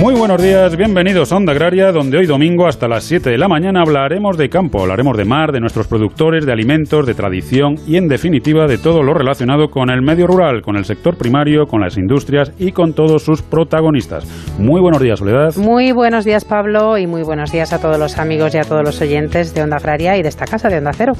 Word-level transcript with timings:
Muy 0.00 0.14
buenos 0.14 0.40
días, 0.40 0.74
bienvenidos 0.78 1.30
a 1.30 1.36
Onda 1.36 1.52
Agraria, 1.52 1.92
donde 1.92 2.16
hoy 2.16 2.24
domingo 2.24 2.66
hasta 2.66 2.88
las 2.88 3.04
7 3.04 3.28
de 3.28 3.36
la 3.36 3.48
mañana 3.48 3.82
hablaremos 3.82 4.38
de 4.38 4.48
campo, 4.48 4.80
hablaremos 4.80 5.14
de 5.14 5.26
mar, 5.26 5.52
de 5.52 5.60
nuestros 5.60 5.88
productores, 5.88 6.46
de 6.46 6.52
alimentos, 6.52 7.04
de 7.04 7.12
tradición 7.12 7.74
y 7.86 7.98
en 7.98 8.08
definitiva 8.08 8.66
de 8.66 8.78
todo 8.78 9.02
lo 9.02 9.12
relacionado 9.12 9.68
con 9.68 9.90
el 9.90 10.00
medio 10.00 10.26
rural, 10.26 10.62
con 10.62 10.78
el 10.78 10.86
sector 10.86 11.18
primario, 11.18 11.66
con 11.66 11.82
las 11.82 11.98
industrias 11.98 12.50
y 12.58 12.72
con 12.72 12.94
todos 12.94 13.24
sus 13.24 13.42
protagonistas. 13.42 14.26
Muy 14.58 14.80
buenos 14.80 15.02
días, 15.02 15.18
Soledad. 15.18 15.54
Muy 15.56 15.92
buenos 15.92 16.24
días, 16.24 16.46
Pablo, 16.46 16.96
y 16.96 17.06
muy 17.06 17.22
buenos 17.22 17.52
días 17.52 17.74
a 17.74 17.78
todos 17.78 17.98
los 17.98 18.16
amigos 18.16 18.54
y 18.54 18.58
a 18.58 18.64
todos 18.64 18.82
los 18.82 18.98
oyentes 19.02 19.52
de 19.52 19.62
Onda 19.62 19.76
Agraria 19.76 20.16
y 20.16 20.22
de 20.22 20.30
esta 20.30 20.46
casa 20.46 20.70
de 20.70 20.78
Onda 20.78 20.94
Cero. 20.94 21.12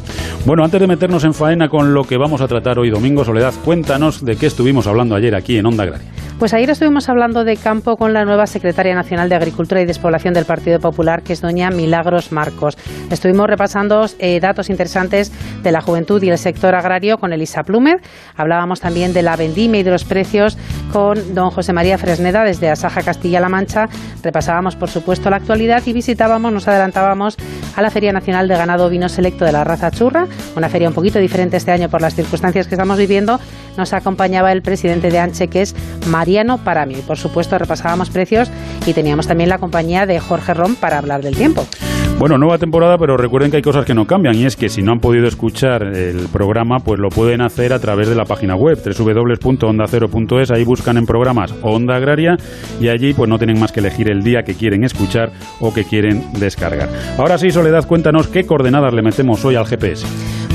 Bueno, 0.47 0.65
antes 0.65 0.81
de 0.81 0.87
meternos 0.87 1.25
en 1.25 1.35
faena 1.35 1.69
con 1.69 1.93
lo 1.93 2.05
que 2.05 2.17
vamos 2.17 2.41
a 2.41 2.49
tratar 2.49 2.79
hoy 2.79 2.89
domingo, 2.89 3.27
Soledad, 3.27 3.53
cuéntanos 3.63 4.25
de 4.25 4.37
qué 4.37 4.47
estuvimos 4.47 4.87
hablando 4.87 5.17
ayer 5.17 5.35
aquí 5.35 5.59
en 5.59 5.67
Onda 5.67 5.85
Agraria. 5.85 6.09
Pues 6.39 6.55
ayer 6.55 6.71
estuvimos 6.71 7.11
hablando 7.11 7.45
de 7.45 7.59
campo 7.59 7.99
con 7.99 8.15
la 8.15 8.25
nueva 8.25 8.47
secretaria 8.47 8.70
nacional 8.95 9.29
de 9.29 9.35
Agricultura 9.35 9.81
y 9.81 9.85
Despoblación 9.85 10.35
del 10.35 10.45
Partido 10.45 10.79
Popular, 10.79 11.23
que 11.23 11.33
es 11.33 11.41
doña 11.41 11.71
Milagros 11.71 12.33
Marcos. 12.33 12.79
Estuvimos 13.11 13.47
repasando 13.47 14.07
eh, 14.19 14.41
datos 14.41 14.71
interesantes 14.71 15.33
de 15.63 15.73
la 15.73 15.81
juventud 15.81 16.23
y 16.23 16.31
el 16.31 16.39
sector 16.39 16.75
agrario 16.75 17.19
con 17.19 17.33
Elisa 17.33 17.63
Plumer. 17.63 18.01
Hablábamos 18.37 18.81
también 18.81 19.13
de 19.13 19.23
la 19.23 19.37
vendimia 19.37 19.81
y 19.81 19.83
de 19.83 19.91
los 19.91 20.05
precios 20.05 20.57
con 20.93 21.35
don 21.35 21.51
José 21.51 21.73
María 21.73 21.99
Fresneda 21.99 22.45
desde 22.45 22.71
Asaja 22.71 23.03
Castilla-La 23.03 23.49
Mancha. 23.49 23.89
Repasábamos, 24.23 24.77
por 24.77 24.91
supuesto, 24.91 25.31
la 25.31 25.37
actualidad 25.37 25.83
y 25.87 25.93
visitábamos, 25.93 26.53
nos 26.53 26.69
adelantábamos 26.69 27.37
a 27.77 27.83
la 27.83 27.91
Feria 27.91 28.13
Nacional 28.13 28.49
de 28.49 28.57
Ganado 28.57 28.89
Vino 28.89 29.09
Selecto 29.09 29.45
de 29.45 29.53
la 29.53 29.65
raza 29.65 29.91
churra, 29.91 30.27
una 30.57 30.69
feria 30.69 30.89
un 30.89 30.95
poquito 30.95 31.19
diferente 31.19 31.57
este 31.57 31.73
año 31.73 31.89
por 31.89 32.01
las 32.01 32.15
circunstancias 32.15 32.67
que 32.67 32.75
estamos 32.75 32.99
viviendo. 32.99 33.41
Nos 33.77 33.93
acompañaba 33.93 34.53
el 34.53 34.63
presidente 34.63 35.11
de 35.11 35.19
Anche, 35.19 35.49
que 35.49 35.63
es 35.63 35.75
Mariano 36.07 36.59
Paramio. 36.59 36.99
Y 36.99 37.03
por 37.03 37.19
supuesto 37.19 37.59
repasábamos 37.59 38.11
precios 38.11 38.51
y 38.87 38.93
teníamos 38.93 39.27
también 39.27 39.49
la 39.49 39.59
compañía 39.59 40.07
de 40.07 40.21
Jorge 40.21 40.55
Rom 40.55 40.75
para 40.77 40.99
hablar 40.99 41.23
del 41.23 41.37
tiempo. 41.37 41.67
Bueno, 42.21 42.37
nueva 42.37 42.59
temporada, 42.59 42.99
pero 42.99 43.17
recuerden 43.17 43.51
que 43.51 43.57
hay 43.57 43.63
cosas 43.63 43.87
que 43.87 43.95
no 43.95 44.07
cambian 44.07 44.35
y 44.35 44.45
es 44.45 44.55
que 44.55 44.69
si 44.69 44.83
no 44.83 44.93
han 44.93 45.01
podido 45.01 45.27
escuchar 45.27 45.85
el 45.85 46.29
programa, 46.31 46.81
pues 46.81 47.01
lo 47.01 47.09
pueden 47.09 47.41
hacer 47.41 47.73
a 47.73 47.79
través 47.79 48.11
de 48.11 48.15
la 48.15 48.27
página 48.27 48.57
web 48.57 48.79
www.ondacero.es. 48.85 50.51
Ahí 50.51 50.65
buscan 50.65 50.99
en 50.99 51.07
programas 51.07 51.55
Onda 51.63 51.97
Agraria 51.97 52.37
y 52.79 52.89
allí 52.89 53.15
pues 53.15 53.27
no 53.27 53.39
tienen 53.39 53.59
más 53.59 53.73
que 53.73 53.81
elegir 53.81 54.11
el 54.11 54.23
día 54.23 54.43
que 54.43 54.53
quieren 54.53 54.85
escuchar 54.85 55.33
o 55.61 55.73
que 55.73 55.85
quieren 55.85 56.31
descargar. 56.39 56.91
Ahora 57.17 57.39
sí, 57.39 57.51
Soledad, 57.51 57.87
cuéntanos 57.89 58.29
qué 58.29 58.45
coordenadas 58.45 58.93
le 58.93 59.01
metemos 59.01 59.43
hoy 59.47 59.55
al 59.55 59.65
GPS. 59.65 60.07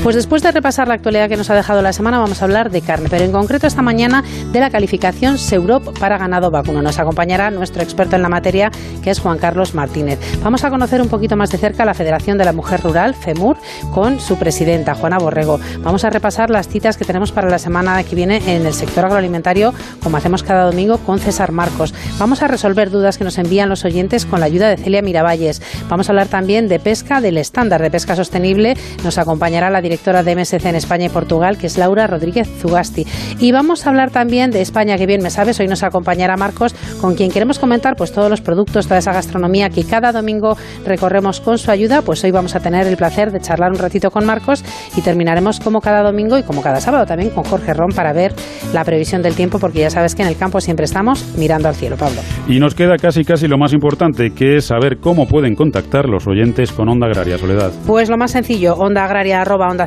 Pues 0.06 0.14
después 0.14 0.40
de 0.40 0.52
repasar 0.52 0.86
la 0.86 0.94
actualidad 0.94 1.28
que 1.28 1.36
nos 1.36 1.50
ha 1.50 1.56
dejado 1.56 1.82
la 1.82 1.92
semana, 1.92 2.20
vamos 2.20 2.40
a 2.40 2.44
hablar 2.44 2.70
de 2.70 2.80
carne, 2.80 3.08
pero 3.10 3.24
en 3.24 3.32
concreto 3.32 3.66
esta 3.66 3.82
mañana 3.82 4.22
de 4.52 4.60
la 4.60 4.70
calificación 4.70 5.36
Seurop 5.36 5.98
para 5.98 6.16
ganado 6.16 6.52
vacuno. 6.52 6.80
Nos 6.80 7.00
acompañará 7.00 7.50
nuestro 7.50 7.82
experto 7.82 8.14
en 8.14 8.22
la 8.22 8.28
materia, 8.28 8.70
que 9.02 9.10
es 9.10 9.18
Juan 9.18 9.38
Carlos 9.38 9.74
Martínez. 9.74 10.20
Vamos 10.44 10.62
a 10.62 10.70
conocer 10.70 11.02
un 11.02 11.08
poquito 11.08 11.34
más 11.34 11.50
de 11.50 11.58
cerca 11.58 11.84
la 11.84 11.92
Federación 11.92 12.38
de 12.38 12.44
la 12.44 12.52
Mujer 12.52 12.82
Rural, 12.82 13.16
FEMUR, 13.16 13.56
con 13.92 14.20
su 14.20 14.36
presidenta, 14.36 14.94
Juana 14.94 15.18
Borrego. 15.18 15.58
Vamos 15.80 16.04
a 16.04 16.10
repasar 16.10 16.50
las 16.50 16.68
citas 16.68 16.96
que 16.96 17.04
tenemos 17.04 17.32
para 17.32 17.50
la 17.50 17.58
semana 17.58 18.00
que 18.04 18.14
viene 18.14 18.40
en 18.46 18.64
el 18.64 18.74
sector 18.74 19.06
agroalimentario, 19.06 19.74
como 20.04 20.18
hacemos 20.18 20.44
cada 20.44 20.66
domingo 20.66 20.98
con 20.98 21.18
César 21.18 21.50
Marcos. 21.50 21.92
Vamos 22.20 22.44
a 22.44 22.46
resolver 22.46 22.90
dudas 22.90 23.18
que 23.18 23.24
nos 23.24 23.38
envían 23.38 23.68
los 23.68 23.84
oyentes 23.84 24.24
con 24.24 24.38
la 24.38 24.46
ayuda 24.46 24.68
de 24.68 24.76
Celia 24.76 25.02
Miravalles. 25.02 25.60
Vamos 25.88 26.08
a 26.08 26.12
hablar 26.12 26.28
también 26.28 26.68
de 26.68 26.78
pesca, 26.78 27.20
del 27.20 27.38
estándar 27.38 27.82
de 27.82 27.90
pesca 27.90 28.14
sostenible. 28.14 28.76
Nos 29.02 29.18
acompañará 29.18 29.68
la 29.68 29.80
directora 29.80 29.95
de 29.96 30.36
MSC 30.36 30.64
en 30.66 30.76
España 30.76 31.06
y 31.06 31.08
Portugal, 31.08 31.58
que 31.58 31.66
es 31.66 31.78
Laura 31.78 32.06
Rodríguez 32.06 32.48
Zugasti. 32.60 33.06
Y 33.40 33.50
vamos 33.50 33.86
a 33.86 33.90
hablar 33.90 34.10
también 34.10 34.50
de 34.50 34.60
España, 34.60 34.96
que 34.96 35.06
bien 35.06 35.22
me 35.22 35.30
sabes, 35.30 35.58
hoy 35.58 35.66
nos 35.66 35.82
acompañará 35.82 36.36
Marcos, 36.36 36.74
con 37.00 37.14
quien 37.14 37.30
queremos 37.30 37.58
comentar 37.58 37.96
pues 37.96 38.12
todos 38.12 38.30
los 38.30 38.40
productos, 38.40 38.86
toda 38.86 38.98
esa 38.98 39.12
gastronomía 39.12 39.70
que 39.70 39.84
cada 39.84 40.12
domingo 40.12 40.56
recorremos 40.84 41.40
con 41.40 41.58
su 41.58 41.70
ayuda, 41.70 42.02
pues 42.02 42.22
hoy 42.24 42.30
vamos 42.30 42.54
a 42.54 42.60
tener 42.60 42.86
el 42.86 42.96
placer 42.96 43.32
de 43.32 43.40
charlar 43.40 43.72
un 43.72 43.78
ratito 43.78 44.10
con 44.10 44.24
Marcos 44.26 44.62
y 44.96 45.00
terminaremos 45.00 45.60
como 45.60 45.80
cada 45.80 46.02
domingo 46.02 46.38
y 46.38 46.42
como 46.42 46.62
cada 46.62 46.80
sábado 46.80 47.06
también 47.06 47.30
con 47.30 47.44
Jorge 47.44 47.72
Ron 47.74 47.90
para 47.90 48.12
ver 48.12 48.34
la 48.72 48.84
previsión 48.84 49.22
del 49.22 49.34
tiempo, 49.34 49.58
porque 49.58 49.80
ya 49.80 49.90
sabes 49.90 50.14
que 50.14 50.22
en 50.22 50.28
el 50.28 50.36
campo 50.36 50.60
siempre 50.60 50.84
estamos 50.84 51.24
mirando 51.36 51.68
al 51.68 51.74
cielo, 51.74 51.96
Pablo. 51.96 52.20
Y 52.46 52.60
nos 52.60 52.74
queda 52.74 52.96
casi 52.96 53.24
casi 53.24 53.48
lo 53.48 53.58
más 53.58 53.72
importante, 53.72 54.30
que 54.30 54.56
es 54.56 54.66
saber 54.66 54.98
cómo 54.98 55.26
pueden 55.26 55.56
contactar 55.56 56.06
los 56.06 56.26
oyentes 56.26 56.70
con 56.70 56.88
Onda 56.88 57.06
Agraria, 57.06 57.38
Soledad. 57.38 57.72
Pues 57.86 58.08
lo 58.08 58.16
más 58.16 58.32
sencillo, 58.32 58.74
onda 58.74 59.04
agraria 59.04 59.40
arroba 59.40 59.68
onda 59.68 59.85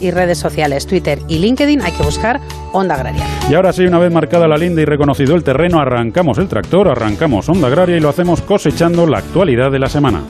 y 0.00 0.10
redes 0.10 0.38
sociales, 0.38 0.86
Twitter 0.86 1.18
y 1.28 1.38
LinkedIn, 1.38 1.82
hay 1.82 1.92
que 1.92 2.02
buscar 2.02 2.40
Onda 2.72 2.94
Agraria. 2.94 3.24
Y 3.48 3.54
ahora 3.54 3.72
sí, 3.72 3.84
una 3.84 3.98
vez 3.98 4.12
marcada 4.12 4.46
la 4.46 4.56
linda 4.56 4.82
y 4.82 4.84
reconocido 4.84 5.34
el 5.34 5.44
terreno, 5.44 5.80
arrancamos 5.80 6.38
el 6.38 6.48
tractor, 6.48 6.88
arrancamos 6.88 7.48
Onda 7.48 7.68
Agraria 7.68 7.96
y 7.96 8.00
lo 8.00 8.08
hacemos 8.08 8.42
cosechando 8.42 9.06
la 9.06 9.18
actualidad 9.18 9.70
de 9.70 9.78
la 9.78 9.88
semana. 9.88 10.22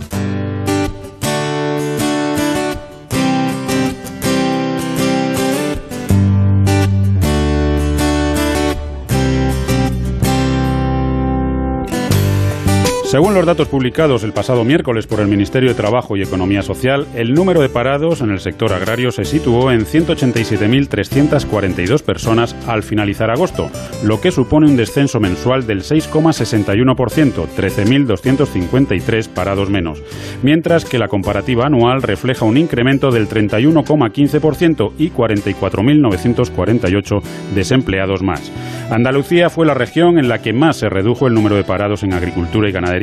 Según 13.10 13.34
los 13.34 13.44
datos 13.44 13.66
publicados 13.66 14.22
el 14.22 14.32
pasado 14.32 14.65
miércoles 14.65 15.09
por 15.09 15.19
el 15.19 15.26
Ministerio 15.26 15.71
de 15.71 15.75
Trabajo 15.75 16.16
y 16.16 16.22
Economía 16.22 16.62
Social, 16.62 17.09
el 17.16 17.34
número 17.34 17.60
de 17.60 17.69
parados 17.69 18.21
en 18.21 18.31
el 18.31 18.38
sector 18.38 18.72
agrario 18.72 19.10
se 19.10 19.25
situó 19.25 19.72
en 19.72 19.84
187.342 19.84 22.04
personas 22.04 22.54
al 22.69 22.84
finalizar 22.84 23.32
agosto, 23.32 23.69
lo 24.04 24.20
que 24.20 24.31
supone 24.31 24.69
un 24.69 24.76
descenso 24.76 25.19
mensual 25.19 25.66
del 25.66 25.81
6,61%, 25.81 27.49
13.253 27.56 29.28
parados 29.28 29.70
menos, 29.70 30.00
mientras 30.44 30.84
que 30.84 31.00
la 31.00 31.09
comparativa 31.09 31.66
anual 31.66 32.03
refleja 32.03 32.44
un 32.44 32.59
incremento 32.59 33.10
del 33.10 33.28
31,15% 33.28 34.93
y 34.99 35.10
44.948 35.10 37.22
desempleados 37.56 38.22
más. 38.22 38.53
Andalucía 38.88 39.50
fue 39.50 39.66
la 39.66 39.75
región 39.75 40.16
en 40.16 40.28
la 40.28 40.43
que 40.43 40.53
más 40.53 40.76
se 40.76 40.88
redujo 40.88 41.26
el 41.26 41.34
número 41.34 41.56
de 41.56 41.65
parados 41.65 42.04
en 42.04 42.12
agricultura 42.12 42.69
y 42.69 42.72
ganadería 42.72 43.00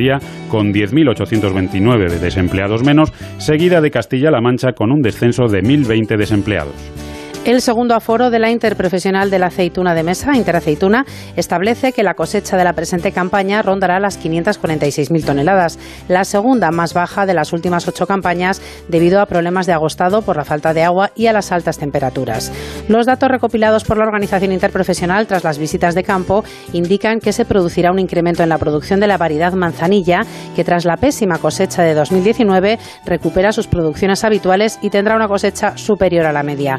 con 0.48 0.72
10.829 0.72 2.18
desempleados 2.20 2.84
menos, 2.84 3.12
seguida 3.38 3.80
de 3.80 3.90
Castilla-La 3.90 4.40
Mancha 4.40 4.72
con 4.72 4.92
un 4.92 5.02
descenso 5.02 5.46
de 5.48 5.62
1.020 5.62 6.16
desempleados. 6.16 7.07
El 7.44 7.62
segundo 7.62 7.94
aforo 7.94 8.28
de 8.28 8.38
la 8.38 8.50
Interprofesional 8.50 9.30
de 9.30 9.38
la 9.38 9.46
Aceituna 9.46 9.94
de 9.94 10.02
Mesa, 10.02 10.36
Interaceituna, 10.36 11.06
establece 11.34 11.92
que 11.92 12.02
la 12.02 12.12
cosecha 12.12 12.58
de 12.58 12.64
la 12.64 12.74
presente 12.74 13.10
campaña 13.10 13.62
rondará 13.62 13.98
las 14.00 14.22
546.000 14.22 15.24
toneladas, 15.24 15.78
la 16.08 16.24
segunda 16.24 16.70
más 16.70 16.92
baja 16.92 17.24
de 17.24 17.32
las 17.32 17.54
últimas 17.54 17.88
ocho 17.88 18.06
campañas 18.06 18.60
debido 18.88 19.20
a 19.20 19.26
problemas 19.26 19.66
de 19.66 19.72
agostado 19.72 20.20
por 20.20 20.36
la 20.36 20.44
falta 20.44 20.74
de 20.74 20.82
agua 20.82 21.10
y 21.14 21.26
a 21.26 21.32
las 21.32 21.50
altas 21.50 21.78
temperaturas. 21.78 22.52
Los 22.86 23.06
datos 23.06 23.30
recopilados 23.30 23.84
por 23.84 23.96
la 23.96 24.04
Organización 24.04 24.52
Interprofesional 24.52 25.26
tras 25.26 25.44
las 25.44 25.58
visitas 25.58 25.94
de 25.94 26.04
campo 26.04 26.44
indican 26.74 27.18
que 27.18 27.32
se 27.32 27.46
producirá 27.46 27.92
un 27.92 27.98
incremento 27.98 28.42
en 28.42 28.50
la 28.50 28.58
producción 28.58 29.00
de 29.00 29.06
la 29.06 29.16
variedad 29.16 29.54
manzanilla, 29.54 30.20
que 30.54 30.64
tras 30.64 30.84
la 30.84 30.98
pésima 30.98 31.38
cosecha 31.38 31.82
de 31.82 31.94
2019 31.94 32.78
recupera 33.06 33.52
sus 33.52 33.68
producciones 33.68 34.22
habituales 34.22 34.78
y 34.82 34.90
tendrá 34.90 35.16
una 35.16 35.28
cosecha 35.28 35.78
superior 35.78 36.26
a 36.26 36.32
la 36.32 36.42
media. 36.42 36.76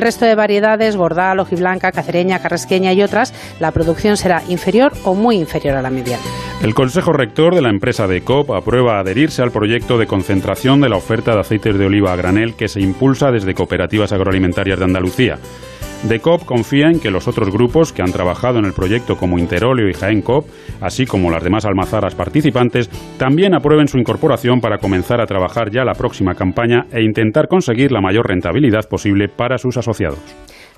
Resto 0.00 0.24
de 0.24 0.34
variedades, 0.34 0.96
bordal, 0.96 1.40
hojiblanca, 1.40 1.92
cacereña, 1.92 2.40
carrasqueña 2.40 2.92
y 2.92 3.02
otras, 3.02 3.34
la 3.60 3.72
producción 3.72 4.16
será 4.16 4.42
inferior 4.48 4.92
o 5.04 5.14
muy 5.14 5.36
inferior 5.36 5.76
a 5.76 5.82
la 5.82 5.90
media. 5.90 6.18
El 6.62 6.74
Consejo 6.74 7.12
Rector 7.12 7.54
de 7.54 7.62
la 7.62 7.70
empresa 7.70 8.06
de 8.06 8.22
COP 8.22 8.50
aprueba 8.50 8.98
adherirse 8.98 9.42
al 9.42 9.50
proyecto 9.50 9.96
de 9.96 10.06
concentración 10.06 10.80
de 10.80 10.90
la 10.90 10.96
oferta 10.96 11.34
de 11.34 11.40
aceites 11.40 11.78
de 11.78 11.86
oliva 11.86 12.12
a 12.12 12.16
granel 12.16 12.54
que 12.54 12.68
se 12.68 12.80
impulsa 12.80 13.30
desde 13.30 13.54
cooperativas 13.54 14.12
agroalimentarias 14.12 14.78
de 14.78 14.84
Andalucía. 14.84 15.38
DECOP 16.08 16.46
confía 16.46 16.86
en 16.86 16.98
que 16.98 17.10
los 17.10 17.28
otros 17.28 17.50
grupos 17.50 17.92
que 17.92 18.00
han 18.00 18.10
trabajado 18.10 18.58
en 18.58 18.64
el 18.64 18.72
proyecto 18.72 19.16
como 19.16 19.38
Interolio 19.38 19.88
y 19.88 19.92
Jaén 19.92 20.22
así 20.80 21.04
como 21.04 21.30
las 21.30 21.44
demás 21.44 21.66
almazaras 21.66 22.14
participantes, 22.14 22.88
también 23.18 23.54
aprueben 23.54 23.86
su 23.86 23.98
incorporación 23.98 24.60
para 24.60 24.78
comenzar 24.78 25.20
a 25.20 25.26
trabajar 25.26 25.70
ya 25.70 25.84
la 25.84 25.92
próxima 25.92 26.34
campaña 26.34 26.86
e 26.90 27.02
intentar 27.02 27.48
conseguir 27.48 27.92
la 27.92 28.00
mayor 28.00 28.26
rentabilidad 28.26 28.88
posible 28.88 29.28
para 29.28 29.58
sus 29.58 29.76
asociados. 29.76 30.18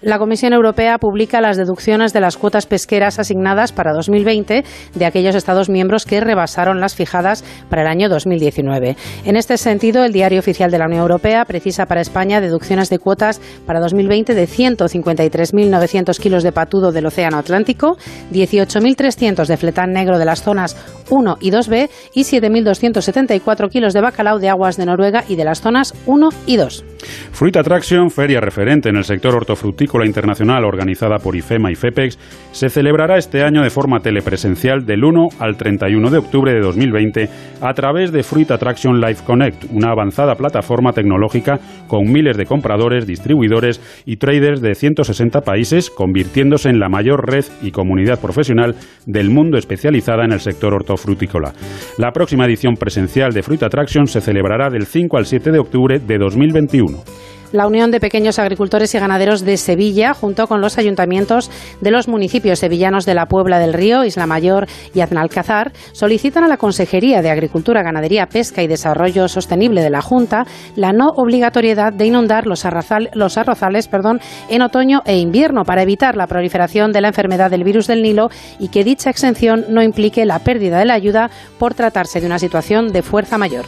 La 0.03 0.19
Comisión 0.19 0.53
Europea 0.53 0.99
publica 0.99 1.41
las 1.41 1.57
deducciones 1.57 2.13
de 2.13 2.21
las 2.21 2.37
cuotas 2.37 2.67
pesqueras 2.67 3.21
asignadas 3.21 3.71
para 3.71 3.93
2020 3.93 4.65
de 4.95 5.07
aquellos 5.07 5.37
Estados 5.37 5.69
miembros 5.69 6.07
que 6.07 6.21
rebasaron 6.21 6.81
las 6.81 6.97
fijadas 6.97 7.45
para 7.71 7.83
el 7.83 7.89
año 7.89 8.09
2019. 8.09 8.97
En 9.25 9.37
este 9.37 9.57
sentido, 9.57 10.05
el 10.05 10.13
Diario 10.13 10.41
Oficial 10.41 10.73
de 10.73 10.79
la 10.79 10.87
Unión 10.87 11.03
Europea 11.03 11.45
precisa 11.45 11.87
para 11.87 12.01
España 12.01 12.41
deducciones 12.41 12.91
de 12.91 12.99
cuotas 12.99 13.41
para 13.65 13.79
2020 13.79 14.35
de 14.35 14.49
153.900 14.49 16.19
kilos 16.19 16.43
de 16.43 16.51
patudo 16.51 16.91
del 16.91 17.07
Océano 17.07 17.39
Atlántico, 17.39 17.97
18.300 18.33 19.47
de 19.47 19.57
fletán 19.57 19.93
negro 19.93 20.19
de 20.19 20.25
las 20.25 20.43
zonas 20.43 20.77
1 21.11 21.37
y 21.41 21.53
2B 21.53 21.91
y 22.13 22.23
7.274 22.23 23.71
kilos 23.71 23.93
de 23.93 24.01
bacalao 24.01 24.41
de 24.41 24.49
aguas 24.49 24.77
de 24.77 24.87
Noruega 24.87 25.23
y 25.29 25.37
de 25.37 25.45
las 25.45 25.61
zonas 25.61 25.95
1 26.07 26.29
y 26.47 26.57
2. 26.57 26.85
Fruit 27.31 27.57
Attraction, 27.57 28.11
feria 28.11 28.41
referente 28.41 28.89
en 28.89 28.97
el 28.97 29.05
sector 29.05 29.35
hortofrutícola 29.35 29.92
internacional 30.01 30.65
organizada 30.65 31.19
por 31.19 31.37
IFEMA 31.37 31.71
y 31.71 31.75
FEPEX, 31.75 32.19
se 32.53 32.71
celebrará 32.71 33.19
este 33.19 33.43
año 33.43 33.63
de 33.63 33.71
forma 33.71 34.01
telepresencial 34.01 34.87
del 34.87 35.05
1 35.05 35.29
al 35.39 35.57
31 35.57 36.11
de 36.11 36.19
octubre 36.19 36.53
de 36.53 36.61
2020 36.61 37.29
a 37.61 37.75
través 37.75 38.13
de 38.13 38.23
Fruit 38.23 38.51
Attraction 38.51 39.01
Live 39.01 39.19
Connect, 39.27 39.65
una 39.71 39.91
avanzada 39.91 40.35
plataforma 40.35 40.93
tecnológica 40.93 41.61
con 41.87 42.11
miles 42.11 42.37
de 42.37 42.47
compradores, 42.47 43.07
distribuidores 43.07 43.81
y 44.07 44.17
traders 44.17 44.61
de 44.63 44.75
160 44.75 45.43
países, 45.43 45.91
convirtiéndose 45.91 46.71
en 46.71 46.81
la 46.81 46.89
mayor 46.89 47.31
red 47.31 47.45
y 47.61 47.71
comunidad 47.71 48.21
profesional 48.21 48.75
del 49.07 49.31
mundo 49.31 49.59
especializada 49.59 50.25
en 50.25 50.33
el 50.33 50.41
sector 50.41 50.75
hortofrutícola. 50.75 51.53
La 51.99 52.13
próxima 52.13 52.47
edición 52.47 52.75
presencial 52.77 53.33
de 53.33 53.43
Fruit 53.43 53.63
Attraction 53.63 54.07
se 54.07 54.21
celebrará 54.21 54.71
del 54.71 54.87
5 54.87 55.17
al 55.17 55.27
7 55.27 55.53
de 55.53 55.59
octubre 55.59 55.99
de 55.99 56.19
2021 56.19 57.03
la 57.53 57.67
Unión 57.67 57.91
de 57.91 58.01
Pequeños 58.01 58.39
Agricultores 58.39 58.95
y 58.95 58.99
Ganaderos 58.99 59.45
de 59.45 59.57
Sevilla, 59.57 60.15
junto 60.15 60.47
con 60.47 60.61
los 60.61 60.79
ayuntamientos 60.79 61.51
de 61.81 61.91
los 61.91 62.09
municipios 62.09 62.59
sevillanos 62.59 63.07
de 63.07 63.15
la 63.15 63.27
Puebla 63.27 63.59
del 63.59 63.73
Río, 63.73 64.05
Isla 64.05 64.27
Mayor 64.27 64.67
y 64.95 65.01
Aznalcázar, 65.01 65.73
solicitan 65.93 66.45
a 66.45 66.49
la 66.49 66.57
Consejería 66.57 67.23
de 67.23 67.31
Agricultura, 67.31 67.83
Ganadería, 67.83 68.27
Pesca 68.27 68.63
y 68.63 68.67
Desarrollo 68.67 69.29
Sostenible 69.29 69.83
de 69.83 69.91
la 69.91 70.03
Junta 70.03 70.45
la 70.77 70.93
no 70.93 71.09
obligatoriedad 71.17 71.93
de 71.93 72.07
inundar 72.07 72.47
los, 72.47 72.65
arrozales 72.65 73.89
en 74.49 74.63
otoño 74.63 75.03
e 75.05 75.19
invierno 75.19 75.65
para 75.65 75.83
evitar 75.83 76.17
la 76.17 76.27
proliferación 76.27 76.93
de 76.93 77.01
la 77.01 77.09
enfermedad 77.09 77.51
del 77.51 77.65
virus 77.65 77.87
del 77.87 78.03
Nilo 78.03 78.29
y 78.59 78.69
que 78.69 78.85
dicha 78.85 79.11
exención 79.11 79.65
no 79.69 79.83
implique 79.83 80.25
la 80.25 80.39
pérdida 80.39 80.79
de 80.79 80.87
la 80.87 80.95
ayuda 80.95 81.31
por 81.59 81.75
tratarse 81.75 82.21
de 82.21 82.27
una 82.27 82.39
situación 82.39 82.89
de 82.89 83.03
fuerza 83.03 83.39
mayor. 83.39 83.65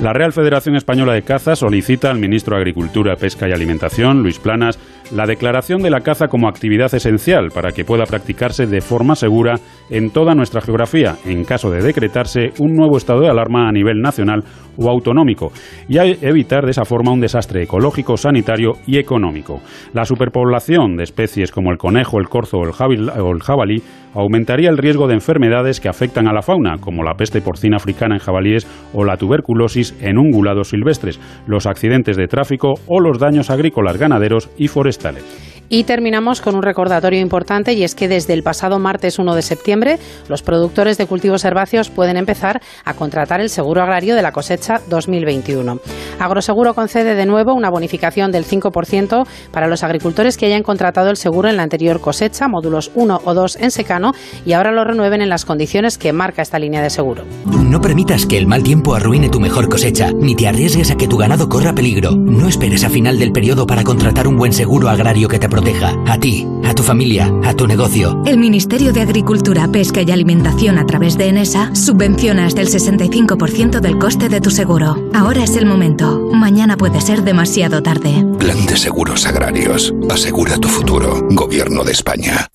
La 0.00 0.12
Real 0.12 0.32
Federación 0.32 0.76
Española 0.76 1.14
de 1.14 1.22
Caza 1.22 1.56
solicita 1.56 2.10
al 2.10 2.18
ministro 2.18 2.54
de 2.54 2.62
Agricultura, 2.62 3.15
Pesca 3.16 3.48
y 3.48 3.52
Alimentación, 3.52 4.22
Luis 4.22 4.38
Planas, 4.38 4.78
la 5.12 5.26
declaración 5.26 5.82
de 5.82 5.90
la 5.90 6.00
caza 6.00 6.28
como 6.28 6.48
actividad 6.48 6.92
esencial 6.94 7.50
para 7.54 7.72
que 7.72 7.84
pueda 7.84 8.04
practicarse 8.06 8.66
de 8.66 8.80
forma 8.80 9.14
segura 9.14 9.54
en 9.90 10.10
toda 10.10 10.34
nuestra 10.34 10.60
geografía, 10.60 11.16
en 11.24 11.44
caso 11.44 11.70
de 11.70 11.82
decretarse 11.82 12.50
un 12.58 12.74
nuevo 12.74 12.96
estado 12.96 13.20
de 13.20 13.28
alarma 13.28 13.68
a 13.68 13.72
nivel 13.72 14.00
nacional 14.00 14.42
o 14.76 14.90
autonómico, 14.90 15.52
y 15.88 15.98
evitar 15.98 16.64
de 16.64 16.72
esa 16.72 16.84
forma 16.84 17.12
un 17.12 17.20
desastre 17.20 17.62
ecológico, 17.62 18.16
sanitario 18.16 18.72
y 18.86 18.98
económico. 18.98 19.60
La 19.94 20.04
superpoblación 20.04 20.96
de 20.96 21.04
especies 21.04 21.52
como 21.52 21.70
el 21.70 21.78
conejo, 21.78 22.18
el 22.18 22.28
corzo 22.28 22.58
o 22.58 22.64
el 22.64 23.42
jabalí 23.42 23.82
aumentaría 24.20 24.70
el 24.70 24.78
riesgo 24.78 25.06
de 25.06 25.14
enfermedades 25.14 25.80
que 25.80 25.88
afectan 25.88 26.26
a 26.26 26.32
la 26.32 26.42
fauna, 26.42 26.78
como 26.78 27.02
la 27.02 27.14
peste 27.14 27.40
porcina 27.40 27.76
africana 27.76 28.16
en 28.16 28.20
jabalíes 28.20 28.66
o 28.92 29.04
la 29.04 29.16
tuberculosis 29.16 29.94
en 30.00 30.18
ungulados 30.18 30.70
silvestres, 30.70 31.20
los 31.46 31.66
accidentes 31.66 32.16
de 32.16 32.28
tráfico 32.28 32.74
o 32.86 33.00
los 33.00 33.18
daños 33.18 33.50
agrícolas, 33.50 33.98
ganaderos 33.98 34.50
y 34.56 34.68
forestales. 34.68 35.55
Y 35.68 35.84
terminamos 35.84 36.40
con 36.40 36.54
un 36.54 36.62
recordatorio 36.62 37.20
importante 37.20 37.72
y 37.72 37.82
es 37.82 37.94
que 37.94 38.08
desde 38.08 38.34
el 38.34 38.42
pasado 38.42 38.78
martes 38.78 39.18
1 39.18 39.34
de 39.34 39.42
septiembre 39.42 39.98
los 40.28 40.42
productores 40.42 40.96
de 40.96 41.06
cultivos 41.06 41.44
herbáceos 41.44 41.90
pueden 41.90 42.16
empezar 42.16 42.60
a 42.84 42.94
contratar 42.94 43.40
el 43.40 43.50
seguro 43.50 43.82
agrario 43.82 44.14
de 44.14 44.22
la 44.22 44.32
cosecha 44.32 44.80
2021. 44.88 45.80
Agroseguro 46.20 46.74
concede 46.74 47.14
de 47.14 47.26
nuevo 47.26 47.52
una 47.52 47.68
bonificación 47.68 48.30
del 48.30 48.46
5% 48.46 49.26
para 49.50 49.66
los 49.66 49.82
agricultores 49.82 50.36
que 50.36 50.46
hayan 50.46 50.62
contratado 50.62 51.10
el 51.10 51.16
seguro 51.16 51.48
en 51.48 51.56
la 51.56 51.62
anterior 51.62 52.00
cosecha, 52.00 52.48
módulos 52.48 52.90
1 52.94 53.20
o 53.24 53.34
2 53.34 53.56
en 53.56 53.70
secano, 53.70 54.12
y 54.44 54.52
ahora 54.52 54.72
lo 54.72 54.84
renueven 54.84 55.20
en 55.20 55.28
las 55.28 55.44
condiciones 55.44 55.98
que 55.98 56.12
marca 56.12 56.42
esta 56.42 56.58
línea 56.58 56.82
de 56.82 56.90
seguro. 56.90 57.24
No 57.44 57.80
permitas 57.80 58.26
que 58.26 58.38
el 58.38 58.46
mal 58.46 58.62
tiempo 58.62 58.94
arruine 58.94 59.28
tu 59.28 59.40
mejor 59.40 59.68
cosecha, 59.68 60.10
ni 60.12 60.34
te 60.34 60.48
arriesgues 60.48 60.90
a 60.90 60.96
que 60.96 61.08
tu 61.08 61.16
ganado 61.16 61.48
corra 61.48 61.74
peligro. 61.74 62.12
No 62.12 62.48
esperes 62.48 62.84
a 62.84 62.90
final 62.90 63.18
del 63.18 63.32
periodo 63.32 63.66
para 63.66 63.84
contratar 63.84 64.26
un 64.26 64.36
buen 64.36 64.52
seguro 64.52 64.88
agrario 64.88 65.28
que 65.28 65.38
te 65.38 65.46
proteja 65.56 65.96
a 66.06 66.18
ti, 66.18 66.46
a 66.64 66.74
tu 66.74 66.82
familia, 66.82 67.32
a 67.42 67.54
tu 67.54 67.66
negocio. 67.66 68.22
El 68.26 68.36
Ministerio 68.36 68.92
de 68.92 69.00
Agricultura, 69.00 69.66
Pesca 69.68 70.02
y 70.02 70.10
Alimentación 70.10 70.78
a 70.78 70.84
través 70.84 71.16
de 71.16 71.28
ENESA 71.28 71.74
subvenciona 71.74 72.44
hasta 72.44 72.60
el 72.60 72.68
65% 72.68 73.80
del 73.80 73.96
coste 73.98 74.28
de 74.28 74.42
tu 74.42 74.50
seguro. 74.50 75.08
Ahora 75.14 75.44
es 75.44 75.56
el 75.56 75.64
momento. 75.64 76.28
Mañana 76.30 76.76
puede 76.76 77.00
ser 77.00 77.22
demasiado 77.22 77.82
tarde. 77.82 78.22
Plan 78.38 78.66
de 78.66 78.76
Seguros 78.76 79.24
Agrarios. 79.24 79.94
Asegura 80.10 80.58
tu 80.58 80.68
futuro. 80.68 81.26
Gobierno 81.30 81.84
de 81.84 81.92
España. 81.92 82.50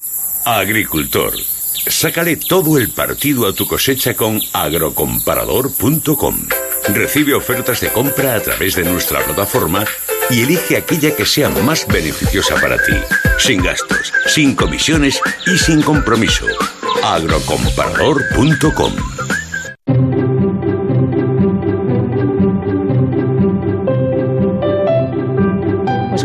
Agricultor. 0.46 1.34
Sácale 1.88 2.36
todo 2.36 2.78
el 2.78 2.90
partido 2.90 3.48
a 3.48 3.54
tu 3.54 3.66
cosecha 3.66 4.14
con 4.14 4.40
agrocomparador.com. 4.54 6.36
Recibe 6.94 7.34
ofertas 7.34 7.80
de 7.82 7.90
compra 7.90 8.36
a 8.36 8.42
través 8.42 8.76
de 8.76 8.84
nuestra 8.84 9.24
plataforma 9.24 9.86
y 10.32 10.42
elige 10.42 10.78
aquella 10.78 11.16
que 11.16 11.26
sea 11.26 11.50
más 11.50 11.88
beneficiosa 11.88 12.56
para 12.56 12.78
ti, 12.78 12.94
sin 13.38 13.62
gastos, 13.62 14.14
sin 14.28 14.56
comisiones 14.56 15.20
y 15.46 15.58
sin 15.58 15.82
compromiso. 15.82 16.46
agrocomparador.com 17.04 19.41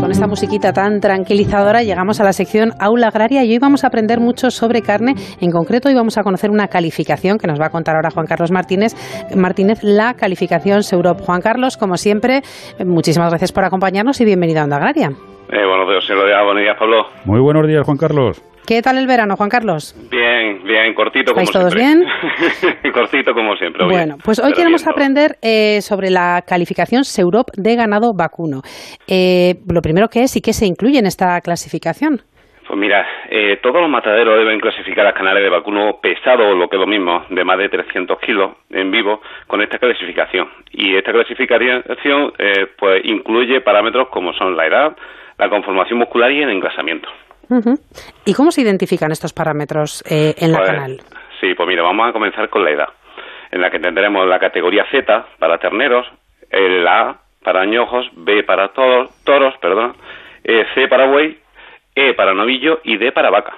esta 0.05 0.27
musiquita 0.27 0.73
tan 0.73 1.01
tranquilizadora 1.01 1.83
llegamos 1.83 2.21
a 2.21 2.25
la 2.25 2.33
sección 2.33 2.73
Aula 2.79 3.09
Agraria 3.09 3.45
y 3.45 3.53
hoy 3.53 3.59
vamos 3.59 3.83
a 3.83 3.89
aprender 3.89 4.21
mucho 4.21 4.51
sobre 4.51 4.83
carne. 4.83 5.15
En 5.41 5.51
concreto, 5.51 5.89
hoy 5.89 5.95
vamos 5.95 6.19
a 6.19 6.23
conocer 6.23 6.51
una 6.51 6.69
calificación 6.69 7.39
que 7.39 7.47
nos 7.47 7.61
va 7.61 7.67
a 7.67 7.71
contar 7.71 7.97
ahora 7.97 8.11
Juan 8.11 8.27
Carlos 8.27 8.53
Martínez, 8.53 8.93
Martínez 9.35 9.83
la 9.83 10.15
calificación 10.15 10.83
Seurop. 10.83 11.21
Juan 11.23 11.41
Carlos, 11.41 11.77
como 11.77 11.97
siempre, 11.97 12.43
muchísimas 12.85 13.31
gracias 13.31 13.53
por 13.53 13.65
acompañarnos 13.65 14.21
y 14.21 14.25
bienvenido 14.25 14.61
a 14.61 14.65
Onda 14.65 14.77
Agraria. 14.77 15.09
Eh, 15.09 15.67
buenos 15.67 15.89
días, 15.89 16.05
Buenos 16.45 16.63
días, 16.63 16.77
Pablo. 16.79 17.07
Muy 17.25 17.41
buenos 17.41 17.67
días, 17.67 17.85
Juan 17.85 17.97
Carlos. 17.97 18.43
¿Qué 18.67 18.83
tal 18.83 18.99
el 18.99 19.07
verano, 19.07 19.37
Juan 19.37 19.49
Carlos? 19.49 19.95
Bien, 20.11 20.65
bien, 20.65 20.93
cortito 20.93 21.33
como 21.33 21.47
todos 21.47 21.73
bien? 21.73 22.05
cortito 22.93 23.33
como 23.33 23.55
siempre. 23.55 23.85
Bueno, 23.85 24.17
pues 24.25 24.41
hoy 24.41 24.55
queremos 24.55 24.85
aprender 24.89 25.37
eh, 25.41 25.81
sobre 25.81 26.11
la 26.11 26.43
calificación 26.45 27.05
Seurop 27.05 27.47
de 27.57 27.77
ganado 27.77 28.13
vacuno. 28.13 28.63
Eh, 29.07 29.55
lo 29.73 29.81
primero 29.83 30.09
que 30.09 30.25
es 30.25 30.35
y 30.35 30.41
qué 30.41 30.53
se 30.53 30.67
incluye 30.67 30.99
en 30.99 31.07
esta 31.07 31.41
clasificación. 31.43 32.23
Pues 32.67 32.77
mira, 32.77 33.07
eh, 33.31 33.61
todos 33.63 33.81
los 33.81 33.89
mataderos 33.89 34.37
deben 34.37 34.59
clasificar 34.59 35.05
las 35.05 35.15
canales 35.15 35.45
de 35.45 35.49
vacuno 35.49 36.01
pesado, 36.03 36.49
o 36.49 36.55
lo 36.57 36.69
que 36.69 36.75
es 36.75 36.81
lo 36.81 36.89
mismo, 36.89 37.25
de 37.31 37.45
más 37.45 37.59
de 37.59 37.69
300 37.69 38.19
kilos 38.19 38.51
en 38.71 38.91
vivo, 38.91 39.21
con 39.47 39.63
esta 39.63 39.79
clasificación. 39.79 40.49
Y 40.73 40.97
esta 40.97 41.13
clasificación 41.13 42.33
pues 42.77 43.05
incluye 43.05 43.61
parámetros 43.61 44.09
como 44.09 44.33
son 44.33 44.57
la 44.57 44.67
edad, 44.67 44.97
la 45.39 45.49
conformación 45.49 46.01
muscular 46.01 46.33
y 46.33 46.43
el 46.43 46.51
engrasamiento. 46.51 47.09
¿Y 48.25 48.35
cómo 48.35 48.51
se 48.51 48.63
identifican 48.63 49.13
estos 49.13 49.33
parámetros 49.33 50.03
eh, 50.09 50.35
en 50.39 50.53
la 50.53 50.59
pues, 50.59 50.71
canal? 50.71 51.01
Sí, 51.41 51.55
pues 51.55 51.69
mira, 51.69 51.83
vamos 51.83 52.09
a 52.09 52.13
comenzar 52.13 52.49
con 52.49 52.65
la 52.65 52.71
edad, 52.71 52.89
en 53.51 53.61
la 53.61 53.71
que 53.71 53.79
tendremos 53.79 54.27
la 54.27 54.39
categoría 54.39 54.85
Z 54.91 55.27
para 55.39 55.59
terneros, 55.59 56.07
la 56.51 57.01
A 57.01 57.17
para 57.43 57.61
añojos, 57.61 58.07
B 58.17 58.43
para 58.43 58.69
toros, 58.73 59.11
toros, 59.25 59.55
perdón, 59.61 59.95
e, 60.43 60.65
C 60.75 60.89
para 60.89 61.07
buey, 61.07 61.39
E 61.95 62.15
para 62.15 62.35
novillo 62.35 62.81
y 62.83 62.97
D 62.97 63.13
para 63.13 63.31
vaca. 63.31 63.57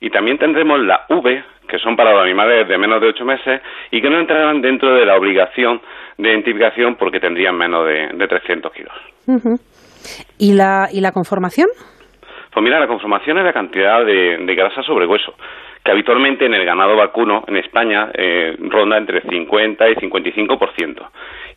Y 0.00 0.10
también 0.10 0.38
tendremos 0.38 0.80
la 0.80 1.04
V, 1.08 1.44
que 1.68 1.78
son 1.78 1.96
para 1.96 2.12
los 2.12 2.22
animales 2.22 2.66
de 2.66 2.78
menos 2.78 3.00
de 3.00 3.08
8 3.08 3.24
meses 3.24 3.60
y 3.90 4.02
que 4.02 4.10
no 4.10 4.18
entrarán 4.18 4.60
dentro 4.60 4.92
de 4.92 5.06
la 5.06 5.16
obligación 5.16 5.80
de 6.16 6.30
identificación 6.30 6.96
porque 6.96 7.20
tendrían 7.20 7.56
menos 7.56 7.86
de, 7.86 8.08
de 8.14 8.26
300 8.26 8.72
kilos. 8.72 8.94
¿Y, 10.38 10.54
la, 10.54 10.88
¿Y 10.90 11.00
la 11.00 11.12
conformación? 11.12 11.68
Pues 12.52 12.64
mira, 12.64 12.80
la 12.80 12.86
conformación 12.86 13.38
es 13.38 13.44
la 13.44 13.52
cantidad 13.52 14.04
de, 14.04 14.54
grasa 14.56 14.82
sobre 14.82 15.06
hueso, 15.06 15.34
que 15.84 15.90
habitualmente 15.90 16.46
en 16.46 16.54
el 16.54 16.64
ganado 16.64 16.96
vacuno 16.96 17.44
en 17.46 17.56
España 17.56 18.10
eh, 18.14 18.56
ronda 18.58 18.96
entre 18.96 19.20
50 19.20 19.88
y 19.90 19.94
55%. 19.94 21.08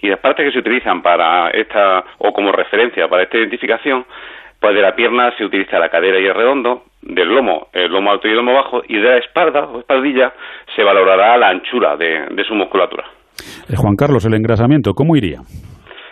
Y 0.02 0.10
las 0.10 0.20
partes 0.20 0.46
que 0.46 0.52
se 0.52 0.60
utilizan 0.60 1.02
para 1.02 1.50
esta, 1.50 2.04
o 2.18 2.32
como 2.34 2.52
referencia 2.52 3.08
para 3.08 3.24
esta 3.24 3.38
identificación, 3.38 4.06
pues 4.60 4.76
de 4.76 4.82
la 4.82 4.96
pierna 4.96 5.36
se 5.38 5.46
utiliza 5.46 5.80
la 5.80 5.90
cadera 5.90 6.20
y 6.20 6.26
el 6.26 6.36
redondo, 6.36 6.84
del 7.02 7.30
lomo 7.30 7.68
el 7.74 7.92
lomo 7.92 8.12
alto 8.12 8.28
y 8.28 8.32
el 8.32 8.38
lomo 8.38 8.54
bajo, 8.54 8.82
y 8.88 8.96
de 8.96 9.02
la 9.02 9.18
espalda 9.18 9.66
o 9.66 9.80
espaldilla 9.80 10.34
se 10.76 10.84
valorará 10.84 11.38
la 11.38 11.50
anchura 11.50 11.98
de, 11.98 12.44
su 12.48 12.54
musculatura. 12.54 13.06
Eh, 13.70 13.76
Juan 13.76 13.96
Carlos, 13.96 14.26
el 14.26 14.36
engrasamiento, 14.36 14.94
¿cómo 14.94 15.16
iría? 15.16 15.40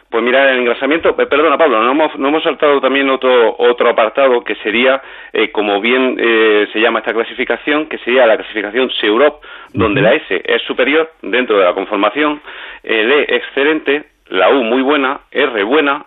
Pues 0.10 0.24
mira, 0.24 0.52
el 0.52 0.60
engrasamiento, 0.62 1.10
eh, 1.10 1.28
perdona 1.28 1.56
Pablo, 1.56 1.84
no 1.84 1.92
hemos, 1.92 2.18
no 2.18 2.30
hemos 2.30 2.42
saltado 2.42 2.82
también 2.82 3.08
otro, 3.12 3.56
otro 3.60 3.90
apartado 3.90 4.44
que 4.44 4.56
sería, 4.56 5.00
eh, 5.32 5.52
como 5.52 5.80
bien 5.80 6.18
eh, 6.20 6.68
se 6.74 6.80
llama 6.80 7.00
esta 7.00 7.14
clasificación, 7.14 7.86
que 7.86 8.00
sería 8.00 8.26
la 8.26 8.36
clasificación 8.36 8.90
SEUROP, 8.90 9.44
donde 9.72 10.02
la 10.02 10.16
S 10.16 10.42
es 10.44 10.64
superior 10.64 11.12
dentro 11.22 11.60
de 11.60 11.66
la 11.66 11.76
conformación, 11.76 12.42
el 12.82 13.12
E 13.12 13.36
excelente, 13.36 14.06
la 14.30 14.50
U 14.50 14.64
muy 14.64 14.82
buena, 14.82 15.22
R 15.30 15.64
buena, 15.64 16.06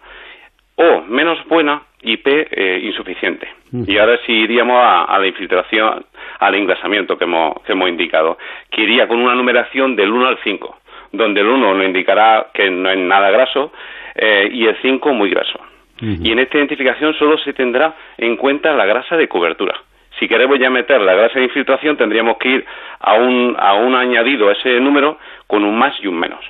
O 0.75 1.03
menos 1.03 1.39
buena 1.47 1.83
y 2.03 2.17
P 2.17 2.81
insuficiente. 2.83 3.47
Y 3.87 3.99
ahora 3.99 4.19
sí 4.27 4.33
iríamos 4.33 4.77
a, 4.83 5.17
la 5.17 5.27
infiltración, 5.27 6.05
al 6.41 6.55
engrasamiento 6.57 7.17
que 7.17 7.25
hemos, 7.25 7.63
que 7.63 7.73
hemos 7.73 7.89
indicado, 7.89 8.37
que 8.69 8.83
iría 8.83 9.07
con 9.07 9.21
una 9.21 9.35
numeración 9.35 9.95
del 9.95 10.11
1 10.11 10.27
al 10.27 10.39
5 10.43 10.82
donde 11.13 11.41
el 11.41 11.49
1 11.49 11.75
nos 11.75 11.85
indicará 11.85 12.49
que 12.53 12.71
no 12.71 12.91
es 12.91 12.99
nada 12.99 13.31
graso 13.31 13.73
eh, 14.15 14.49
y 14.53 14.67
el 14.67 14.77
5 14.83 15.13
muy 15.13 15.31
graso. 15.31 15.61
Y 16.05 16.33
en 16.33 16.41
esta 16.41 16.59
identificación 16.59 17.15
solo 17.15 17.39
se 17.39 17.53
tendrá 17.53 17.95
en 18.19 18.37
cuenta 18.37 18.73
la 18.73 18.85
grasa 18.87 19.17
de 19.17 19.29
cobertura. 19.29 19.77
Si 20.19 20.27
queremos 20.27 20.59
ya 20.59 20.69
meter 20.69 21.01
la 21.01 21.15
grasa 21.15 21.39
de 21.39 21.45
infiltración, 21.45 21.97
tendríamos 21.97 22.39
que 22.39 22.49
ir 22.49 22.65
a 22.99 23.15
un, 23.15 23.55
a 23.57 23.75
un 23.75 23.95
añadido 23.95 24.49
a 24.49 24.53
ese 24.53 24.81
número 24.81 25.19
con 25.47 25.65
un 25.65 25.79
más 25.79 25.95
y 26.03 26.09
un 26.09 26.19
menos. 26.19 26.45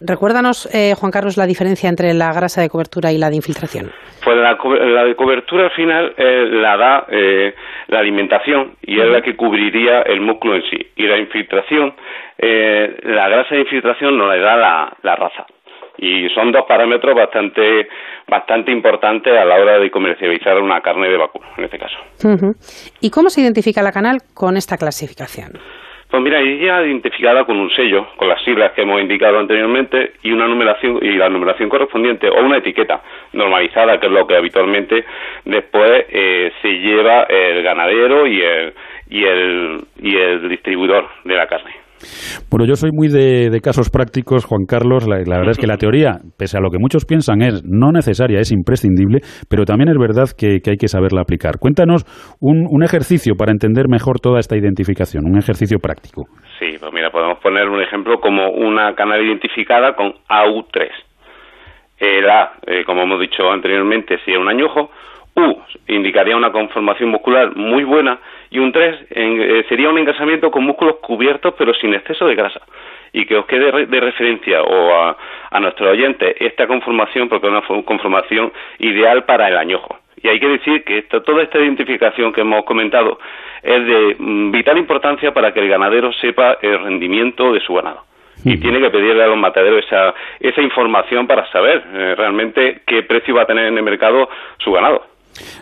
Recuérdanos, 0.00 0.68
eh, 0.74 0.94
Juan 0.94 1.12
Carlos, 1.12 1.36
la 1.36 1.46
diferencia 1.46 1.88
entre 1.88 2.12
la 2.14 2.32
grasa 2.32 2.60
de 2.60 2.68
cobertura 2.68 3.12
y 3.12 3.18
la 3.18 3.30
de 3.30 3.36
infiltración. 3.36 3.90
Pues 4.24 4.36
la, 4.36 5.04
de 5.04 5.14
cobertura 5.16 5.64
al 5.64 5.70
final 5.72 6.14
eh, 6.16 6.48
la 6.50 6.76
da 6.76 7.06
eh, 7.08 7.54
la 7.88 7.98
alimentación 8.00 8.76
y 8.82 9.00
es 9.00 9.06
la 9.06 9.20
que 9.22 9.36
cubriría 9.36 10.02
el 10.02 10.20
músculo 10.20 10.56
en 10.56 10.62
sí. 10.70 10.86
Y 10.96 11.06
la 11.06 11.18
infiltración, 11.18 11.94
la 12.38 13.28
grasa 13.28 13.54
de 13.54 13.60
infiltración 13.62 14.16
nos 14.16 14.28
la 14.28 14.36
da 14.36 14.56
la, 15.02 15.16
raza. 15.16 15.46
Y 15.98 16.28
son 16.30 16.50
dos 16.50 16.64
parámetros 16.66 17.14
bastante, 17.14 17.88
bastante 18.26 18.72
importantes 18.72 19.32
a 19.36 19.44
la 19.44 19.56
hora 19.56 19.78
de 19.78 19.90
comercializar 19.90 20.58
una 20.60 20.80
carne 20.80 21.08
de 21.08 21.16
vacuno, 21.16 21.46
en 21.56 21.64
este 21.64 21.78
caso. 21.78 21.98
¿Y 23.00 23.10
cómo 23.10 23.30
se 23.30 23.42
identifica 23.42 23.82
la 23.82 23.92
canal 23.92 24.18
con 24.34 24.56
esta 24.56 24.76
clasificación? 24.76 25.52
Pues 26.12 26.22
mira, 26.22 26.40
ella 26.40 26.84
identificada 26.84 27.46
con 27.46 27.58
un 27.58 27.70
sello, 27.70 28.06
con 28.16 28.28
las 28.28 28.42
siglas 28.42 28.72
que 28.72 28.82
hemos 28.82 29.00
indicado 29.00 29.38
anteriormente 29.38 30.12
y 30.22 30.30
una 30.30 30.46
numeración 30.46 30.98
y 31.00 31.12
la 31.12 31.30
numeración 31.30 31.70
correspondiente 31.70 32.28
o 32.28 32.38
una 32.44 32.58
etiqueta 32.58 33.00
normalizada, 33.32 33.98
que 33.98 34.08
es 34.08 34.12
lo 34.12 34.26
que 34.26 34.36
habitualmente 34.36 35.06
después 35.46 36.04
eh, 36.10 36.52
se 36.60 36.68
lleva 36.68 37.22
el 37.22 37.62
ganadero 37.62 38.26
y 38.26 38.42
el 38.42 38.74
y 39.08 39.24
el 39.24 39.84
y 40.02 40.14
el 40.14 40.50
distribuidor 40.50 41.08
de 41.24 41.34
la 41.34 41.46
carne. 41.46 41.81
Bueno, 42.50 42.66
yo 42.66 42.74
soy 42.74 42.90
muy 42.92 43.08
de, 43.08 43.60
casos 43.62 43.90
prácticos, 43.90 44.44
Juan 44.44 44.64
Carlos. 44.66 45.06
La, 45.06 45.18
verdad 45.18 45.50
es 45.50 45.58
que 45.58 45.66
la 45.66 45.76
teoría, 45.76 46.18
pese 46.38 46.58
a 46.58 46.60
lo 46.60 46.70
que 46.70 46.78
muchos 46.78 47.04
piensan, 47.04 47.42
es 47.42 47.62
no 47.64 47.92
necesaria, 47.92 48.40
es 48.40 48.52
imprescindible, 48.52 49.20
pero 49.48 49.64
también 49.64 49.88
es 49.88 49.98
verdad 49.98 50.26
que, 50.36 50.60
hay 50.64 50.76
que 50.76 50.88
saberla 50.88 51.22
aplicar. 51.22 51.58
Cuéntanos 51.58 52.04
un, 52.40 52.66
un, 52.68 52.82
ejercicio 52.82 53.34
para 53.36 53.52
entender 53.52 53.88
mejor 53.88 54.20
toda 54.20 54.40
esta 54.40 54.56
identificación, 54.56 55.24
un 55.26 55.38
ejercicio 55.38 55.78
práctico. 55.78 56.24
Sí, 56.58 56.76
pues 56.78 56.92
mira, 56.92 57.10
podemos 57.10 57.38
poner 57.38 57.68
un 57.68 57.80
ejemplo 57.80 58.20
como 58.20 58.50
una 58.50 58.94
canal 58.94 59.24
identificada 59.24 59.94
con 59.94 60.12
AU3. 60.28 60.88
El 61.98 62.28
A, 62.28 62.52
eh, 62.66 62.84
como 62.84 63.02
hemos 63.02 63.20
dicho 63.20 63.48
anteriormente, 63.50 64.18
sería 64.24 64.40
un 64.40 64.48
añojo. 64.48 64.90
U 65.34 65.56
indicaría 65.88 66.36
una 66.36 66.52
conformación 66.52 67.08
muscular 67.10 67.56
muy 67.56 67.84
buena 67.84 68.18
y 68.50 68.58
un 68.58 68.70
3 68.70 69.06
eh, 69.10 69.64
sería 69.68 69.88
un 69.88 69.98
engrasamiento 69.98 70.50
con 70.50 70.64
músculos 70.64 70.96
cubiertos 70.96 71.54
pero 71.56 71.72
sin 71.74 71.94
exceso 71.94 72.26
de 72.26 72.34
grasa. 72.34 72.60
Y 73.14 73.26
que 73.26 73.36
os 73.36 73.46
quede 73.46 73.86
de 73.86 74.00
referencia 74.00 74.62
o 74.62 74.94
a, 74.94 75.16
a 75.50 75.60
nuestros 75.60 75.90
oyentes 75.90 76.34
esta 76.38 76.66
conformación 76.66 77.28
porque 77.28 77.46
es 77.46 77.52
una 77.52 77.84
conformación 77.84 78.52
ideal 78.78 79.24
para 79.24 79.48
el 79.48 79.56
añojo. 79.56 79.98
Y 80.22 80.28
hay 80.28 80.38
que 80.38 80.48
decir 80.48 80.84
que 80.84 81.02
toda 81.02 81.42
esta 81.42 81.58
identificación 81.58 82.32
que 82.32 82.42
hemos 82.42 82.64
comentado 82.64 83.18
es 83.62 83.86
de 83.86 84.16
mm, 84.18 84.50
vital 84.52 84.78
importancia 84.78 85.32
para 85.32 85.52
que 85.52 85.60
el 85.60 85.68
ganadero 85.68 86.12
sepa 86.12 86.58
el 86.62 86.78
rendimiento 86.78 87.52
de 87.52 87.60
su 87.60 87.74
ganado. 87.74 88.04
Y 88.44 88.56
tiene 88.58 88.80
que 88.80 88.90
pedirle 88.90 89.22
a 89.22 89.28
los 89.28 89.36
mataderos 89.36 89.84
esa, 89.84 90.14
esa 90.40 90.62
información 90.62 91.28
para 91.28 91.46
saber 91.52 91.84
eh, 91.92 92.14
realmente 92.16 92.80
qué 92.86 93.04
precio 93.04 93.36
va 93.36 93.42
a 93.42 93.46
tener 93.46 93.66
en 93.66 93.76
el 93.76 93.84
mercado 93.84 94.28
su 94.58 94.72
ganado. 94.72 95.11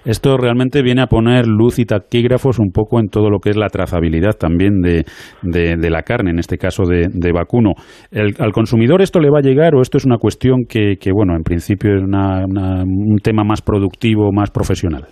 Esto 0.04 0.36
realmente 0.36 0.82
viene 0.82 1.02
a 1.02 1.06
poner 1.06 1.46
luz 1.46 1.78
y 1.78 1.84
taquígrafos 1.84 2.58
un 2.58 2.72
poco 2.72 3.00
en 3.00 3.08
todo 3.08 3.30
lo 3.30 3.38
que 3.38 3.50
es 3.50 3.56
la 3.56 3.68
trazabilidad 3.68 4.32
también 4.38 4.80
de, 4.80 5.04
de, 5.42 5.90
la 5.90 6.02
carne, 6.02 6.30
en 6.30 6.38
este 6.38 6.56
caso 6.56 6.84
de, 6.84 7.32
vacuno. 7.32 7.72
¿Al 8.12 8.52
consumidor 8.52 9.02
esto 9.02 9.20
le 9.20 9.30
va 9.30 9.38
a 9.38 9.42
llegar 9.42 9.74
o 9.74 9.80
esto 9.80 9.98
es 9.98 10.04
una 10.04 10.18
cuestión 10.18 10.64
que, 10.68 10.96
que 11.00 11.12
bueno, 11.12 11.34
en 11.36 11.42
principio 11.42 11.94
es 11.94 12.02
un 12.02 13.18
tema 13.22 13.44
más 13.44 13.62
productivo, 13.62 14.32
más 14.32 14.50
profesional? 14.50 15.04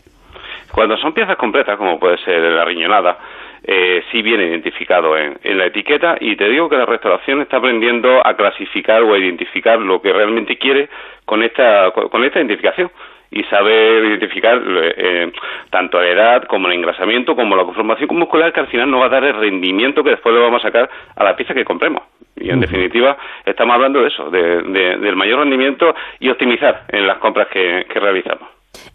Cuando 0.73 0.97
son 0.99 1.15
piezas 1.15 1.37
completas, 1.37 1.79
como 1.79 1.99
puede 1.99 2.19
ser 2.19 2.41
la 2.41 2.65
riñonada, 2.65 3.19
eh, 3.65 4.03
sí 4.13 4.23
viene 4.23 4.47
identificado 4.49 5.17
en, 5.17 5.39
en, 5.43 5.59
la 5.59 5.67
etiqueta 5.67 6.17
y 6.21 6.37
te 6.37 6.49
digo 6.49 6.69
que 6.69 6.77
la 6.77 6.87
restauración 6.87 7.41
está 7.41 7.57
aprendiendo 7.57 8.25
a 8.25 8.35
clasificar 8.35 9.03
o 9.03 9.15
a 9.15 9.19
identificar 9.19 9.79
lo 9.81 10.01
que 10.01 10.13
realmente 10.13 10.57
quiere 10.57 10.89
con 11.25 11.43
esta, 11.43 11.91
con 11.91 12.25
esta 12.25 12.39
identificación 12.39 12.91
y 13.31 13.43
saber 13.45 14.05
identificar 14.05 14.61
eh, 14.67 15.33
tanto 15.71 16.01
la 16.01 16.09
edad 16.09 16.45
como 16.45 16.69
el 16.69 16.75
engrasamiento 16.75 17.37
como 17.37 17.57
la 17.57 17.65
conformación 17.65 18.09
muscular 18.17 18.53
que 18.53 18.61
al 18.61 18.69
final 18.69 18.91
nos 18.91 19.03
va 19.03 19.07
a 19.07 19.11
dar 19.11 19.25
el 19.25 19.35
rendimiento 19.35 20.03
que 20.03 20.11
después 20.11 20.35
le 20.35 20.41
vamos 20.41 20.63
a 20.65 20.69
sacar 20.69 20.89
a 21.15 21.25
la 21.25 21.37
pieza 21.37 21.55
que 21.55 21.65
compremos. 21.65 22.03
Y 22.37 22.51
en 22.51 22.61
definitiva 22.61 23.17
estamos 23.45 23.75
hablando 23.75 24.01
de 24.01 24.09
eso, 24.09 24.31
de, 24.31 24.63
del 24.63 25.17
mayor 25.17 25.41
rendimiento 25.41 25.95
y 26.21 26.31
optimizar 26.31 26.85
en 26.89 27.07
las 27.07 27.19
compras 27.19 27.49
que, 27.49 27.85
realizamos. 27.99 28.49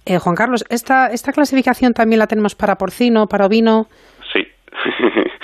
Eh, 0.06 0.18
Juan 0.18 0.36
Carlos, 0.36 0.64
¿esta, 0.70 1.08
¿esta 1.08 1.34
clasificación 1.34 1.94
también 1.94 2.20
la 2.20 2.28
tenemos 2.28 2.56
para 2.56 2.76
porcino, 2.76 3.28
para 3.28 3.46
ovino? 3.46 3.88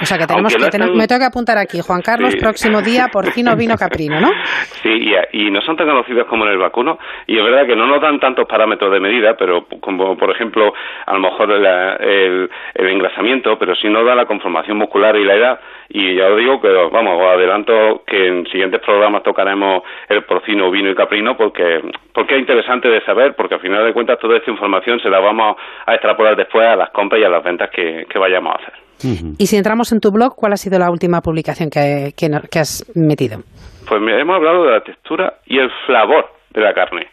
O 0.01 0.05
sea 0.05 0.17
que 0.17 0.27
tenemos 0.27 0.55
que 0.55 0.79
me 0.95 1.07
tengo 1.07 1.19
que 1.19 1.25
apuntar 1.25 1.57
aquí, 1.57 1.79
Juan 1.81 2.01
Carlos, 2.01 2.35
próximo 2.35 2.81
día 2.81 3.09
porcino 3.11 3.55
vino 3.55 3.75
caprino, 3.77 4.19
¿no? 4.19 4.31
Sí, 4.81 5.13
y, 5.33 5.51
no 5.51 5.61
son 5.61 5.75
tan 5.75 5.87
conocidos 5.87 6.25
como 6.27 6.45
en 6.45 6.51
el 6.51 6.57
vacuno, 6.57 6.99
y 7.27 7.37
es 7.37 7.43
verdad 7.43 7.65
que 7.65 7.75
no 7.75 7.85
nos 7.85 8.01
dan 8.01 8.19
tantos 8.19 8.47
parámetros 8.47 8.91
de 8.93 8.99
medida, 8.99 9.35
pero 9.35 9.65
como 9.81 10.15
por 10.15 10.31
ejemplo, 10.31 10.73
a 11.05 11.13
lo 11.13 11.19
mejor 11.19 11.51
el, 11.51 12.49
engrasamiento, 12.75 13.57
pero 13.59 13.75
sí 13.75 13.89
nos 13.89 14.05
da 14.05 14.15
la 14.15 14.25
conformación 14.25 14.77
muscular 14.77 15.17
y 15.17 15.25
la 15.25 15.35
edad, 15.35 15.59
y 15.89 16.15
ya 16.15 16.27
os 16.27 16.37
digo 16.37 16.61
que, 16.61 16.69
vamos, 16.69 17.21
os 17.21 17.29
adelanto 17.29 18.03
que 18.05 18.27
en 18.27 18.47
siguientes 18.47 18.79
programas 18.81 19.23
tocaremos 19.23 19.83
el 20.07 20.23
porcino, 20.23 20.71
vino 20.71 20.89
y 20.91 20.95
caprino, 20.95 21.35
porque, 21.35 21.81
porque 22.13 22.35
es 22.35 22.41
interesante 22.41 22.87
de 22.87 23.01
saber, 23.01 23.35
porque 23.35 23.55
al 23.55 23.61
final 23.61 23.83
de 23.83 23.93
cuentas 23.93 24.19
toda 24.19 24.37
esta 24.37 24.51
información 24.51 24.99
se 25.01 25.09
la 25.09 25.19
vamos 25.19 25.57
a 25.85 25.93
extrapolar 25.93 26.37
después 26.37 26.65
a 26.65 26.75
las 26.75 26.91
compras 26.91 27.19
y 27.19 27.25
a 27.25 27.29
las 27.29 27.43
ventas 27.43 27.69
que 27.69 28.19
vayamos 28.19 28.53
a 28.53 28.57
hacer. 28.57 28.88
Y 29.37 29.45
si 29.45 29.57
entramos 29.57 29.91
en 29.91 29.99
tu 29.99 30.11
blog, 30.11 30.35
¿cuál 30.35 30.53
ha 30.53 30.57
sido 30.57 30.77
la 30.79 30.91
última 30.91 31.21
publicación 31.21 31.69
que, 31.69 32.11
que, 32.17 32.59
has 32.59 32.85
metido? 32.95 33.39
Pues 33.87 34.01
hemos 34.01 34.35
hablado 34.35 34.65
de 34.65 34.71
la 34.71 34.81
textura 34.81 35.33
y 35.45 35.57
el 35.57 35.69
flavor 35.85 36.25
de 36.51 36.61
la 36.61 36.73
carne. 36.73 37.07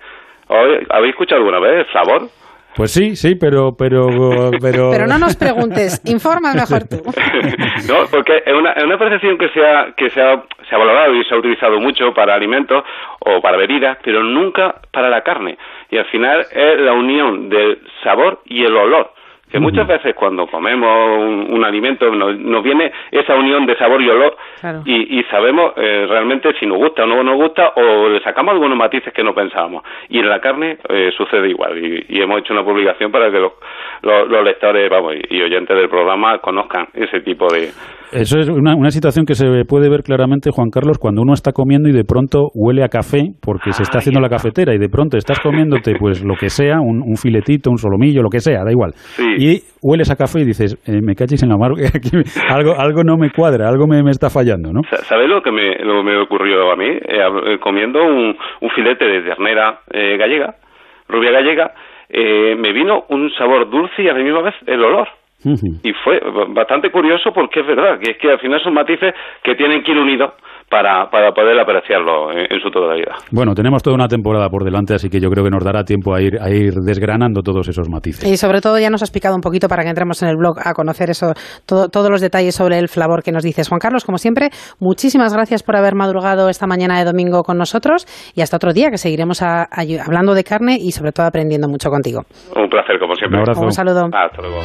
¿Habéis 0.91 1.15
escuchado 1.15 1.41
alguna 1.41 1.61
vez 1.61 1.87
el 1.87 1.93
flavor? 1.93 2.29
Pues 2.77 2.93
sí, 2.93 3.17
sí, 3.17 3.37
pero 3.41 3.73
pero 3.73 4.51
pero, 4.61 4.91
pero 4.93 5.07
no 5.07 5.19
nos 5.19 5.35
preguntes, 5.35 6.03
informa 6.05 6.53
mejor 6.53 6.85
tú. 6.85 6.97
no, 7.89 8.05
porque 8.11 8.43
es 8.45 8.53
una, 8.53 8.73
es 8.73 8.85
una 8.85 8.99
percepción 8.99 9.39
que 9.39 9.49
se 9.49 9.65
ha 9.65 9.95
que 9.97 10.11
se 10.11 10.21
ha, 10.21 10.43
se 10.69 10.75
ha 10.75 10.79
valorado 10.79 11.15
y 11.15 11.25
se 11.25 11.35
ha 11.35 11.39
utilizado 11.39 11.81
mucho 11.81 12.13
para 12.13 12.35
alimentos 12.35 12.85
o 13.21 13.41
para 13.41 13.57
bebidas, 13.57 13.97
pero 14.05 14.23
nunca 14.23 14.75
para 14.93 15.09
la 15.09 15.23
carne. 15.23 15.57
Y 15.91 15.97
al 15.97 16.05
final 16.07 16.41
es 16.41 16.81
la 16.81 16.93
unión 16.93 17.49
del 17.49 17.81
sabor 18.05 18.43
y 18.45 18.63
el 18.63 18.77
olor 18.77 19.16
que 19.57 19.61
muchas 19.61 19.87
veces 19.87 20.15
cuando 20.15 20.47
comemos 20.47 21.49
un, 21.49 21.65
alimento 21.65 22.11
nos, 22.11 22.63
viene 22.63 22.93
esa 23.11 23.35
unión 23.35 23.65
de 23.65 23.75
sabor 23.79 24.03
y 24.03 24.09
olor 24.11 24.37
y, 24.85 25.23
sabemos 25.31 25.73
eh, 25.77 26.07
realmente 26.09 26.53
si 26.61 26.67
nos 26.67 26.77
gusta 26.77 27.05
o 27.05 27.07
no 27.07 27.23
nos 27.23 27.37
gusta 27.37 27.73
o 27.77 28.09
le 28.11 28.21
sacamos 28.21 28.53
algunos 28.53 28.77
matices 28.77 29.15
que 29.15 29.25
no 29.25 29.35
pensábamos. 29.35 29.83
Y 30.11 30.19
en 30.19 30.29
la 30.29 30.41
carne 30.41 30.77
eh, 30.91 31.11
sucede 31.17 31.49
igual 31.49 31.79
y, 31.79 32.21
hemos 32.21 32.41
hecho 32.41 32.53
una 32.53 32.65
publicación 32.65 33.11
para 33.11 33.31
que 33.31 33.39
los, 33.39 33.53
los, 34.07 34.45
lectores 34.45 34.89
vamos, 34.91 35.15
y 35.29 35.43
oyentes 35.43 35.77
del 35.77 35.89
programa 35.89 36.39
conozcan 36.39 36.87
ese 36.95 37.21
tipo 37.21 37.47
de, 37.53 37.71
eso 38.13 38.39
es 38.39 38.49
una, 38.49 38.77
una, 38.77 38.91
situación 38.91 39.27
que 39.27 39.35
se 39.35 39.65
puede 39.69 39.91
ver 39.91 40.03
claramente, 40.03 40.51
Juan 40.51 40.71
Carlos, 40.71 40.99
cuando 40.99 41.23
uno 41.23 41.33
está 41.35 41.51
comiendo 41.53 41.89
y 41.89 41.93
de 41.93 42.05
pronto 42.05 42.51
huele 42.55 42.85
a 42.85 42.89
café 42.89 43.33
porque 43.45 43.73
se 43.73 43.83
está 43.83 43.99
haciendo 43.99 44.21
la 44.21 44.29
cafetera 44.29 44.75
y 44.75 44.79
de 44.79 44.89
pronto 44.89 45.17
estás 45.17 45.41
comiéndote 45.41 45.95
pues 45.99 46.25
lo 46.25 46.35
que 46.37 46.49
sea, 46.49 46.81
un, 46.81 47.03
un 47.03 47.17
filetito, 47.17 47.69
un 47.69 47.79
solomillo, 47.79 48.23
lo 48.23 48.31
que 48.31 48.39
sea, 48.39 48.63
da 48.65 48.71
igual. 48.71 48.93
Y 49.19 49.61
hueles 49.83 50.11
a 50.11 50.17
café 50.17 50.41
y 50.41 50.45
dices, 50.45 50.79
eh, 50.87 51.01
me 51.03 51.15
cachis 51.15 51.43
en 51.43 51.49
la 51.49 51.57
mar, 51.57 51.73
algo, 52.49 52.79
algo 52.79 53.03
no 53.03 53.17
me 53.17 53.31
cuadra, 53.31 53.69
algo 53.69 53.87
me, 53.89 54.03
me 54.03 54.11
está 54.11 54.31
fallando, 54.31 54.73
¿no? 54.73 54.83
¿Sabes 54.85 55.29
lo 55.29 55.43
que 55.43 55.51
me, 55.51 55.77
lo 55.85 56.05
me 56.05 56.17
ocurrió 56.17 56.71
a 56.71 56.77
mí? 56.77 56.87
Eh, 56.89 57.21
eh, 57.47 57.59
comiendo 57.59 58.05
un, 58.05 58.37
un, 58.61 58.71
filete 58.71 59.05
de 59.05 59.23
ternera 59.23 59.81
gallega, 59.93 60.55
rubia 61.09 61.33
gallega, 61.33 61.73
me 62.11 62.73
vino 62.73 63.05
un 63.09 63.31
sabor 63.35 63.69
dulce 63.69 64.03
y 64.03 64.09
a 64.09 64.13
la 64.13 64.23
misma 64.23 64.43
vez 64.43 64.55
el 64.67 64.83
olor. 64.83 65.09
Y 65.45 65.93
fue 66.05 66.21
bastante 66.49 66.91
curioso 66.91 67.33
porque 67.33 67.61
es 67.61 67.67
verdad, 67.67 68.01
que 68.01 68.13
es 68.13 68.17
que 68.19 68.31
al 68.31 68.39
final 68.41 68.61
son 68.63 68.75
matices 68.75 69.15
que 69.43 69.55
tienen 69.55 69.83
que 69.85 69.93
ir 69.93 69.99
unidos 69.99 70.33
para, 70.69 71.09
para 71.11 71.33
poder 71.33 71.59
apreciarlo 71.61 72.33
en, 72.33 72.61
su 72.61 72.71
totalidad. 72.71 73.15
Bueno, 73.31 73.55
tenemos 73.55 73.83
toda 73.83 73.95
una 73.95 74.09
temporada 74.09 74.49
por 74.49 74.65
delante, 74.65 74.95
así 74.95 75.09
que 75.09 75.21
yo 75.21 75.31
creo 75.31 75.45
que 75.45 75.51
nos 75.51 75.65
dará 75.65 75.85
tiempo 75.85 76.15
a 76.15 76.21
ir, 76.21 76.39
a 76.41 76.51
ir 76.51 76.75
desgranando 76.75 77.43
todos 77.43 77.69
esos 77.69 77.89
matices. 77.89 78.29
Y 78.29 78.37
sobre 78.37 78.61
todo 78.61 78.79
ya 78.79 78.91
nos 78.91 79.03
has 79.03 79.09
explicado 79.09 79.37
un 79.37 79.41
poquito 79.41 79.69
para 79.69 79.85
que 79.85 79.91
entremos 79.91 80.23
en 80.23 80.29
el 80.29 80.37
blog 80.37 80.57
a 80.59 80.75
conocer 80.75 81.11
eso, 81.11 81.35
todos 81.67 82.11
los 82.11 82.21
detalles 82.21 82.55
sobre 82.55 82.79
el 82.79 82.89
flavor 82.89 83.23
que 83.23 83.33
nos 83.33 83.45
dices. 83.45 83.69
Juan 83.69 83.79
Carlos, 83.79 84.05
como 84.05 84.19
siempre, 84.19 84.49
muchísimas 84.81 85.33
gracias 85.33 85.63
por 85.63 85.77
haber 85.77 85.95
madrugado 85.95 86.49
esta 86.49 86.67
mañana 86.67 86.99
de 86.99 87.05
domingo 87.05 87.43
con 87.43 87.59
nosotros 87.59 88.07
y 88.35 88.41
hasta 88.41 88.57
otro 88.57 88.73
día 88.73 88.91
que 88.91 88.99
seguiremos 88.99 89.43
hablando 89.43 90.35
de 90.35 90.45
carne 90.45 90.79
y 90.81 90.91
sobre 90.91 91.13
todo 91.13 91.27
aprendiendo 91.27 91.69
mucho 91.69 91.91
contigo. 91.91 92.23
Un 92.57 92.69
placer, 92.69 92.99
como 92.99 93.15
siempre. 93.15 93.41
Un, 93.41 93.65
un 93.65 93.73
saludo. 93.73 94.09
Hasta 94.13 94.43
luego. 94.43 94.61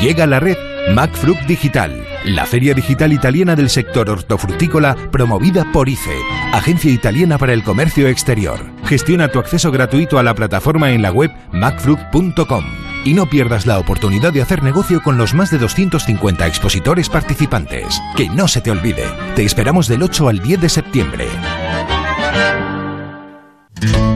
Llega 0.00 0.26
la 0.26 0.40
red 0.40 0.77
MacFruit 0.94 1.38
Digital, 1.46 2.04
la 2.24 2.46
feria 2.46 2.74
digital 2.74 3.12
italiana 3.12 3.54
del 3.54 3.68
sector 3.68 4.08
hortofrutícola 4.08 4.96
promovida 5.10 5.70
por 5.72 5.88
ICE, 5.88 6.16
Agencia 6.52 6.90
Italiana 6.90 7.38
para 7.38 7.52
el 7.52 7.62
Comercio 7.62 8.08
Exterior. 8.08 8.64
Gestiona 8.84 9.28
tu 9.28 9.38
acceso 9.38 9.70
gratuito 9.70 10.18
a 10.18 10.22
la 10.22 10.34
plataforma 10.34 10.90
en 10.92 11.02
la 11.02 11.12
web 11.12 11.30
macfruit.com 11.52 12.64
y 13.04 13.14
no 13.14 13.26
pierdas 13.26 13.66
la 13.66 13.78
oportunidad 13.78 14.32
de 14.32 14.42
hacer 14.42 14.62
negocio 14.62 15.02
con 15.02 15.18
los 15.18 15.34
más 15.34 15.50
de 15.50 15.58
250 15.58 16.46
expositores 16.46 17.08
participantes. 17.08 18.00
Que 18.16 18.28
no 18.28 18.48
se 18.48 18.60
te 18.60 18.70
olvide, 18.70 19.04
te 19.36 19.44
esperamos 19.44 19.88
del 19.88 20.02
8 20.02 20.28
al 20.28 20.40
10 20.40 20.60
de 20.60 20.68
septiembre. 20.68 21.26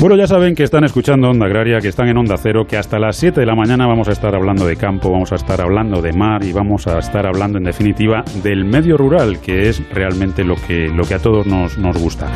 Bueno, 0.00 0.14
ya 0.14 0.28
saben 0.28 0.54
que 0.54 0.62
están 0.62 0.84
escuchando 0.84 1.28
Onda 1.28 1.46
Agraria, 1.46 1.80
que 1.80 1.88
están 1.88 2.06
en 2.06 2.16
Onda 2.16 2.36
Cero, 2.36 2.66
que 2.68 2.76
hasta 2.76 3.00
las 3.00 3.16
7 3.16 3.40
de 3.40 3.46
la 3.46 3.56
mañana 3.56 3.84
vamos 3.88 4.06
a 4.06 4.12
estar 4.12 4.32
hablando 4.32 4.64
de 4.64 4.76
campo, 4.76 5.10
vamos 5.10 5.32
a 5.32 5.34
estar 5.34 5.60
hablando 5.60 6.00
de 6.00 6.12
mar 6.12 6.44
y 6.44 6.52
vamos 6.52 6.86
a 6.86 7.00
estar 7.00 7.26
hablando, 7.26 7.58
en 7.58 7.64
definitiva, 7.64 8.22
del 8.44 8.64
medio 8.64 8.96
rural, 8.96 9.40
que 9.40 9.68
es 9.68 9.82
realmente 9.92 10.44
lo 10.44 10.54
que, 10.54 10.86
lo 10.86 11.02
que 11.02 11.14
a 11.14 11.18
todos 11.18 11.48
nos, 11.48 11.78
nos 11.78 12.00
gusta. 12.00 12.28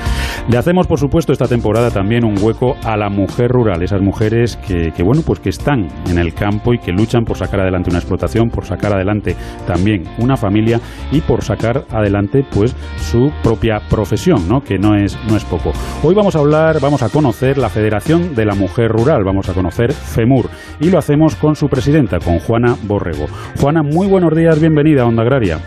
Le 0.51 0.59
hacemos, 0.59 0.89
por 0.89 0.99
supuesto, 0.99 1.33
esta 1.33 1.47
temporada 1.47 1.93
también 1.93 2.25
un 2.25 2.37
hueco 2.37 2.75
a 2.83 2.97
la 2.97 3.09
mujer 3.09 3.53
rural, 3.53 3.81
esas 3.81 4.03
mujeres 4.03 4.57
que, 4.57 4.91
que, 4.91 5.05
bueno, 5.05 5.23
pues 5.25 5.39
que 5.39 5.51
están 5.51 5.87
en 6.11 6.19
el 6.19 6.35
campo 6.35 6.75
y 6.75 6.81
que 6.81 6.91
luchan 6.91 7.25
por 7.25 7.37
sacar 7.37 7.61
adelante 7.61 7.91
una 7.91 8.01
explotación, 8.01 8.51
por 8.51 8.65
sacar 8.65 8.93
adelante 8.93 9.37
también 9.69 10.03
una 10.19 10.37
familia 10.37 10.81
y 11.13 11.21
por 11.21 11.45
sacar 11.45 11.85
adelante, 11.91 12.45
pues, 12.53 12.75
su 13.13 13.31
propia 13.43 13.79
profesión, 13.91 14.49
¿no? 14.49 14.63
Que 14.63 14.79
no 14.79 14.95
es, 14.95 15.21
no 15.29 15.37
es 15.37 15.45
poco. 15.45 15.73
Hoy 16.03 16.15
vamos 16.15 16.35
a 16.35 16.39
hablar, 16.39 16.77
vamos 16.81 17.03
a 17.03 17.11
conocer 17.11 17.59
la 17.59 17.69
Federación 17.69 18.35
de 18.35 18.47
la 18.47 18.55
Mujer 18.55 18.89
Rural. 18.89 19.23
Vamos 19.23 19.51
a 19.51 19.53
conocer 19.53 19.93
FEMUR 19.93 20.47
y 20.81 20.91
lo 20.91 20.97
hacemos 20.97 21.37
con 21.37 21.55
su 21.55 21.69
presidenta, 21.69 22.21
con 22.21 22.39
Juana 22.39 22.75
Borrego. 22.85 23.27
Juana, 23.61 23.83
muy 23.83 24.07
buenos 24.09 24.35
días, 24.35 24.59
bienvenida 24.59 25.03
a 25.03 25.07
Onda 25.09 25.25
Agraria. 25.25 25.59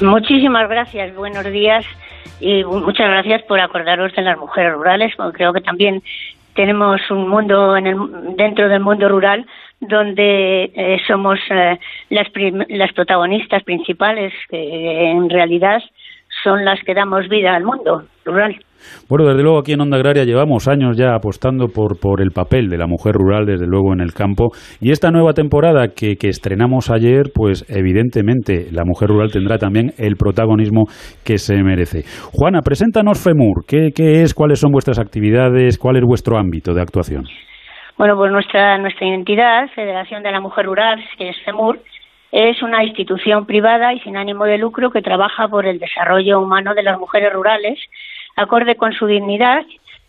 Muchísimas 0.00 0.66
gracias, 0.66 1.14
buenos 1.14 1.44
días 1.44 1.84
y 2.40 2.64
muchas 2.64 3.06
gracias 3.06 3.42
por 3.42 3.60
acordaros 3.60 4.14
de 4.14 4.22
las 4.22 4.38
mujeres 4.38 4.72
rurales, 4.72 5.12
porque 5.18 5.36
creo 5.36 5.52
que 5.52 5.60
también 5.60 6.02
tenemos 6.54 7.02
un 7.10 7.28
mundo 7.28 7.76
en 7.76 7.86
el, 7.86 7.98
dentro 8.38 8.70
del 8.70 8.80
mundo 8.80 9.10
rural 9.10 9.44
donde 9.78 10.72
eh, 10.74 10.98
somos 11.06 11.38
eh, 11.50 11.78
las, 12.08 12.28
las 12.70 12.92
protagonistas 12.94 13.62
principales, 13.64 14.32
que 14.48 15.10
en 15.10 15.28
realidad 15.28 15.82
son 16.44 16.64
las 16.64 16.78
que 16.84 16.94
damos 16.94 17.28
vida 17.28 17.56
al 17.56 17.64
mundo 17.64 18.04
rural. 18.24 18.54
Bueno, 19.08 19.24
desde 19.24 19.42
luego 19.42 19.58
aquí 19.58 19.72
en 19.72 19.80
Onda 19.80 19.96
Agraria 19.96 20.24
llevamos 20.24 20.68
años 20.68 20.96
ya 20.96 21.14
apostando 21.14 21.68
por, 21.68 21.98
por 21.98 22.20
el 22.20 22.32
papel 22.32 22.68
de 22.68 22.76
la 22.76 22.86
mujer 22.86 23.14
rural, 23.14 23.46
desde 23.46 23.66
luego 23.66 23.94
en 23.94 24.00
el 24.00 24.12
campo. 24.12 24.48
Y 24.78 24.90
esta 24.90 25.10
nueva 25.10 25.32
temporada 25.32 25.88
que, 25.96 26.16
que 26.16 26.28
estrenamos 26.28 26.90
ayer, 26.90 27.30
pues 27.34 27.64
evidentemente 27.68 28.66
la 28.70 28.84
mujer 28.84 29.08
rural 29.08 29.30
tendrá 29.32 29.56
también 29.56 29.92
el 29.96 30.16
protagonismo 30.16 30.84
que 31.24 31.38
se 31.38 31.62
merece. 31.62 32.02
Juana, 32.32 32.60
preséntanos 32.60 33.22
FEMUR. 33.24 33.64
¿Qué, 33.66 33.90
qué 33.96 34.22
es? 34.22 34.34
¿Cuáles 34.34 34.60
son 34.60 34.70
vuestras 34.70 34.98
actividades? 34.98 35.78
¿Cuál 35.78 35.96
es 35.96 36.02
vuestro 36.04 36.36
ámbito 36.36 36.74
de 36.74 36.82
actuación? 36.82 37.24
Bueno, 37.96 38.16
pues 38.16 38.32
nuestra, 38.32 38.76
nuestra 38.78 39.06
identidad, 39.06 39.68
Federación 39.74 40.22
de 40.22 40.32
la 40.32 40.40
Mujer 40.40 40.66
Rural, 40.66 40.98
que 41.16 41.28
es 41.28 41.36
FEMUR, 41.44 41.78
es 42.34 42.62
una 42.62 42.82
institución 42.82 43.46
privada 43.46 43.94
y 43.94 44.00
sin 44.00 44.16
ánimo 44.16 44.44
de 44.44 44.58
lucro 44.58 44.90
que 44.90 45.02
trabaja 45.02 45.46
por 45.46 45.66
el 45.66 45.78
desarrollo 45.78 46.40
humano 46.40 46.74
de 46.74 46.82
las 46.82 46.98
mujeres 46.98 47.32
rurales 47.32 47.78
acorde 48.34 48.74
con 48.74 48.92
su 48.92 49.06
dignidad 49.06 49.64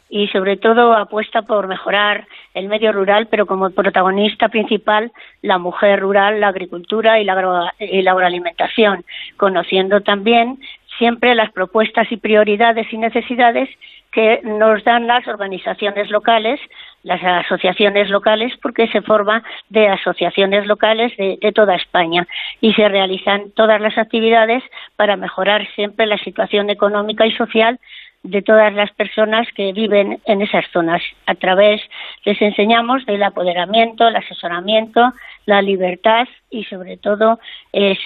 y 0.10 0.28
sobre 0.30 0.58
todo 0.58 0.94
apuesta 0.94 1.44
por 1.44 1.68
mejorar 1.68 2.28
el 2.56 2.68
medio 2.68 2.92
rural, 2.92 3.28
pero 3.28 3.46
como 3.46 3.70
protagonista 3.70 4.50
principal 4.50 5.12
la 5.44 5.60
mujer 5.60 6.00
rural, 6.00 6.40
la 6.40 6.48
agricultura 6.48 7.20
y 7.20 7.26
la, 7.26 7.74
y 7.78 8.02
la 8.02 8.12
agroalimentación, 8.14 9.06
conociendo 9.38 10.02
también 10.02 10.58
siempre 10.98 11.36
las 11.36 11.52
propuestas 11.52 12.12
y 12.12 12.18
prioridades 12.18 12.92
y 12.92 12.98
necesidades 12.98 13.70
que 14.12 14.42
nos 14.44 14.84
dan 14.84 15.06
las 15.06 15.28
organizaciones 15.28 16.10
locales, 16.10 16.60
las 17.06 17.24
asociaciones 17.24 18.10
locales, 18.10 18.52
porque 18.62 18.88
se 18.88 19.02
forma 19.02 19.44
de 19.70 19.88
asociaciones 19.88 20.66
locales 20.66 21.16
de, 21.18 21.38
de, 21.40 21.52
toda 21.52 21.76
España 21.76 22.28
y 22.62 22.74
se 22.74 22.90
realizan 22.90 23.52
todas 23.52 23.80
las 23.80 23.96
actividades 23.98 24.64
para 24.96 25.16
mejorar 25.16 25.68
siempre 25.76 26.08
la 26.08 26.18
situación 26.18 26.72
económica 26.72 27.28
y 27.28 27.32
social 27.34 27.80
de 28.26 28.42
todas 28.42 28.74
las 28.74 28.92
personas 28.92 29.48
que 29.56 29.72
viven 29.72 30.20
en 30.26 30.42
esas 30.42 30.66
zonas. 30.72 31.02
A 31.28 31.36
través 31.36 31.82
les 32.24 32.42
enseñamos 32.42 33.06
del 33.06 33.22
apoderamiento, 33.22 34.08
el 34.08 34.16
asesoramiento, 34.16 35.14
la 35.46 35.62
libertad 35.62 36.28
y 36.50 36.64
sobre 36.64 36.98
todo 36.98 37.40
es 37.72 38.00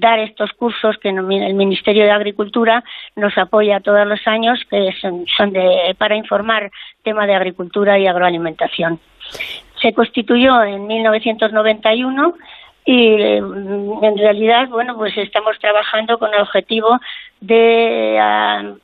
dar 0.00 0.18
estos 0.20 0.52
cursos 0.52 0.96
que 0.98 1.10
el 1.10 1.22
Ministerio 1.54 2.04
de 2.04 2.10
Agricultura 2.10 2.82
nos 3.16 3.36
apoya 3.36 3.80
todos 3.80 4.06
los 4.06 4.26
años 4.26 4.58
que 4.70 4.92
son, 5.00 5.26
son 5.36 5.52
de, 5.52 5.94
para 5.98 6.16
informar 6.16 6.70
tema 7.02 7.26
de 7.26 7.34
agricultura 7.34 7.98
y 7.98 8.06
agroalimentación. 8.06 8.98
Se 9.82 9.92
constituyó 9.92 10.62
en 10.62 10.86
1991 10.86 12.34
y 12.88 13.14
en 13.20 14.16
realidad, 14.16 14.68
bueno, 14.68 14.96
pues 14.96 15.18
estamos 15.18 15.58
trabajando 15.58 16.20
con 16.20 16.32
el 16.32 16.40
objetivo 16.40 17.00
de 17.40 18.16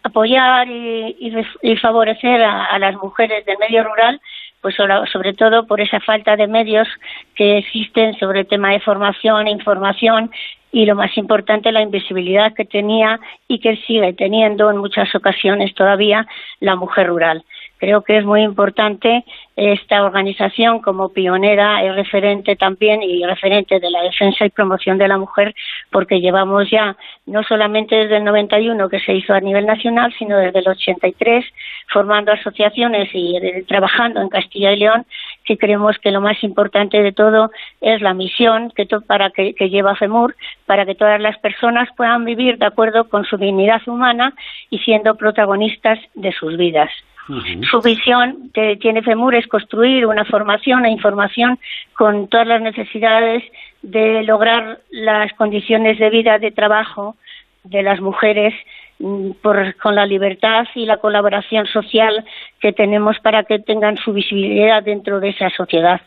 apoyar 0.02 0.68
y, 0.68 1.16
y, 1.62 1.76
favorecer 1.76 2.42
a, 2.42 2.76
las 2.80 2.96
mujeres 2.96 3.46
del 3.46 3.58
medio 3.58 3.84
rural, 3.84 4.20
pues 4.60 4.74
sobre 4.74 5.34
todo 5.34 5.68
por 5.68 5.80
esa 5.80 6.00
falta 6.00 6.34
de 6.34 6.48
medios 6.48 6.88
que 7.36 7.58
existen 7.58 8.18
sobre 8.18 8.40
el 8.40 8.48
tema 8.48 8.72
de 8.72 8.80
formación 8.80 9.46
e 9.46 9.52
información 9.52 10.32
y 10.72 10.84
lo 10.84 10.96
más 10.96 11.16
importante 11.16 11.70
la 11.70 11.82
invisibilidad 11.82 12.54
que 12.54 12.64
tenía 12.64 13.20
y 13.46 13.60
que 13.60 13.76
sigue 13.86 14.14
teniendo 14.14 14.68
en 14.68 14.78
muchas 14.78 15.14
ocasiones 15.14 15.74
todavía 15.74 16.26
la 16.58 16.74
mujer 16.74 17.06
rural. 17.06 17.44
Creo 17.82 18.02
que 18.02 18.16
es 18.16 18.24
muy 18.24 18.42
importante 18.42 19.24
esta 19.56 20.04
organización 20.04 20.78
como 20.78 21.08
pionera 21.08 21.84
y 21.84 21.90
referente 21.90 22.54
también 22.54 23.02
y 23.02 23.26
referente 23.26 23.80
de 23.80 23.90
la 23.90 24.02
defensa 24.02 24.46
y 24.46 24.50
promoción 24.50 24.98
de 24.98 25.08
la 25.08 25.18
mujer 25.18 25.52
porque 25.90 26.20
llevamos 26.20 26.70
ya 26.70 26.96
no 27.26 27.42
solamente 27.42 27.96
desde 27.96 28.18
el 28.18 28.24
91 28.24 28.88
que 28.88 29.00
se 29.00 29.14
hizo 29.14 29.34
a 29.34 29.40
nivel 29.40 29.66
nacional 29.66 30.14
sino 30.16 30.38
desde 30.38 30.60
el 30.60 30.68
83 30.68 31.44
formando 31.92 32.30
asociaciones 32.30 33.08
y 33.14 33.34
trabajando 33.66 34.20
en 34.20 34.28
Castilla 34.28 34.70
y 34.70 34.76
León 34.78 35.04
que 35.44 35.58
creemos 35.58 35.98
que 35.98 36.12
lo 36.12 36.20
más 36.20 36.40
importante 36.44 37.02
de 37.02 37.10
todo 37.10 37.50
es 37.80 38.00
la 38.00 38.14
misión 38.14 38.70
que, 38.76 38.86
para 39.08 39.30
que, 39.30 39.54
lleva 39.68 39.96
FEMUR, 39.96 40.36
para 40.66 40.86
que 40.86 40.94
todas 40.94 41.20
las 41.20 41.36
personas 41.38 41.88
puedan 41.96 42.24
vivir 42.24 42.58
de 42.58 42.66
acuerdo 42.66 43.08
con 43.08 43.24
su 43.24 43.36
dignidad 43.38 43.82
humana 43.88 44.34
y 44.70 44.78
siendo 44.78 45.16
protagonistas 45.16 45.98
de 46.14 46.30
sus 46.30 46.56
vidas. 46.56 46.92
Su 47.70 47.80
visión 47.80 48.50
que 48.52 48.76
tiene 48.76 49.02
FEMUR 49.02 49.36
es 49.36 49.46
construir 49.46 50.06
una 50.06 50.24
formación 50.24 50.84
e 50.84 50.90
información 50.90 51.58
con 51.94 52.26
todas 52.28 52.46
las 52.48 52.60
necesidades 52.60 53.44
de 53.82 54.22
lograr 54.24 54.80
las 54.90 55.32
condiciones 55.34 55.98
de 55.98 56.10
vida, 56.10 56.38
de 56.38 56.50
trabajo 56.50 57.16
de 57.62 57.82
las 57.84 58.00
mujeres 58.00 58.54
mm, 58.98 59.30
con 59.80 59.94
la 59.94 60.06
libertad 60.06 60.66
y 60.74 60.84
la 60.84 60.96
colaboración 60.96 61.66
social 61.66 62.24
que 62.60 62.72
tenemos 62.72 63.18
para 63.20 63.44
que 63.44 63.60
tengan 63.60 63.96
su 63.98 64.12
visibilidad 64.12 64.82
dentro 64.82 65.20
de 65.20 65.28
esa 65.28 65.50
sociedad. 65.50 66.00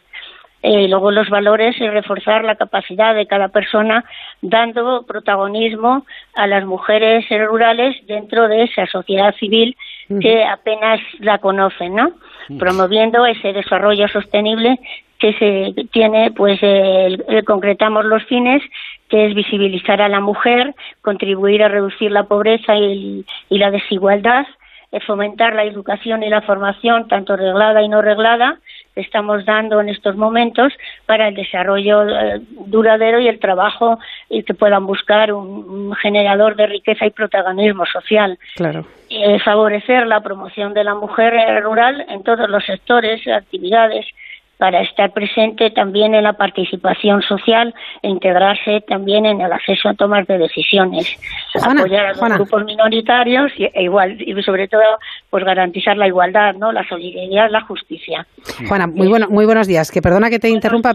Eh, 0.67 0.87
luego 0.87 1.11
los 1.11 1.29
valores 1.29 1.79
y 1.79 1.87
reforzar 1.87 2.43
la 2.43 2.55
capacidad 2.55 3.13
de 3.13 3.27
cada 3.27 3.49
persona 3.49 4.03
dando 4.41 5.03
protagonismo 5.03 6.07
a 6.33 6.47
las 6.47 6.65
mujeres 6.65 7.23
rurales 7.29 7.95
dentro 8.07 8.47
de 8.47 8.63
esa 8.63 8.87
sociedad 8.87 9.35
civil 9.35 9.77
que 10.07 10.43
apenas 10.43 10.99
la 11.19 11.39
conocen, 11.39 11.95
¿no? 11.95 12.11
Promoviendo 12.59 13.25
ese 13.25 13.53
desarrollo 13.53 14.07
sostenible 14.07 14.79
que 15.19 15.33
se 15.33 15.87
tiene, 15.91 16.31
pues 16.31 16.59
concretamos 17.45 18.05
los 18.05 18.23
fines, 18.25 18.61
que 19.09 19.27
es 19.27 19.33
visibilizar 19.33 20.01
a 20.01 20.09
la 20.09 20.19
mujer, 20.19 20.75
contribuir 21.01 21.63
a 21.63 21.69
reducir 21.69 22.11
la 22.11 22.23
pobreza 22.23 22.75
y, 22.75 23.25
y 23.49 23.57
la 23.57 23.71
desigualdad, 23.71 24.45
fomentar 25.05 25.55
la 25.55 25.63
educación 25.63 26.23
y 26.23 26.29
la 26.29 26.41
formación, 26.41 27.07
tanto 27.07 27.35
reglada 27.35 27.81
y 27.81 27.89
no 27.89 28.01
reglada, 28.01 28.59
estamos 28.95 29.45
dando 29.45 29.81
en 29.81 29.89
estos 29.89 30.15
momentos 30.15 30.73
para 31.05 31.27
el 31.27 31.35
desarrollo 31.35 32.07
eh, 32.07 32.41
duradero 32.67 33.19
y 33.19 33.27
el 33.27 33.39
trabajo 33.39 33.99
y 34.29 34.43
que 34.43 34.53
puedan 34.53 34.85
buscar 34.85 35.33
un, 35.33 35.93
generador 35.95 36.55
de 36.55 36.67
riqueza 36.67 37.05
y 37.05 37.11
protagonismo 37.11 37.85
social. 37.85 38.37
Claro. 38.55 38.85
Eh, 39.09 39.39
favorecer 39.39 40.07
la 40.07 40.21
promoción 40.21 40.73
de 40.73 40.83
la 40.83 40.95
mujer 40.95 41.33
rural 41.63 42.05
en 42.09 42.23
todos 42.23 42.49
los 42.49 42.65
sectores, 42.65 43.27
actividades 43.27 44.05
para 44.57 44.81
estar 44.81 45.11
presente 45.11 45.69
también 45.71 46.15
en 46.15 46.23
la 46.23 46.33
participación 46.33 47.21
social 47.21 47.73
e 48.01 48.09
integrarse 48.09 48.81
también 48.87 49.25
en 49.25 49.41
el 49.41 49.51
acceso 49.51 49.89
a 49.89 49.93
tomas 49.93 50.25
de 50.27 50.37
decisiones, 50.37 51.17
apoyar 51.61 52.05
a 52.07 52.13
los 52.13 52.37
grupos 52.37 52.63
minoritarios 52.65 53.51
y, 53.57 53.65
e 53.65 53.83
igual 53.83 54.21
y 54.21 54.41
sobre 54.43 54.67
todo 54.67 54.83
pues 55.29 55.43
garantizar 55.43 55.97
la 55.97 56.07
igualdad, 56.07 56.55
¿no? 56.55 56.71
La 56.71 56.87
solidaridad, 56.87 57.49
la 57.49 57.61
justicia. 57.61 58.25
Juana, 58.67 58.87
muy 58.87 59.07
bueno, 59.07 59.27
muy 59.29 59.45
buenos 59.45 59.67
días. 59.67 59.91
Que 59.91 60.01
perdona 60.01 60.29
que 60.29 60.39
te 60.39 60.49
interrumpa, 60.49 60.93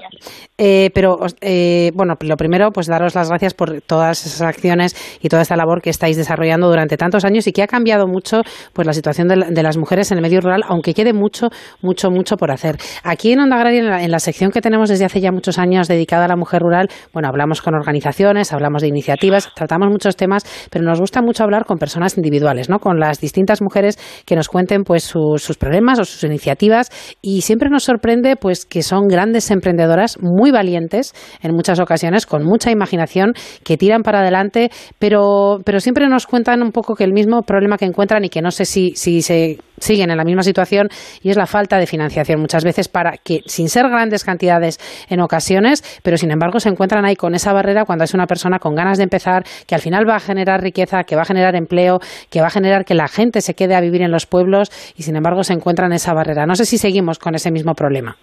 eh, 0.56 0.90
pero 0.94 1.18
eh, 1.40 1.90
bueno, 1.94 2.14
lo 2.20 2.36
primero 2.36 2.70
pues 2.70 2.86
daros 2.86 3.14
las 3.14 3.28
gracias 3.28 3.54
por 3.54 3.80
todas 3.82 4.24
esas 4.24 4.42
acciones 4.42 5.18
y 5.22 5.28
toda 5.28 5.42
esta 5.42 5.56
labor 5.56 5.82
que 5.82 5.90
estáis 5.90 6.16
desarrollando 6.16 6.68
durante 6.68 6.96
tantos 6.96 7.24
años 7.24 7.46
y 7.46 7.52
que 7.52 7.62
ha 7.62 7.66
cambiado 7.66 8.06
mucho 8.06 8.42
pues 8.72 8.86
la 8.86 8.92
situación 8.92 9.28
de, 9.28 9.62
las 9.62 9.76
mujeres 9.76 10.10
en 10.10 10.18
el 10.18 10.22
medio 10.22 10.40
rural, 10.40 10.62
aunque 10.66 10.94
quede 10.94 11.12
mucho, 11.12 11.48
mucho, 11.82 12.10
mucho 12.10 12.36
por 12.36 12.50
hacer. 12.50 12.76
Aquí 13.04 13.32
en 13.32 13.40
en 13.52 14.10
la, 14.10 14.18
sección 14.18 14.50
que 14.50 14.60
tenemos 14.60 14.88
desde 14.88 15.04
hace 15.04 15.20
ya 15.20 15.32
muchos 15.32 15.58
años 15.58 15.88
dedicada 15.88 16.26
a 16.26 16.28
la 16.28 16.36
mujer 16.36 16.62
rural, 16.62 16.88
bueno, 17.12 17.28
hablamos 17.28 17.62
con 17.62 17.74
organizaciones, 17.74 18.52
hablamos 18.52 18.82
de 18.82 18.88
iniciativas, 18.88 19.52
tratamos 19.54 19.88
muchos 19.90 20.16
temas, 20.16 20.44
pero 20.70 20.84
nos 20.84 21.00
gusta 21.00 21.22
mucho 21.22 21.44
hablar 21.44 21.64
con 21.64 21.78
personas 21.78 22.16
individuales, 22.16 22.68
¿no? 22.68 22.78
Con 22.78 22.98
las 22.98 23.20
distintas 23.20 23.62
mujeres 23.62 23.98
que 24.24 24.36
nos 24.36 24.48
cuenten 24.48 24.84
pues 24.84 25.04
sus, 25.04 25.56
problemas 25.58 25.98
o 25.98 26.04
sus 26.04 26.22
iniciativas 26.24 26.90
y 27.22 27.42
siempre 27.42 27.70
nos 27.70 27.84
sorprende 27.84 28.36
pues 28.36 28.64
que 28.64 28.82
son 28.82 29.08
grandes 29.08 29.50
emprendedoras 29.50 30.18
muy 30.20 30.50
valientes 30.50 31.12
en 31.42 31.54
muchas 31.54 31.80
ocasiones, 31.80 32.26
con 32.26 32.44
mucha 32.44 32.70
imaginación, 32.70 33.32
que 33.64 33.76
tiran 33.76 34.02
para 34.02 34.20
adelante, 34.20 34.70
pero, 34.98 35.58
pero 35.64 35.80
siempre 35.80 36.08
nos 36.08 36.26
cuentan 36.26 36.62
un 36.62 36.72
poco 36.72 36.94
que 36.94 37.04
el 37.04 37.12
mismo 37.12 37.42
problema 37.42 37.76
que 37.76 37.84
encuentran 37.84 38.24
y 38.24 38.28
que 38.28 38.42
no 38.42 38.50
sé 38.50 38.64
si, 38.64 38.92
si 38.94 39.22
se 39.22 39.58
siguen 39.80 40.10
en 40.10 40.16
la 40.16 40.24
misma 40.24 40.42
situación 40.42 40.88
y 41.22 41.30
es 41.30 41.36
la 41.36 41.46
falta 41.46 41.78
de 41.78 41.86
financiación 41.86 42.40
muchas 42.40 42.64
veces 42.64 42.88
para 42.88 43.16
que, 43.16 43.40
sin 43.46 43.68
ser 43.68 43.88
grandes 43.88 44.24
cantidades 44.24 44.78
en 45.08 45.20
ocasiones, 45.20 45.82
pero 46.02 46.16
sin 46.16 46.30
embargo 46.30 46.60
se 46.60 46.68
encuentran 46.68 47.04
ahí 47.04 47.16
con 47.16 47.34
esa 47.34 47.52
barrera 47.52 47.84
cuando 47.84 48.04
es 48.04 48.14
una 48.14 48.26
persona 48.26 48.58
con 48.58 48.74
ganas 48.74 48.98
de 48.98 49.04
empezar, 49.04 49.44
que 49.66 49.74
al 49.74 49.80
final 49.80 50.08
va 50.08 50.16
a 50.16 50.20
generar 50.20 50.62
riqueza, 50.62 51.04
que 51.04 51.16
va 51.16 51.22
a 51.22 51.24
generar 51.26 51.56
empleo, 51.56 51.98
que 52.30 52.40
va 52.40 52.46
a 52.46 52.50
generar 52.50 52.84
que 52.84 52.94
la 52.94 53.08
gente 53.08 53.40
se 53.40 53.54
quede 53.54 53.74
a 53.74 53.80
vivir 53.80 54.02
en 54.02 54.10
los 54.10 54.26
pueblos 54.26 54.70
y 54.96 55.02
sin 55.02 55.16
embargo 55.16 55.42
se 55.42 55.52
encuentran 55.52 55.92
esa 55.92 56.14
barrera. 56.14 56.46
No 56.46 56.54
sé 56.54 56.64
si 56.64 56.78
seguimos 56.78 57.18
con 57.18 57.34
ese 57.34 57.50
mismo 57.50 57.74
problema 57.74 58.16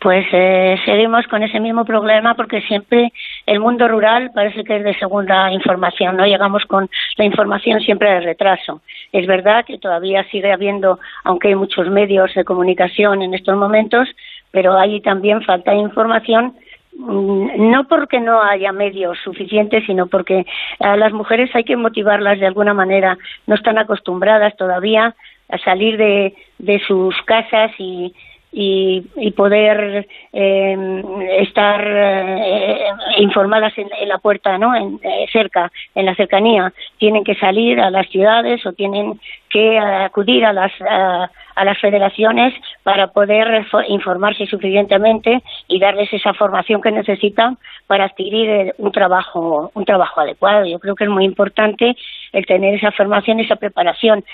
pues 0.00 0.26
eh, 0.32 0.76
seguimos 0.84 1.26
con 1.26 1.42
ese 1.42 1.58
mismo 1.58 1.84
problema 1.84 2.34
porque 2.34 2.60
siempre 2.62 3.12
el 3.46 3.58
mundo 3.58 3.88
rural 3.88 4.30
parece 4.32 4.62
que 4.62 4.76
es 4.76 4.84
de 4.84 4.94
segunda 4.94 5.50
información, 5.52 6.16
no 6.16 6.26
llegamos 6.26 6.64
con 6.66 6.88
la 7.16 7.24
información 7.24 7.80
siempre 7.80 8.10
de 8.10 8.20
retraso. 8.20 8.80
Es 9.12 9.26
verdad 9.26 9.64
que 9.64 9.78
todavía 9.78 10.24
sigue 10.30 10.52
habiendo, 10.52 11.00
aunque 11.24 11.48
hay 11.48 11.56
muchos 11.56 11.88
medios 11.90 12.32
de 12.34 12.44
comunicación 12.44 13.22
en 13.22 13.34
estos 13.34 13.56
momentos, 13.56 14.08
pero 14.52 14.78
hay 14.78 15.00
también 15.00 15.42
falta 15.42 15.74
información 15.74 16.54
mm, 16.96 17.70
no 17.70 17.88
porque 17.88 18.20
no 18.20 18.40
haya 18.40 18.70
medios 18.70 19.18
suficientes, 19.24 19.84
sino 19.86 20.06
porque 20.06 20.46
a 20.78 20.96
las 20.96 21.12
mujeres 21.12 21.50
hay 21.54 21.64
que 21.64 21.76
motivarlas 21.76 22.38
de 22.38 22.46
alguna 22.46 22.72
manera. 22.72 23.18
No 23.48 23.56
están 23.56 23.78
acostumbradas 23.78 24.56
todavía 24.56 25.16
a 25.48 25.58
salir 25.58 25.96
de 25.96 26.82
sus 26.86 27.16
casas 27.22 27.72
y, 27.78 28.14
y, 28.52 29.06
y 29.16 29.30
poder 29.32 30.08
eh, 30.32 31.02
estar 31.38 31.84
eh, 31.86 32.86
informadas 33.18 33.72
en, 33.76 33.88
la 34.08 34.18
puerta, 34.18 34.56
¿no? 34.56 34.74
En, 34.74 34.98
eh, 35.02 35.26
cerca, 35.32 35.70
en 35.94 36.06
la 36.06 36.14
cercanía. 36.14 36.72
Tienen 36.98 37.24
que 37.24 37.34
salir 37.34 37.78
a 37.80 37.90
las 37.90 38.08
ciudades 38.08 38.64
o 38.64 38.72
tienen 38.72 39.20
que 39.50 39.78
acudir 39.78 40.44
a 40.44 40.52
las 40.52 40.72
a, 40.80 41.30
las 41.64 41.78
federaciones 41.80 42.54
para 42.84 43.08
poder 43.08 43.66
informarse 43.88 44.46
suficientemente 44.46 45.42
y 45.66 45.80
darles 45.80 46.12
esa 46.12 46.32
formación 46.32 46.80
que 46.80 46.92
necesitan 46.92 47.58
para 47.88 48.04
adquirir 48.04 48.74
un 48.78 48.92
trabajo 48.92 49.72
un 49.74 49.84
trabajo 49.84 50.20
adecuado. 50.20 50.66
Yo 50.66 50.78
creo 50.78 50.94
que 50.94 51.04
es 51.04 51.10
muy 51.10 51.24
importante 51.24 51.96
el 52.32 52.46
tener 52.46 52.74
esa 52.74 52.92
formación, 52.92 53.40
esa 53.40 53.56
preparación. 53.56 54.24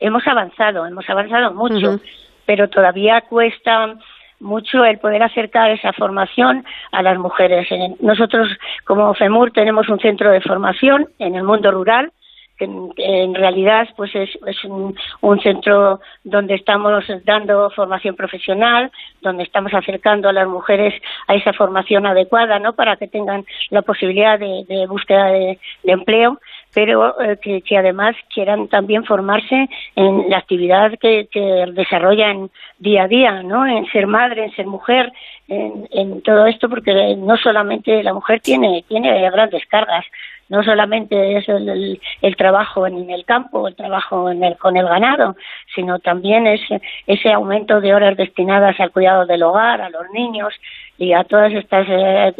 hemos 0.00 0.26
avanzado, 0.26 0.86
hemos 0.86 1.08
avanzado 1.08 1.54
mucho 1.54 1.98
pero 2.46 2.68
todavía 2.68 3.22
cuesta 3.22 3.94
mucho 4.40 4.84
el 4.84 4.98
poder 4.98 5.22
acercar 5.22 5.70
esa 5.70 5.92
formación 5.92 6.64
a 6.92 7.02
las 7.02 7.18
mujeres. 7.18 7.68
Nosotros, 8.00 8.48
como 8.84 9.14
FEMUR, 9.14 9.52
tenemos 9.52 9.88
un 9.88 9.98
centro 9.98 10.30
de 10.30 10.40
formación 10.40 11.08
en 11.18 11.34
el 11.34 11.42
mundo 11.42 11.70
rural, 11.70 12.12
que 12.56 12.66
en, 12.66 13.34
realidad 13.34 13.88
pues 13.96 14.14
es, 14.14 14.30
un, 14.64 15.40
centro 15.40 16.00
donde 16.22 16.54
estamos 16.54 17.04
dando 17.24 17.68
formación 17.70 18.14
profesional, 18.14 18.92
donde 19.22 19.42
estamos 19.42 19.74
acercando 19.74 20.28
a 20.28 20.32
las 20.32 20.46
mujeres 20.46 20.94
a 21.26 21.34
esa 21.34 21.52
formación 21.52 22.06
adecuada, 22.06 22.60
¿no? 22.60 22.74
Para 22.74 22.96
que 22.96 23.08
tengan 23.08 23.44
la 23.70 23.82
posibilidad 23.82 24.38
de, 24.38 24.86
búsqueda 24.88 25.26
de 25.26 25.58
empleo 25.84 26.38
pero 26.74 27.20
eh, 27.20 27.38
que, 27.38 27.78
además 27.78 28.16
quieran 28.32 28.68
también 28.68 29.04
formarse 29.04 29.68
en 29.94 30.28
la 30.28 30.38
actividad 30.38 30.92
que, 31.00 31.28
desarrollan 31.72 32.50
día 32.78 33.04
a 33.04 33.08
día, 33.08 33.42
¿no? 33.42 33.66
En 33.66 33.86
ser 33.86 34.06
madre, 34.06 34.44
en 34.44 34.54
ser 34.54 34.66
mujer, 34.66 35.12
en, 35.48 36.22
todo 36.22 36.46
esto, 36.46 36.68
porque 36.68 37.14
no 37.16 37.36
solamente 37.36 38.02
la 38.02 38.12
mujer 38.12 38.40
tiene, 38.40 38.84
tiene 38.88 39.30
grandes 39.30 39.64
cargas, 39.66 40.04
no 40.48 40.62
solamente 40.62 41.38
es 41.38 41.48
el, 41.48 42.36
trabajo 42.36 42.86
en 42.86 43.10
el 43.10 43.24
campo, 43.24 43.68
el 43.68 43.74
trabajo 43.74 44.30
en 44.30 44.42
el, 44.44 44.56
con 44.56 44.76
el 44.76 44.86
ganado, 44.86 45.36
sino 45.74 45.98
también 45.98 46.46
es 46.46 46.60
ese 47.06 47.32
aumento 47.32 47.80
de 47.80 47.94
horas 47.94 48.16
destinadas 48.16 48.78
al 48.80 48.90
cuidado 48.90 49.26
del 49.26 49.42
hogar, 49.42 49.80
a 49.80 49.90
los 49.90 50.10
niños 50.12 50.54
y 50.98 51.12
a 51.12 51.24
todas 51.24 51.52
estas 51.52 51.86
eh, 51.88 52.34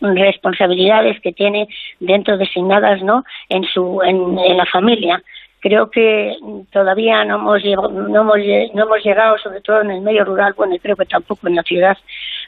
responsabilidades 0.00 1.20
que 1.20 1.32
tiene 1.32 1.68
dentro 1.98 2.36
designadas 2.36 3.02
¿no? 3.02 3.24
en, 3.48 3.64
su, 3.64 4.00
en, 4.02 4.36
la 4.56 4.66
familia 4.66 5.22
creo 5.60 5.90
que 5.90 6.36
todavía 6.72 7.24
no 7.24 7.36
hemos, 7.36 7.62
no, 7.64 8.20
hemos, 8.20 8.38
no 8.74 8.82
hemos 8.82 9.04
llegado, 9.04 9.36
sobre 9.38 9.60
todo 9.60 9.82
en 9.82 9.90
el 9.90 10.00
medio 10.00 10.24
rural, 10.24 10.54
bueno, 10.56 10.74
creo 10.80 10.96
que 10.96 11.04
tampoco 11.04 11.48
en 11.48 11.56
la 11.56 11.62
ciudad, 11.62 11.98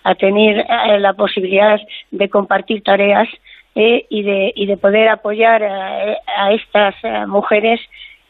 a 0.05 0.15
tener 0.15 0.61
eh, 0.61 0.99
la 0.99 1.13
posibilidad 1.13 1.79
de 2.11 2.31
compartir 2.31 2.83
tareas 2.83 3.29
eh, 3.75 4.07
y, 4.09 4.23
de, 4.23 4.53
y 4.57 4.65
de 4.65 4.79
poder 4.79 5.09
apoyar 5.11 5.63
a, 5.63 6.53
estas 6.53 6.95
mujeres 7.27 7.81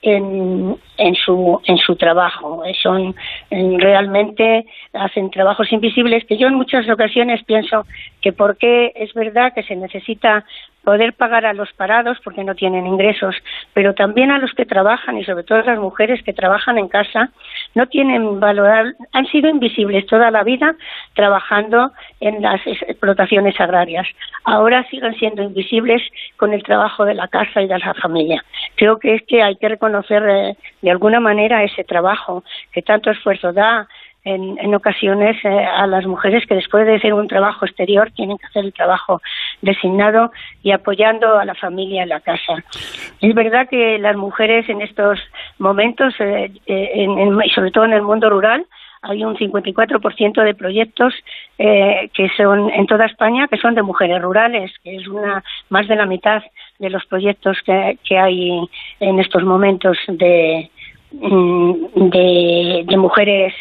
en, 0.02 0.76
en 1.02 1.14
su 1.16 1.60
en 1.64 1.78
su 1.78 1.96
trabajo 1.96 2.62
son 2.80 3.14
realmente 3.50 4.64
hacen 4.92 5.30
trabajos 5.30 5.72
invisibles 5.72 6.24
que 6.24 6.38
yo 6.38 6.46
en 6.46 6.54
muchas 6.54 6.88
ocasiones 6.88 7.42
pienso 7.44 7.84
que 8.20 8.32
por 8.32 8.56
qué 8.56 8.92
es 8.94 9.12
verdad 9.14 9.52
que 9.52 9.64
se 9.64 9.74
necesita 9.74 10.44
poder 10.84 11.14
pagar 11.14 11.46
a 11.46 11.52
los 11.52 11.72
parados 11.72 12.18
porque 12.24 12.44
no 12.44 12.54
tienen 12.54 12.86
ingresos, 12.86 13.36
pero 13.72 13.94
también 13.94 14.30
a 14.30 14.38
los 14.38 14.52
que 14.52 14.66
trabajan 14.66 15.18
y 15.18 15.24
sobre 15.24 15.44
todo 15.44 15.58
a 15.60 15.64
las 15.64 15.78
mujeres 15.78 16.22
que 16.22 16.32
trabajan 16.32 16.78
en 16.78 16.88
casa 16.88 17.30
no 17.74 17.86
tienen 17.86 18.40
valor, 18.40 18.94
han 19.12 19.26
sido 19.26 19.48
invisibles 19.48 20.06
toda 20.06 20.30
la 20.30 20.42
vida 20.42 20.74
trabajando 21.14 21.92
en 22.20 22.42
las 22.42 22.60
explotaciones 22.66 23.58
agrarias. 23.60 24.06
Ahora 24.44 24.86
siguen 24.90 25.14
siendo 25.14 25.42
invisibles 25.42 26.02
con 26.36 26.52
el 26.52 26.62
trabajo 26.62 27.04
de 27.04 27.14
la 27.14 27.28
casa 27.28 27.62
y 27.62 27.68
de 27.68 27.78
la 27.78 27.94
familia. 27.94 28.44
Creo 28.76 28.98
que 28.98 29.14
es 29.14 29.22
que 29.26 29.42
hay 29.42 29.56
que 29.56 29.68
reconocer 29.68 30.22
eh, 30.28 30.56
de 30.82 30.90
alguna 30.92 31.20
manera 31.20 31.64
ese 31.64 31.84
trabajo 31.84 32.44
que 32.72 32.82
tanto 32.82 33.10
esfuerzo 33.10 33.52
da 33.52 33.88
en, 34.24 34.74
ocasiones 34.74 35.36
eh, 35.44 35.48
a 35.48 35.86
las 35.86 36.06
mujeres 36.06 36.46
que 36.46 36.54
después 36.54 36.86
de 36.86 36.96
hacer 36.96 37.12
un 37.12 37.28
trabajo 37.28 37.66
exterior 37.66 38.10
tienen 38.12 38.38
que 38.38 38.46
hacer 38.46 38.64
el 38.64 38.72
trabajo 38.72 39.20
designado 39.60 40.30
y 40.62 40.70
apoyando 40.70 41.38
a 41.38 41.44
la 41.44 41.54
familia 41.54 42.04
en 42.04 42.08
la 42.08 42.20
casa. 42.20 42.62
Es 43.20 43.34
verdad 43.34 43.68
que 43.68 43.98
las 43.98 44.16
mujeres 44.16 44.68
en 44.68 44.80
estos 44.80 45.18
momentos, 45.58 46.14
eh, 46.20 46.52
eh 46.66 46.90
en, 46.94 47.40
sobre 47.54 47.70
todo 47.72 47.84
en 47.84 47.94
el 47.94 48.02
mundo 48.02 48.30
rural, 48.30 48.66
hay 49.04 49.24
un 49.24 49.36
54% 49.36 50.44
de 50.44 50.54
proyectos 50.54 51.12
eh, 51.58 52.08
que 52.14 52.28
son 52.36 52.70
en 52.70 52.86
toda 52.86 53.06
España 53.06 53.48
que 53.48 53.56
son 53.56 53.74
de 53.74 53.82
mujeres 53.82 54.22
rurales, 54.22 54.70
que 54.84 54.94
es 54.94 55.08
una 55.08 55.42
más 55.70 55.88
de 55.88 55.96
la 55.96 56.06
mitad 56.06 56.40
de 56.78 56.88
los 56.88 57.04
proyectos 57.06 57.58
que, 57.66 57.98
que 58.04 58.16
hay 58.16 58.60
en 59.00 59.18
estos 59.18 59.42
momentos 59.42 59.98
de, 60.06 60.70
de, 61.12 62.84
de 62.86 62.96
mujeres 62.96 63.54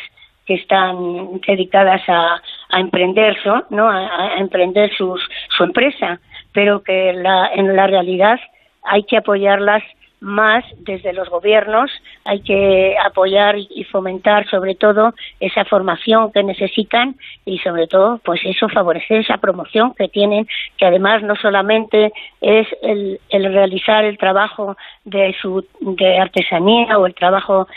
que 0.46 0.56
están 0.56 1.40
dedicadas 1.48 2.02
a, 2.08 2.42
a 2.70 2.80
emprender, 2.80 3.38
¿no? 3.70 3.90
A, 3.90 4.38
emprender 4.38 4.92
sus, 4.96 5.22
su 5.56 5.64
empresa, 5.64 6.20
pero 6.54 6.84
que 6.84 7.14
la, 7.14 7.52
en 7.54 7.76
la 7.76 7.88
realidad 7.88 8.40
hay 8.84 9.04
que 9.04 9.18
apoyarlas 9.18 9.84
más 10.22 10.64
desde 10.78 11.14
los 11.14 11.30
gobiernos. 11.30 11.92
Hay 12.26 12.42
que 12.42 12.96
apoyar 13.04 13.58
y 13.58 13.84
fomentar 13.86 14.48
sobre 14.50 14.76
todo 14.76 15.14
esa 15.40 15.66
formación 15.66 16.32
que 16.32 16.44
necesitan 16.44 17.16
y 17.44 17.58
sobre 17.58 17.88
todo 17.88 18.20
pues 18.24 18.40
eso 18.46 18.70
favorecer 18.70 19.22
esa 19.22 19.38
promoción 19.38 19.94
que 19.96 20.08
tienen 20.08 20.48
que 20.78 20.86
además 20.86 21.24
no 21.24 21.36
solamente 21.36 22.14
es 22.40 22.68
el, 22.84 23.20
el 23.30 23.52
realizar 23.52 24.06
el 24.06 24.18
trabajo 24.18 24.78
de 25.06 25.36
su 25.42 25.66
de 25.80 26.20
artesanía 26.20 26.98
o 27.00 27.08
el 27.08 27.16
trabajo 27.16 27.68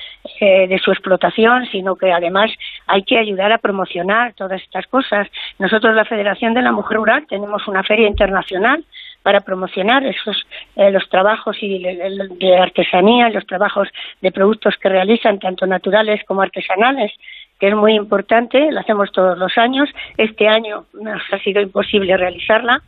eh, 0.41 0.69
de 0.69 0.79
su 0.79 0.93
explotación 0.93 1.67
sino 1.73 1.97
que 1.97 2.13
además 2.13 2.51
hay 2.87 3.03
que 3.05 3.19
ayudar 3.19 3.53
a 3.53 3.59
promocionar 3.59 4.35
todas 4.35 4.61
estas 4.61 4.87
cosas. 4.89 5.29
Nosotros 5.59 5.95
la 5.95 6.05
Federación 6.05 6.53
de 6.53 6.63
la 6.63 6.73
Mujer 6.73 6.99
Rural 6.99 7.27
tenemos 7.27 7.67
una 7.67 7.83
feria 7.83 8.07
internacional 8.07 8.85
para 9.25 9.41
promocionar 9.41 10.05
esos 10.05 10.37
eh, 10.77 10.91
los 10.91 11.09
trabajos 11.09 11.57
y 11.63 11.83
de 11.83 12.57
artesanía, 12.59 13.31
los 13.31 13.47
trabajos 13.47 13.89
de 14.21 14.31
productos 14.31 14.77
que 14.77 14.91
realizan 14.91 15.39
tanto 15.39 15.67
naturales 15.67 16.23
como 16.27 16.43
artesanales, 16.43 17.11
que 17.59 17.69
es 17.69 17.75
muy 17.75 17.95
importante, 17.95 18.71
lo 18.71 18.81
hacemos 18.81 19.11
todos 19.13 19.39
los 19.39 19.57
años. 19.57 19.89
Este 20.19 20.47
año 20.47 20.85
nos 20.93 21.23
ha 21.33 21.39
sido 21.39 21.63
imposible 21.63 22.19
realizarla. 22.19 22.83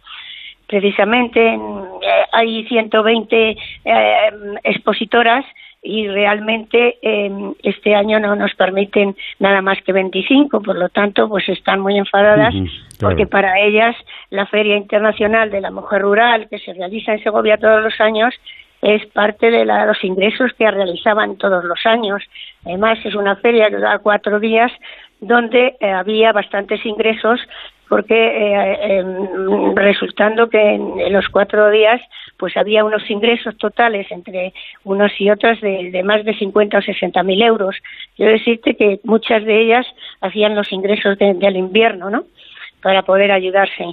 Precisamente 0.66 1.54
eh, 1.54 1.58
hay 2.32 2.66
120 2.66 3.50
eh, 3.50 3.56
expositoras 4.62 5.46
y 5.86 6.08
realmente 6.08 6.98
eh, 7.00 7.30
este 7.62 7.94
año 7.94 8.18
no 8.18 8.34
nos 8.34 8.54
permiten 8.54 9.16
nada 9.38 9.62
más 9.62 9.80
que 9.82 9.92
25, 9.92 10.60
por 10.60 10.76
lo 10.76 10.88
tanto, 10.88 11.28
pues 11.28 11.48
están 11.48 11.80
muy 11.80 11.96
enfadadas 11.96 12.54
porque 13.00 13.26
para 13.26 13.60
ellas 13.60 13.94
la 14.30 14.46
Feria 14.46 14.76
Internacional 14.76 15.50
de 15.50 15.60
la 15.60 15.70
Mujer 15.70 16.02
Rural 16.02 16.48
que 16.48 16.58
se 16.58 16.72
realiza 16.72 17.12
en 17.12 17.22
Segovia 17.22 17.58
todos 17.58 17.82
los 17.82 18.00
años 18.00 18.34
es 18.82 19.06
parte 19.06 19.50
de 19.50 19.64
los 19.64 20.04
ingresos 20.04 20.52
que 20.58 20.70
realizaban 20.70 21.36
todos 21.36 21.64
los 21.64 21.84
años. 21.86 22.22
Además, 22.64 22.98
es 23.04 23.14
una 23.14 23.36
feria 23.36 23.70
que 23.70 23.78
da 23.78 23.98
cuatro 23.98 24.38
días 24.38 24.70
donde 25.20 25.76
eh, 25.80 25.90
había 25.90 26.32
bastantes 26.32 26.84
ingresos 26.84 27.40
porque 27.88 28.14
eh, 28.14 28.98
em, 28.98 29.74
resultando 29.74 30.48
que 30.48 30.60
en, 30.60 31.12
los 31.12 31.28
cuatro 31.28 31.70
días 31.70 32.00
pues 32.36 32.56
había 32.56 32.84
unos 32.84 33.08
ingresos 33.10 33.56
totales 33.56 34.06
entre 34.10 34.52
unos 34.84 35.12
y 35.18 35.30
otros 35.30 35.60
de, 35.60 36.02
más 36.04 36.24
de 36.24 36.34
50 36.34 36.78
o 36.78 36.82
60 36.82 37.22
mil 37.22 37.42
euros. 37.42 37.76
Quiero 38.16 38.32
decirte 38.32 38.74
que 38.74 39.00
muchas 39.04 39.44
de 39.44 39.62
ellas 39.62 39.86
hacían 40.20 40.54
los 40.54 40.72
ingresos 40.72 41.16
del 41.18 41.56
invierno, 41.56 42.10
¿no? 42.10 42.24
Para 42.82 43.02
poder 43.02 43.32
ayudarse. 43.32 43.84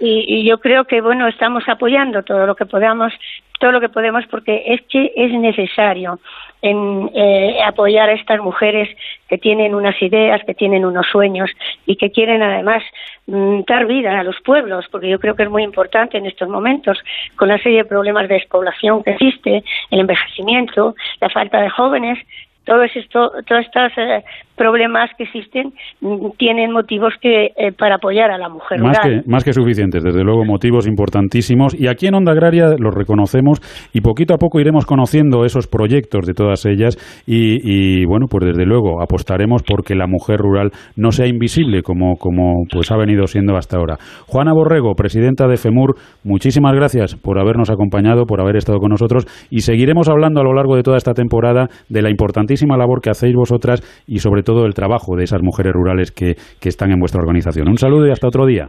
Y, 0.00 0.24
y, 0.26 0.44
yo 0.44 0.58
creo 0.58 0.84
que 0.84 1.00
bueno 1.00 1.28
estamos 1.28 1.64
apoyando 1.68 2.22
todo 2.22 2.46
lo 2.46 2.56
que 2.56 2.66
podamos 2.66 3.12
todo 3.60 3.70
lo 3.70 3.80
que 3.80 3.88
podemos 3.88 4.26
porque 4.26 4.64
es 4.66 4.82
que 4.88 5.12
es 5.14 5.32
necesario 5.32 6.18
en 6.62 7.10
eh, 7.14 7.58
apoyar 7.64 8.08
a 8.08 8.14
estas 8.14 8.40
mujeres 8.40 8.88
que 9.28 9.38
tienen 9.38 9.74
unas 9.74 10.00
ideas, 10.00 10.40
que 10.46 10.54
tienen 10.54 10.84
unos 10.84 11.06
sueños 11.08 11.50
y 11.86 11.96
que 11.96 12.10
quieren 12.10 12.42
además 12.42 12.82
mm, 13.26 13.60
dar 13.66 13.86
vida 13.86 14.18
a 14.18 14.24
los 14.24 14.40
pueblos, 14.40 14.86
porque 14.90 15.08
yo 15.08 15.18
creo 15.18 15.34
que 15.34 15.42
es 15.42 15.50
muy 15.50 15.62
importante 15.62 16.16
en 16.16 16.26
estos 16.26 16.48
momentos, 16.48 16.98
con 17.36 17.48
la 17.48 17.58
serie 17.58 17.78
de 17.78 17.84
problemas 17.84 18.28
de 18.28 18.34
despoblación 18.34 19.02
que 19.02 19.12
existe, 19.12 19.62
el 19.90 20.00
envejecimiento, 20.00 20.94
la 21.20 21.28
falta 21.28 21.60
de 21.60 21.68
jóvenes, 21.68 22.18
todos 22.64 22.90
estos 22.94 23.32
todos 23.44 23.60
estos 23.66 23.92
eh, 23.98 24.24
problemas 24.56 25.10
que 25.16 25.24
existen 25.24 25.72
mm, 26.00 26.36
tienen 26.38 26.72
motivos 26.72 27.14
que 27.20 27.46
eh, 27.56 27.72
para 27.76 27.96
apoyar 27.96 28.30
a 28.30 28.38
la 28.38 28.48
mujer 28.48 28.80
más 28.80 28.98
Que, 29.00 29.22
más 29.26 29.44
que 29.44 29.52
suficientes, 29.52 30.02
desde 30.02 30.22
luego 30.22 30.44
motivos 30.44 30.86
importantísimos 30.86 31.78
y 31.78 31.88
aquí 31.88 32.06
en 32.06 32.14
Onda 32.14 32.32
Agraria 32.32 32.74
los 32.78 32.94
reconocemos 32.94 33.60
y 33.92 34.00
poquito 34.00 34.34
a 34.34 34.38
poco 34.38 34.60
iremos 34.60 34.86
conociendo 34.86 35.44
esos 35.44 35.66
proyectos 35.66 36.26
de 36.26 36.34
todas 36.34 36.64
ellas 36.66 36.96
y, 37.26 37.58
y 37.62 38.04
bueno, 38.04 38.26
pues 38.28 38.44
desde 38.46 38.64
luego 38.64 39.02
apostaremos 39.02 39.62
porque 39.62 39.94
la 39.94 40.06
mujer 40.06 40.38
rural 40.38 40.70
no 40.96 41.10
sea 41.10 41.26
invisible 41.26 41.82
como, 41.82 42.16
como 42.16 42.64
pues 42.70 42.90
ha 42.92 42.96
venido 42.96 43.26
siendo 43.26 43.56
hasta 43.56 43.76
ahora. 43.76 43.96
Juana 44.26 44.52
Borrego, 44.52 44.94
presidenta 44.94 45.46
de 45.48 45.56
FEMUR, 45.56 45.96
muchísimas 46.22 46.74
gracias 46.74 47.16
por 47.16 47.40
habernos 47.40 47.70
acompañado, 47.70 48.26
por 48.26 48.40
haber 48.40 48.56
estado 48.56 48.78
con 48.78 48.90
nosotros 48.90 49.26
y 49.50 49.60
seguiremos 49.60 50.08
hablando 50.08 50.40
a 50.40 50.44
lo 50.44 50.54
largo 50.54 50.76
de 50.76 50.82
toda 50.82 50.96
esta 50.96 51.14
temporada 51.14 51.68
de 51.88 52.02
la 52.02 52.10
importantísima 52.10 52.76
labor 52.76 53.00
que 53.00 53.10
hacéis 53.10 53.34
vosotras 53.34 53.82
y 54.06 54.18
sobre 54.18 54.43
todo 54.44 54.66
el 54.66 54.74
trabajo 54.74 55.16
de 55.16 55.24
esas 55.24 55.42
mujeres 55.42 55.72
rurales 55.72 56.12
que, 56.12 56.36
que 56.60 56.68
están 56.68 56.92
en 56.92 57.00
vuestra 57.00 57.20
organización. 57.20 57.68
Un 57.68 57.78
saludo 57.78 58.06
y 58.06 58.10
hasta 58.10 58.28
otro 58.28 58.46
día. 58.46 58.68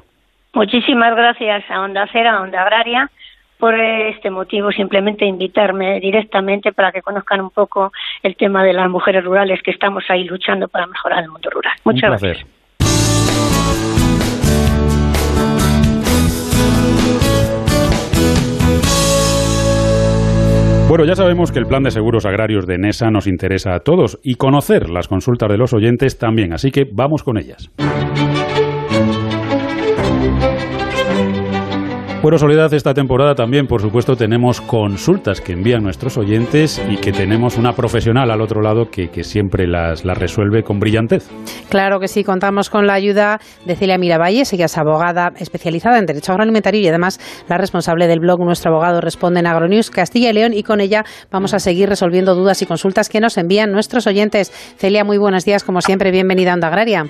Muchísimas 0.53 1.15
gracias 1.15 1.63
a 1.69 1.81
Onda 1.81 2.07
Cera, 2.11 2.37
a 2.37 2.41
Onda 2.41 2.61
Agraria, 2.61 3.11
por 3.59 3.73
este 3.79 4.29
motivo, 4.29 4.71
simplemente 4.71 5.25
invitarme 5.25 5.99
directamente 5.99 6.71
para 6.71 6.91
que 6.91 7.01
conozcan 7.01 7.41
un 7.41 7.49
poco 7.49 7.91
el 8.23 8.35
tema 8.35 8.63
de 8.63 8.73
las 8.73 8.89
mujeres 8.89 9.23
rurales 9.23 9.61
que 9.63 9.71
estamos 9.71 10.03
ahí 10.09 10.23
luchando 10.23 10.67
para 10.67 10.87
mejorar 10.87 11.23
el 11.23 11.29
mundo 11.29 11.49
rural. 11.49 11.73
Muchas 11.83 12.09
gracias. 12.09 12.45
Bueno, 20.95 21.09
ya 21.09 21.15
sabemos 21.17 21.51
que 21.51 21.59
el 21.59 21.65
plan 21.65 21.83
de 21.83 21.91
seguros 21.91 22.25
agrarios 22.25 22.65
de 22.65 22.77
NESA 22.77 23.11
nos 23.11 23.27
interesa 23.27 23.75
a 23.75 23.81
todos 23.81 24.17
y 24.23 24.35
conocer 24.35 24.89
las 24.89 25.09
consultas 25.09 25.49
de 25.49 25.57
los 25.57 25.73
oyentes 25.73 26.17
también, 26.17 26.53
así 26.53 26.71
que 26.71 26.85
vamos 26.89 27.21
con 27.21 27.37
ellas. 27.37 27.69
Bueno, 32.25 32.39
Soledad, 32.39 32.73
esta 32.73 32.95
temporada 32.95 33.35
también, 33.35 33.67
por 33.67 33.81
supuesto, 33.81 34.15
tenemos 34.15 34.59
consultas 34.59 35.41
que 35.41 35.53
envían 35.53 35.83
nuestros 35.83 36.17
oyentes 36.17 36.83
y 36.89 36.97
que 36.97 37.11
tenemos 37.11 37.55
una 37.55 37.73
profesional 37.73 38.31
al 38.31 38.41
otro 38.41 38.63
lado 38.63 38.89
que, 38.89 39.23
siempre 39.23 39.67
las, 39.67 40.03
las, 40.03 40.17
resuelve 40.17 40.63
con 40.63 40.79
brillantez. 40.79 41.29
Claro 41.69 41.99
que 41.99 42.07
sí, 42.07 42.23
contamos 42.23 42.71
con 42.71 42.87
la 42.87 42.95
ayuda 42.95 43.37
de 43.67 43.75
Celia 43.75 43.99
Miravalles, 43.99 44.51
ella 44.53 44.65
es 44.65 44.75
abogada 44.75 45.33
especializada 45.37 45.99
en 45.99 46.07
Derecho 46.07 46.31
Agroalimentario 46.31 46.81
y 46.81 46.87
además 46.87 47.19
la 47.47 47.59
responsable 47.59 48.07
del 48.07 48.21
blog 48.21 48.39
Nuestro 48.43 48.71
Abogado 48.71 49.01
Responde 49.01 49.41
en 49.41 49.45
Agronews 49.45 49.91
Castilla 49.91 50.31
y 50.31 50.33
León 50.33 50.53
y 50.55 50.63
con 50.63 50.81
ella 50.81 51.03
vamos 51.29 51.53
a 51.53 51.59
seguir 51.59 51.89
resolviendo 51.89 52.33
dudas 52.33 52.59
y 52.63 52.65
consultas 52.65 53.07
que 53.07 53.19
nos 53.19 53.37
envían 53.37 53.71
nuestros 53.71 54.07
oyentes. 54.07 54.49
Celia, 54.79 55.03
muy 55.03 55.19
buenos 55.19 55.45
días, 55.45 55.63
como 55.63 55.79
siempre, 55.79 56.09
bienvenida 56.09 56.53
a 56.53 56.53
Onda 56.55 56.69
Agraria. 56.69 57.03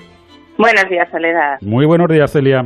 Buenos 0.58 0.89
días, 0.89 1.08
Soledad. 1.10 1.56
Muy 1.62 1.86
buenos 1.86 2.10
días, 2.10 2.34
Celia. 2.34 2.63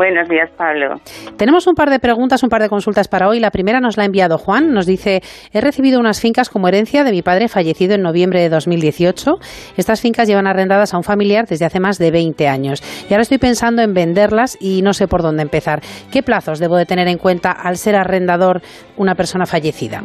Buenos 0.00 0.30
días, 0.30 0.48
Pablo. 0.56 0.94
Tenemos 1.36 1.66
un 1.66 1.74
par 1.74 1.90
de 1.90 1.98
preguntas, 1.98 2.42
un 2.42 2.48
par 2.48 2.62
de 2.62 2.70
consultas 2.70 3.06
para 3.06 3.28
hoy. 3.28 3.38
La 3.38 3.50
primera 3.50 3.80
nos 3.80 3.98
la 3.98 4.04
ha 4.04 4.06
enviado 4.06 4.38
Juan. 4.38 4.72
Nos 4.72 4.86
dice, 4.86 5.20
he 5.52 5.60
recibido 5.60 6.00
unas 6.00 6.22
fincas 6.22 6.48
como 6.48 6.68
herencia 6.68 7.04
de 7.04 7.10
mi 7.10 7.20
padre 7.20 7.48
fallecido 7.48 7.96
en 7.96 8.00
noviembre 8.00 8.40
de 8.40 8.48
2018. 8.48 9.32
Estas 9.76 10.00
fincas 10.00 10.26
llevan 10.26 10.46
arrendadas 10.46 10.94
a 10.94 10.96
un 10.96 11.02
familiar 11.02 11.44
desde 11.44 11.66
hace 11.66 11.80
más 11.80 11.98
de 11.98 12.10
20 12.10 12.48
años. 12.48 12.82
Y 13.10 13.12
ahora 13.12 13.20
estoy 13.20 13.36
pensando 13.36 13.82
en 13.82 13.92
venderlas 13.92 14.56
y 14.58 14.80
no 14.80 14.94
sé 14.94 15.06
por 15.06 15.20
dónde 15.20 15.42
empezar. 15.42 15.80
¿Qué 16.10 16.22
plazos 16.22 16.60
debo 16.60 16.78
de 16.78 16.86
tener 16.86 17.06
en 17.06 17.18
cuenta 17.18 17.52
al 17.52 17.76
ser 17.76 17.94
arrendador 17.94 18.62
una 18.96 19.14
persona 19.14 19.44
fallecida? 19.44 20.02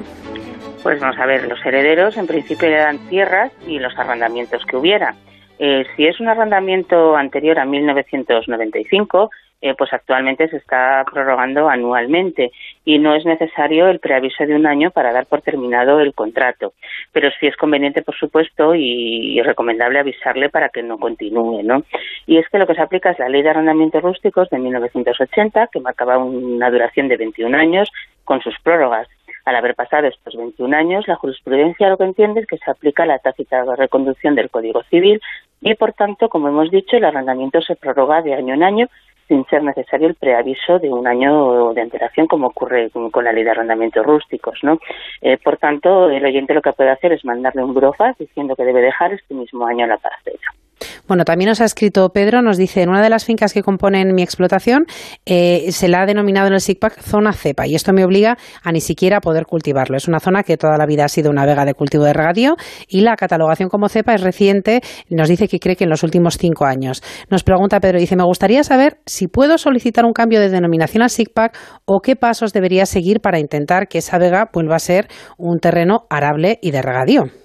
Pues 0.84 0.99
vamos 0.99 1.17
a 1.17 1.25
ver, 1.25 1.47
los 1.47 1.65
herederos 1.65 2.17
en 2.17 2.27
principio 2.27 2.67
le 2.67 2.79
dan 2.79 2.97
tierras 3.08 3.53
y 3.65 3.79
los 3.79 3.97
arrendamientos 3.97 4.62
que 4.69 4.75
hubiera. 4.75 5.15
Eh, 5.59 5.85
si 5.95 6.05
es 6.05 6.19
un 6.19 6.27
arrendamiento 6.27 7.15
anterior 7.15 7.59
a 7.59 7.65
1995, 7.65 9.29
eh, 9.61 9.73
pues 9.75 9.91
actualmente 9.93 10.47
se 10.49 10.57
está 10.57 11.03
prorrogando 11.11 11.69
anualmente 11.69 12.51
y 12.83 12.99
no 12.99 13.15
es 13.15 13.25
necesario 13.25 13.87
el 13.87 13.99
preaviso 13.99 14.45
de 14.45 14.53
un 14.53 14.67
año 14.67 14.91
para 14.91 15.11
dar 15.11 15.25
por 15.25 15.41
terminado 15.41 16.01
el 16.01 16.13
contrato. 16.13 16.73
Pero 17.13 17.29
sí 17.39 17.47
es 17.47 17.55
conveniente, 17.55 18.03
por 18.03 18.15
supuesto, 18.15 18.75
y, 18.75 19.41
recomendable 19.41 19.99
avisarle 19.99 20.49
para 20.49 20.69
que 20.69 20.83
no 20.83 20.99
continúe, 20.99 21.63
¿no? 21.63 21.83
Y 22.27 22.37
es 22.37 22.47
que 22.49 22.59
lo 22.59 22.67
que 22.67 22.75
se 22.75 22.81
aplica 22.81 23.11
es 23.11 23.17
la 23.19 23.29
Ley 23.29 23.41
de 23.41 23.49
Arrendamientos 23.49 24.03
Rústicos 24.03 24.49
de 24.49 24.59
1980, 24.59 25.69
que 25.71 25.79
marcaba 25.79 26.17
una 26.17 26.69
duración 26.69 27.07
de 27.07 27.17
21 27.17 27.57
años 27.57 27.89
con 28.23 28.41
sus 28.41 28.55
prórrogas. 28.59 29.07
Al 29.45 29.55
haber 29.55 29.75
pasado 29.75 30.08
estos 30.08 30.36
21 30.36 30.75
años, 30.75 31.08
la 31.08 31.15
jurisprudencia 31.15 31.89
lo 31.89 31.97
que 31.97 32.03
entiende 32.03 32.41
es 32.41 32.47
que 32.47 32.58
se 32.58 32.69
aplica 32.69 33.05
la 33.05 33.19
tácita 33.19 33.63
reconducción 33.75 34.34
del 34.34 34.49
Código 34.49 34.81
Civil 34.89 35.21
y, 35.62 35.75
por 35.75 35.93
tanto, 35.93 36.29
como 36.29 36.49
hemos 36.49 36.71
dicho, 36.71 36.97
el 36.97 37.05
arrendamiento 37.05 37.62
se 37.62 37.75
prorroga 37.75 38.23
de 38.23 38.34
año 38.34 38.55
en 38.55 38.63
año 38.63 38.88
sin 39.27 39.45
ser 39.45 39.63
necesario 39.63 40.08
el 40.08 40.15
preaviso 40.15 40.79
de 40.79 40.89
un 40.89 41.08
año 41.08 41.73
de 41.73 41.81
antelación, 41.81 42.27
como 42.27 42.47
ocurre 42.47 42.89
con, 42.91 43.23
la 43.23 43.34
ley 43.34 43.43
de 43.43 43.51
arrendamientos 43.51 44.05
rústicos. 44.05 44.60
¿no? 44.63 44.79
Eh, 45.21 45.38
por 45.38 45.58
tanto, 45.58 46.10
el 46.10 46.23
oyente 46.25 46.53
lo 46.53 46.62
que 46.62 46.73
puede 46.73 46.91
hacer 46.91 47.13
es 47.13 47.25
mandarle 47.25 47.63
un 47.63 47.73
brofaz 47.73 48.17
diciendo 48.17 48.55
que 48.55 48.65
debe 48.65 48.81
dejar 48.81 49.13
este 49.13 49.34
mismo 49.34 49.65
año 49.65 49.88
la 49.88 49.97
parcela. 49.97 50.64
Bueno, 51.07 51.23
también 51.23 51.49
nos 51.49 51.61
ha 51.61 51.65
escrito 51.65 52.09
Pedro, 52.09 52.41
nos 52.41 52.57
dice, 52.57 52.81
en 52.81 52.89
una 52.89 53.01
de 53.01 53.09
las 53.09 53.25
fincas 53.25 53.53
que 53.53 53.61
componen 53.61 54.13
mi 54.13 54.23
explotación 54.23 54.85
eh, 55.25 55.71
se 55.71 55.88
la 55.88 56.01
ha 56.01 56.05
denominado 56.05 56.47
en 56.47 56.53
el 56.53 56.61
SIGPAC 56.61 56.99
zona 57.01 57.33
cepa 57.33 57.67
y 57.67 57.75
esto 57.75 57.93
me 57.93 58.03
obliga 58.03 58.38
a 58.63 58.71
ni 58.71 58.81
siquiera 58.81 59.21
poder 59.21 59.45
cultivarlo. 59.45 59.97
Es 59.97 60.07
una 60.07 60.19
zona 60.19 60.43
que 60.43 60.57
toda 60.57 60.77
la 60.77 60.85
vida 60.85 61.05
ha 61.05 61.09
sido 61.09 61.29
una 61.29 61.45
vega 61.45 61.65
de 61.65 61.73
cultivo 61.73 62.03
de 62.03 62.13
regadío 62.13 62.55
y 62.88 63.01
la 63.01 63.15
catalogación 63.15 63.69
como 63.69 63.89
cepa 63.89 64.13
es 64.13 64.21
reciente, 64.21 64.81
nos 65.09 65.29
dice 65.29 65.47
que 65.47 65.59
cree 65.59 65.75
que 65.75 65.85
en 65.85 65.89
los 65.89 66.03
últimos 66.03 66.38
cinco 66.38 66.65
años. 66.65 67.01
Nos 67.29 67.43
pregunta 67.43 67.79
Pedro, 67.79 67.99
dice, 67.99 68.15
me 68.15 68.23
gustaría 68.23 68.63
saber 68.63 68.99
si 69.05 69.27
puedo 69.27 69.57
solicitar 69.57 70.05
un 70.05 70.13
cambio 70.13 70.39
de 70.39 70.49
denominación 70.49 71.03
al 71.03 71.09
SIGPAC 71.09 71.57
o 71.85 71.99
qué 72.01 72.15
pasos 72.15 72.53
debería 72.53 72.85
seguir 72.85 73.21
para 73.21 73.39
intentar 73.39 73.88
que 73.88 73.99
esa 73.99 74.17
vega 74.17 74.49
vuelva 74.53 74.75
a 74.75 74.79
ser 74.79 75.07
un 75.38 75.59
terreno 75.59 76.05
arable 76.09 76.59
y 76.61 76.71
de 76.71 76.81
regadío. 76.81 77.44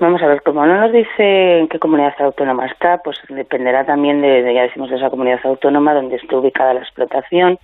Vamos 0.00 0.22
a 0.22 0.28
ver, 0.28 0.40
como 0.40 0.64
no 0.64 0.80
nos 0.80 0.92
dice 0.92 1.58
en 1.58 1.68
qué 1.68 1.78
comunidad 1.78 2.14
autónoma 2.20 2.64
está, 2.64 3.02
pues 3.04 3.18
dependerá 3.28 3.84
también 3.84 4.22
de, 4.22 4.54
ya 4.54 4.62
decimos, 4.62 4.88
de 4.88 4.96
esa 4.96 5.10
comunidad 5.10 5.40
autónoma 5.44 5.92
donde 5.92 6.16
esté 6.16 6.34
ubicada 6.34 6.72
la 6.72 6.80
explotación, 6.80 7.58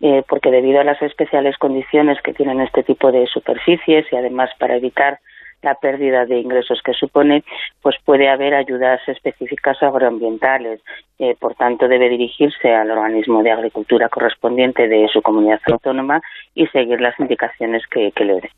eh, 0.00 0.22
porque 0.26 0.50
debido 0.50 0.80
a 0.80 0.84
las 0.84 1.02
especiales 1.02 1.58
condiciones 1.58 2.16
que 2.22 2.32
tienen 2.32 2.62
este 2.62 2.82
tipo 2.82 3.12
de 3.12 3.26
superficies 3.26 4.06
y 4.10 4.16
además 4.16 4.48
para 4.58 4.76
evitar 4.76 5.18
la 5.60 5.74
pérdida 5.74 6.24
de 6.24 6.38
ingresos 6.38 6.80
que 6.82 6.94
supone, 6.94 7.44
pues 7.82 7.96
puede 8.06 8.30
haber 8.30 8.54
ayudas 8.54 9.06
específicas 9.06 9.82
agroambientales. 9.82 10.80
Eh, 11.18 11.36
por 11.38 11.56
tanto, 11.56 11.88
debe 11.88 12.08
dirigirse 12.08 12.74
al 12.74 12.90
organismo 12.90 13.42
de 13.42 13.50
agricultura 13.50 14.08
correspondiente 14.08 14.88
de 14.88 15.08
su 15.08 15.20
comunidad 15.20 15.60
autónoma 15.66 16.22
y 16.54 16.66
seguir 16.68 17.02
las 17.02 17.20
indicaciones 17.20 17.86
que, 17.86 18.12
que 18.12 18.24
le 18.24 18.40
dé. 18.40 18.50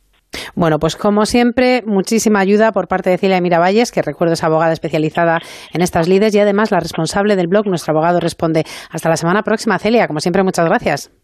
Bueno, 0.54 0.78
pues 0.78 0.96
como 0.96 1.26
siempre, 1.26 1.82
muchísima 1.86 2.40
ayuda 2.40 2.72
por 2.72 2.88
parte 2.88 3.10
de 3.10 3.18
Celia 3.18 3.40
Miravalles, 3.40 3.90
que 3.92 4.02
recuerdo 4.02 4.34
es 4.34 4.44
abogada 4.44 4.72
especializada 4.72 5.40
en 5.72 5.80
estas 5.80 6.08
lides 6.08 6.34
y 6.34 6.38
además 6.38 6.70
la 6.70 6.80
responsable 6.80 7.36
del 7.36 7.48
blog 7.48 7.66
Nuestro 7.66 7.92
Abogado 7.92 8.20
Responde. 8.20 8.64
Hasta 8.90 9.08
la 9.08 9.16
semana 9.16 9.42
próxima, 9.42 9.78
Celia. 9.78 10.06
Como 10.06 10.20
siempre, 10.20 10.42
muchas 10.42 10.66
gracias. 10.66 11.23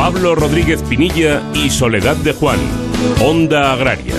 Pablo 0.00 0.34
Rodríguez 0.34 0.82
Pinilla 0.88 1.42
y 1.52 1.68
Soledad 1.68 2.16
de 2.16 2.32
Juan. 2.32 2.58
Onda 3.22 3.74
Agraria. 3.74 4.14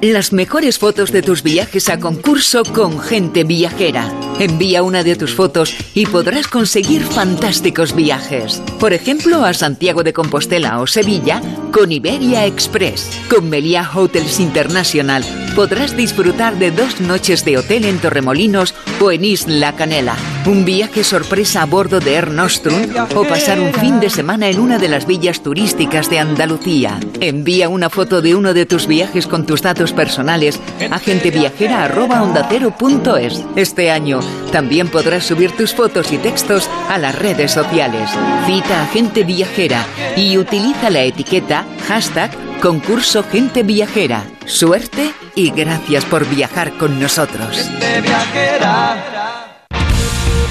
Las 0.00 0.32
mejores 0.32 0.76
fotos 0.76 1.12
de 1.12 1.22
tus 1.22 1.44
viajes 1.44 1.88
a 1.88 2.00
concurso 2.00 2.64
con 2.64 2.98
gente 2.98 3.44
viajera. 3.44 4.12
Envía 4.40 4.82
una 4.82 5.04
de 5.04 5.14
tus 5.14 5.36
fotos 5.36 5.72
y 5.94 6.06
podrás 6.06 6.48
conseguir 6.48 7.04
fantásticos 7.04 7.94
viajes. 7.94 8.60
Por 8.80 8.92
ejemplo, 8.92 9.44
a 9.44 9.54
Santiago 9.54 10.02
de 10.02 10.12
Compostela 10.12 10.80
o 10.80 10.86
Sevilla 10.88 11.40
con 11.70 11.92
Iberia 11.92 12.46
Express. 12.46 13.10
Con 13.28 13.50
Meliá 13.50 13.86
Hotels 13.94 14.40
International 14.40 15.22
podrás 15.54 15.94
disfrutar 15.96 16.56
de 16.56 16.70
dos 16.70 17.00
noches 17.00 17.44
de 17.44 17.58
hotel 17.58 17.84
en 17.84 17.98
Torremolinos 17.98 18.74
o 19.00 19.10
en 19.10 19.24
Isla 19.24 19.74
Canela. 19.74 20.14
Un 20.46 20.64
viaje 20.64 21.02
sorpresa 21.02 21.62
a 21.62 21.66
bordo 21.66 21.98
de 21.98 22.14
Air 22.14 22.30
Nostrum 22.30 22.80
o 23.16 23.24
pasar 23.24 23.58
un 23.60 23.74
fin 23.74 23.98
de 23.98 24.08
semana 24.08 24.48
en 24.48 24.60
una 24.60 24.78
de 24.78 24.86
las 24.88 25.04
villas 25.04 25.42
turísticas 25.42 26.08
de 26.10 26.20
Andalucía. 26.20 27.00
Envía 27.20 27.68
una 27.68 27.90
foto 27.90 28.22
de 28.22 28.36
uno 28.36 28.54
de 28.54 28.66
tus 28.66 28.86
viajes 28.86 29.26
con 29.26 29.46
tus 29.46 29.62
datos 29.62 29.92
personales 29.92 30.60
a 30.90 31.00
genteviajera.ondacero.es. 31.00 33.44
Este 33.56 33.90
año 33.90 34.20
también 34.52 34.86
podrás 34.88 35.24
subir 35.24 35.50
tus 35.52 35.74
fotos 35.74 36.12
y 36.12 36.18
textos 36.18 36.70
a 36.88 36.98
las 36.98 37.18
redes 37.18 37.50
sociales. 37.50 38.10
Cita 38.46 38.82
a 38.82 38.86
Gente 38.86 39.24
Viajera 39.24 39.84
y 40.16 40.38
utiliza 40.38 40.90
la 40.90 41.02
etiqueta 41.02 41.57
hashtag 41.86 42.30
concurso 42.60 43.22
Gente 43.22 43.62
Viajera. 43.62 44.24
Suerte 44.46 45.12
y 45.34 45.50
gracias 45.50 46.04
por 46.04 46.26
viajar 46.28 46.76
con 46.78 47.00
nosotros. 47.00 47.68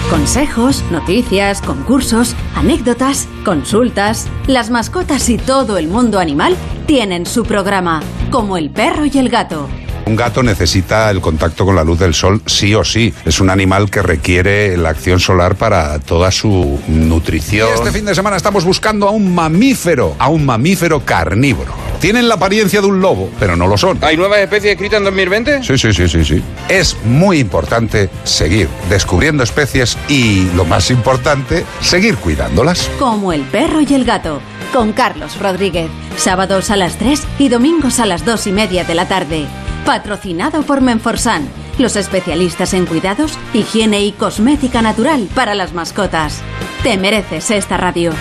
Consejos, 0.10 0.84
noticias, 0.90 1.62
concursos, 1.62 2.36
anécdotas, 2.56 3.28
consultas. 3.44 4.28
Las 4.48 4.70
mascotas 4.70 5.30
y 5.30 5.38
todo 5.38 5.78
el 5.78 5.88
mundo 5.88 6.20
animal 6.20 6.56
tienen 6.86 7.26
su 7.26 7.44
programa, 7.44 8.02
como 8.32 8.58
el 8.58 8.70
perro 8.70 9.06
y 9.06 9.18
el 9.18 9.30
gato 9.30 9.68
un 10.08 10.16
gato 10.16 10.42
necesita 10.42 11.12
el 11.12 11.22
contacto 11.22 11.66
con 11.66 11.76
la 11.76 11.84
luz 11.84 12.00
del 12.00 12.14
sol 12.14 12.42
sí 12.46 12.74
o 12.74 12.84
sí. 12.84 13.14
Es 13.26 13.40
un 13.40 13.50
animal 13.50 13.90
que 13.90 14.02
requiere 14.02 14.78
la 14.78 14.90
acción 14.90 15.20
solar 15.20 15.56
para 15.56 16.00
toda 16.00 16.32
su 16.32 16.80
nutrición. 16.88 17.70
este 17.74 17.92
fin 17.92 18.06
de 18.06 18.16
semana 18.16 18.38
estamos 18.38 18.66
buscando 18.66 19.08
a 19.08 19.12
un 19.12 19.34
mamífero, 19.34 20.16
a 20.18 20.30
un 20.30 20.46
mamífero 20.46 21.02
carnívoro. 21.02 21.74
Tienen 22.00 22.28
la 22.28 22.36
apariencia 22.36 22.80
de 22.80 22.88
un 22.88 23.02
lobo, 23.02 23.30
pero 23.40 23.56
no 23.56 23.68
lo 23.68 23.78
son. 23.78 23.98
¿Hay 24.02 24.16
nuevas 24.16 24.40
especies 24.40 24.74
escritas 24.74 25.00
en 25.00 25.06
2020? 25.06 25.64
Sí, 25.64 25.78
sí, 25.78 25.94
sí, 25.94 26.08
sí, 26.08 26.24
sí. 26.24 26.44
Es 26.70 26.96
muy 27.04 27.40
importante 27.40 28.10
seguir 28.24 28.70
descubriendo 28.90 29.44
especies 29.44 29.98
y, 30.08 30.50
lo 30.56 30.64
más 30.64 30.92
importante, 30.92 31.66
seguir 31.82 32.16
cuidándolas. 32.18 32.90
Como 33.00 33.34
el 33.34 33.42
perro 33.42 33.82
y 33.82 33.94
el 33.94 34.06
gato, 34.06 34.42
con 34.74 34.94
Carlos 34.94 35.40
Rodríguez. 35.40 35.90
Sábados 36.18 36.72
a 36.72 36.76
las 36.76 36.98
3 36.98 37.26
y 37.40 37.50
domingos 37.50 38.00
a 38.00 38.06
las 38.06 38.26
2 38.26 38.48
y 38.48 38.52
media 38.52 38.84
de 38.84 38.96
la 38.96 39.08
tarde. 39.08 39.46
Patrocinado 39.86 40.64
por 40.64 40.82
Menforsan, 40.82 41.48
los 41.78 41.96
especialistas 41.96 42.74
en 42.74 42.86
cuidados, 42.86 43.38
higiene 43.54 44.04
y 44.04 44.12
cosmética 44.12 44.82
natural 44.82 45.30
para 45.34 45.56
las 45.56 45.74
mascotas. 45.74 46.42
Te 46.84 46.98
mereces 46.98 47.52
esta 47.52 47.78
radio. 47.78 48.12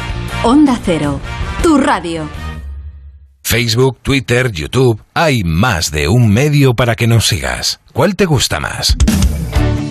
Onda 0.44 0.78
Cero, 0.85 1.20
tu 1.62 1.78
radio. 1.78 2.28
Facebook, 3.42 3.98
Twitter, 4.02 4.50
YouTube, 4.50 5.00
hay 5.14 5.44
más 5.44 5.90
de 5.92 6.09
un 6.09 6.28
medio 6.32 6.74
para 6.74 6.96
que 6.96 7.06
nos 7.06 7.26
sigas. 7.26 7.80
¿Cuál 7.92 8.16
te 8.16 8.26
gusta 8.26 8.59
más? 8.59 8.96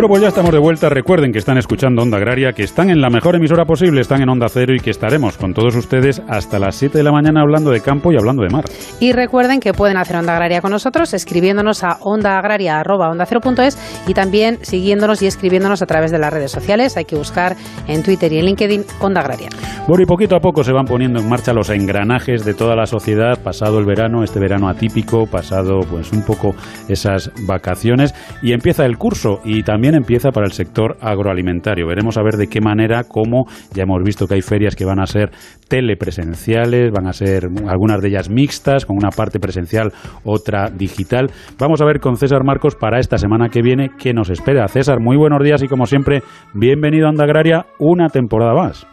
Bueno, 0.00 0.12
pues 0.12 0.22
ya 0.22 0.28
estamos 0.28 0.50
de 0.50 0.58
vuelta. 0.58 0.88
Recuerden 0.88 1.30
que 1.30 1.38
están 1.38 1.58
escuchando 1.58 2.00
Onda 2.00 2.16
Agraria, 2.16 2.54
que 2.54 2.62
están 2.62 2.88
en 2.88 3.02
la 3.02 3.10
mejor 3.10 3.36
emisora 3.36 3.66
posible, 3.66 4.00
están 4.00 4.22
en 4.22 4.30
Onda 4.30 4.48
Cero 4.48 4.74
y 4.74 4.80
que 4.80 4.88
estaremos 4.88 5.36
con 5.36 5.52
todos 5.52 5.76
ustedes 5.76 6.22
hasta 6.26 6.58
las 6.58 6.76
7 6.76 6.96
de 6.96 7.04
la 7.04 7.12
mañana 7.12 7.42
hablando 7.42 7.70
de 7.70 7.82
campo 7.82 8.10
y 8.10 8.16
hablando 8.16 8.42
de 8.42 8.48
mar. 8.48 8.64
Y 8.98 9.12
recuerden 9.12 9.60
que 9.60 9.74
pueden 9.74 9.98
hacer 9.98 10.16
Onda 10.16 10.32
Agraria 10.32 10.62
con 10.62 10.70
nosotros 10.70 11.12
escribiéndonos 11.12 11.84
a 11.84 11.98
ondaagraria.ondacero.es 12.00 14.06
y 14.08 14.14
también 14.14 14.60
siguiéndonos 14.62 15.20
y 15.20 15.26
escribiéndonos 15.26 15.82
a 15.82 15.86
través 15.86 16.10
de 16.10 16.18
las 16.18 16.32
redes 16.32 16.50
sociales. 16.50 16.96
Hay 16.96 17.04
que 17.04 17.16
buscar 17.16 17.54
en 17.86 18.02
Twitter 18.02 18.32
y 18.32 18.38
en 18.38 18.46
LinkedIn 18.46 18.84
Onda 19.02 19.20
Agraria. 19.20 19.50
Bueno, 19.86 20.02
y 20.02 20.06
poquito 20.06 20.34
a 20.34 20.40
poco 20.40 20.64
se 20.64 20.72
van 20.72 20.86
poniendo 20.86 21.20
en 21.20 21.28
marcha 21.28 21.52
los 21.52 21.68
engranajes 21.68 22.46
de 22.46 22.54
toda 22.54 22.74
la 22.74 22.86
sociedad, 22.86 23.38
pasado 23.42 23.78
el 23.78 23.84
verano, 23.84 24.24
este 24.24 24.40
verano 24.40 24.70
atípico, 24.70 25.26
pasado 25.26 25.80
pues 25.80 26.10
un 26.12 26.22
poco 26.22 26.54
esas 26.88 27.30
vacaciones 27.46 28.14
y 28.40 28.52
empieza 28.52 28.86
el 28.86 28.96
curso 28.96 29.40
y 29.44 29.62
también 29.62 29.89
empieza 29.94 30.30
para 30.30 30.46
el 30.46 30.52
sector 30.52 30.96
agroalimentario. 31.00 31.86
Veremos 31.86 32.18
a 32.18 32.22
ver 32.22 32.34
de 32.34 32.48
qué 32.48 32.60
manera, 32.60 33.04
cómo 33.08 33.44
ya 33.74 33.84
hemos 33.84 34.02
visto 34.02 34.26
que 34.26 34.34
hay 34.34 34.42
ferias 34.42 34.76
que 34.76 34.84
van 34.84 35.00
a 35.00 35.06
ser 35.06 35.30
telepresenciales, 35.68 36.90
van 36.92 37.06
a 37.06 37.12
ser 37.12 37.44
algunas 37.68 38.00
de 38.00 38.08
ellas 38.08 38.30
mixtas, 38.30 38.86
con 38.86 38.96
una 38.96 39.10
parte 39.10 39.38
presencial, 39.38 39.92
otra 40.24 40.68
digital. 40.70 41.28
Vamos 41.58 41.80
a 41.80 41.84
ver 41.84 42.00
con 42.00 42.16
César 42.16 42.44
Marcos 42.44 42.76
para 42.76 42.98
esta 42.98 43.18
semana 43.18 43.48
que 43.48 43.62
viene 43.62 43.90
qué 43.98 44.12
nos 44.12 44.30
espera. 44.30 44.68
César, 44.68 45.00
muy 45.00 45.16
buenos 45.16 45.42
días 45.42 45.62
y 45.62 45.68
como 45.68 45.86
siempre, 45.86 46.22
bienvenido 46.54 47.06
a 47.06 47.10
Onda 47.10 47.24
Agraria 47.24 47.66
una 47.78 48.08
temporada 48.08 48.54
más. 48.54 48.86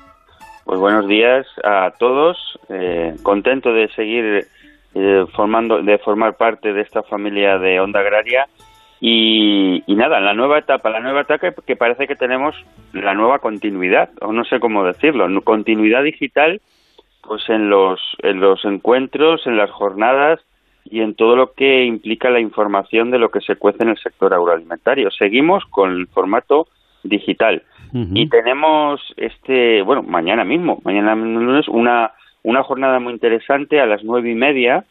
Pues 0.65 0.79
buenos 0.79 1.07
días 1.07 1.47
a 1.63 1.91
todos, 1.97 2.59
eh, 2.69 3.13
contento 3.23 3.71
de 3.71 3.87
seguir 3.95 4.45
eh, 4.95 5.25
formando, 5.35 5.81
de 5.81 5.97
formar 5.99 6.35
parte 6.35 6.73
de 6.73 6.81
esta 6.81 7.03
familia 7.03 7.57
de 7.57 7.79
Onda 7.79 8.01
Agraria 8.01 8.47
y, 8.99 9.83
nada, 9.87 10.19
la 10.19 10.33
nueva 10.33 10.57
etapa, 10.57 10.89
la 10.89 10.99
nueva 10.99 11.21
etapa 11.21 11.51
que 11.65 11.75
parece 11.75 12.07
que 12.07 12.15
tenemos 12.15 12.55
la 12.93 13.13
nueva 13.13 13.39
continuidad, 13.39 14.09
o 14.21 14.31
no 14.31 14.43
sé 14.45 14.59
cómo 14.59 14.83
decirlo, 14.83 15.27
continuidad 15.41 16.03
digital, 16.03 16.61
pues 17.21 17.47
en 17.49 17.69
los, 17.69 17.99
en 18.23 18.39
los 18.39 18.63
encuentros, 18.65 19.45
en 19.45 19.57
las 19.57 19.69
jornadas 19.69 20.39
y 20.85 21.01
en 21.01 21.15
todo 21.15 21.35
lo 21.35 21.51
que 21.53 21.83
implica 21.83 22.29
la 22.29 22.39
información 22.39 23.11
de 23.11 23.19
lo 23.19 23.29
que 23.29 23.41
se 23.41 23.55
cuece 23.57 23.83
en 23.83 23.89
el 23.89 23.97
sector 23.97 24.33
agroalimentario. 24.33 25.11
Seguimos 25.11 25.65
con 25.65 25.91
el 25.91 26.07
formato 26.07 26.67
digital 27.03 27.63
y 27.93 28.27
tenemos 28.27 29.01
este, 29.15 29.81
bueno, 29.81 30.03
mañana 30.03 30.43
mismo, 30.43 30.79
mañana 30.83 31.15
lunes, 31.15 31.67
una, 31.67 32.11
una 32.43 32.61
jornada 32.63 32.99
muy 32.99 33.13
interesante 33.13 33.79
a 33.79 33.85
las 33.85 34.03
nueve 34.03 34.29
y 34.29 34.35
media 34.35 34.83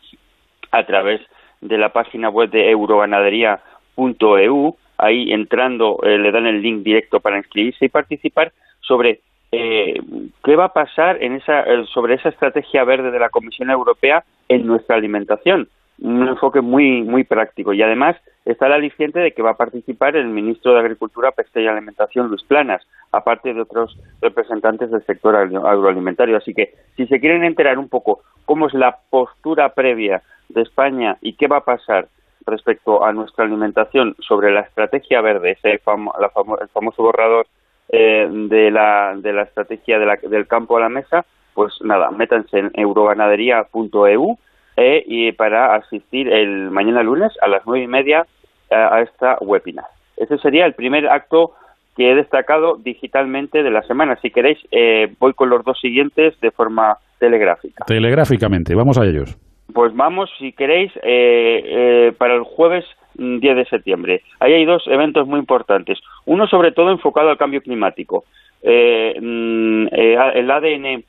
a 0.71 0.85
través 0.85 1.21
de 1.61 1.79
la 1.79 1.91
página 1.91 2.31
web 2.31 2.51
de 2.51 2.71
Euroganadería 2.71 3.61
.eu, 3.97 4.77
ahí 4.99 5.33
entrando 5.33 5.99
eh, 6.03 6.19
le 6.19 6.31
dan 6.33 6.47
el 6.47 6.63
link 6.63 6.83
directo 6.83 7.21
para 7.21 7.39
inscribirse 7.39 7.87
y 7.87 7.89
participar 7.89 8.53
sobre 8.81 9.21
eh, 9.53 10.01
qué 10.45 10.57
va 10.57 10.67
a 10.67 10.73
pasar 10.73 11.23
en 11.23 11.35
esa, 11.35 11.63
eh, 11.63 11.85
sobre 11.93 12.15
esa 12.15 12.29
estrategia 12.29 12.85
verde 12.85 13.11
de 13.11 13.19
la 13.19 13.31
Comisión 13.31 13.71
Europea 13.71 14.25
en 14.49 14.67
nuestra 14.67 14.97
alimentación. 14.97 15.69
Un 15.99 16.29
enfoque 16.29 16.61
muy, 16.61 17.03
muy 17.03 17.25
práctico. 17.25 17.73
Y 17.73 17.83
además 17.83 18.17
está 18.45 18.67
el 18.67 18.75
aliciente 18.75 19.19
de 19.19 19.33
que 19.33 19.43
va 19.43 19.53
a 19.53 19.57
participar 19.57 20.15
el 20.15 20.27
ministro 20.27 20.75
de 20.75 20.81
Agricultura, 20.81 21.33
Pesca 21.33 21.61
y 21.61 21.67
Alimentación, 21.67 22.29
Luis 22.29 22.43
Planas, 22.43 22.87
aparte 23.13 23.55
de 23.55 23.63
otros 23.63 23.99
representantes 24.21 24.91
del 24.91 25.05
sector 25.07 25.35
agroalimentario. 25.35 26.37
Así 26.37 26.53
que 26.53 26.75
si 26.97 27.07
se 27.07 27.19
quieren 27.19 27.45
enterar 27.45 27.79
un 27.79 27.89
poco 27.89 28.21
cómo 28.45 28.67
es 28.67 28.75
la 28.75 28.99
postura 29.09 29.71
previa 29.71 30.23
de 30.51 30.63
España 30.63 31.17
y 31.23 31.33
qué 31.33 31.49
va 31.49 31.59
a 31.59 31.65
pasar 31.65 32.09
respecto 32.47 33.05
a 33.05 33.13
nuestra 33.13 33.45
alimentación 33.45 34.15
sobre 34.21 34.53
la 34.53 34.61
estrategia 34.61 35.21
verde, 35.21 35.53
ese 35.53 35.71
el 35.73 35.81
famoso 35.81 37.03
borrador 37.03 37.47
eh, 37.89 38.29
de, 38.31 38.71
la, 38.71 39.15
de 39.17 39.33
la 39.33 39.43
estrategia 39.43 39.99
del 39.99 40.47
campo 40.47 40.77
a 40.77 40.81
la 40.81 40.89
mesa, 40.89 41.25
pues 41.55 41.75
nada, 41.83 42.11
métanse 42.11 42.59
en 42.59 42.71
euroganadería.eu 42.75 44.39
eh, 44.77 45.03
y 45.07 45.33
para 45.33 45.75
asistir 45.75 46.29
el 46.33 46.71
mañana 46.71 47.03
lunes 47.03 47.33
a 47.41 47.49
las 47.49 47.63
nueve 47.67 47.85
y 47.85 47.89
media 47.89 48.27
eh, 48.71 48.75
a 48.75 49.01
esta 49.01 49.39
webinar. 49.41 49.87
Ese 50.17 50.39
sería 50.39 50.67
el 50.67 50.75
primer 50.75 51.09
acto 51.09 51.53
que 51.97 52.11
he 52.11 52.15
destacado 52.15 52.77
digitalmente 52.77 53.63
de 53.63 53.71
la 53.71 53.83
semana. 53.83 54.19
Si 54.21 54.31
queréis, 54.31 54.59
eh, 54.71 55.15
voy 55.19 55.33
con 55.33 55.49
los 55.49 55.65
dos 55.65 55.79
siguientes 55.81 56.39
de 56.41 56.51
forma 56.51 56.99
telegráfica. 57.19 57.85
Telegráficamente, 57.87 58.75
vamos 58.75 58.99
a 58.99 59.05
ellos. 59.07 59.39
Pues 59.73 59.95
vamos, 59.95 60.31
si 60.39 60.53
queréis, 60.53 60.93
eh, 60.97 61.63
eh, 61.65 62.13
para 62.17 62.35
el 62.35 62.43
jueves 62.43 62.85
10 63.15 63.41
mm, 63.41 63.57
de 63.57 63.65
septiembre. 63.67 64.23
Ahí 64.39 64.53
hay 64.53 64.65
dos 64.65 64.87
eventos 64.87 65.27
muy 65.27 65.41
importantes. 65.41 65.99
Uno 66.25 66.47
sobre 66.47 66.73
todo 66.73 66.91
enfocado 66.91 67.31
al 67.31 67.39
cambio 67.39 67.63
climático. 67.63 68.25
Eh, 68.63 69.19
mm, 69.21 69.89
el 69.93 70.51
ADN 70.51 71.05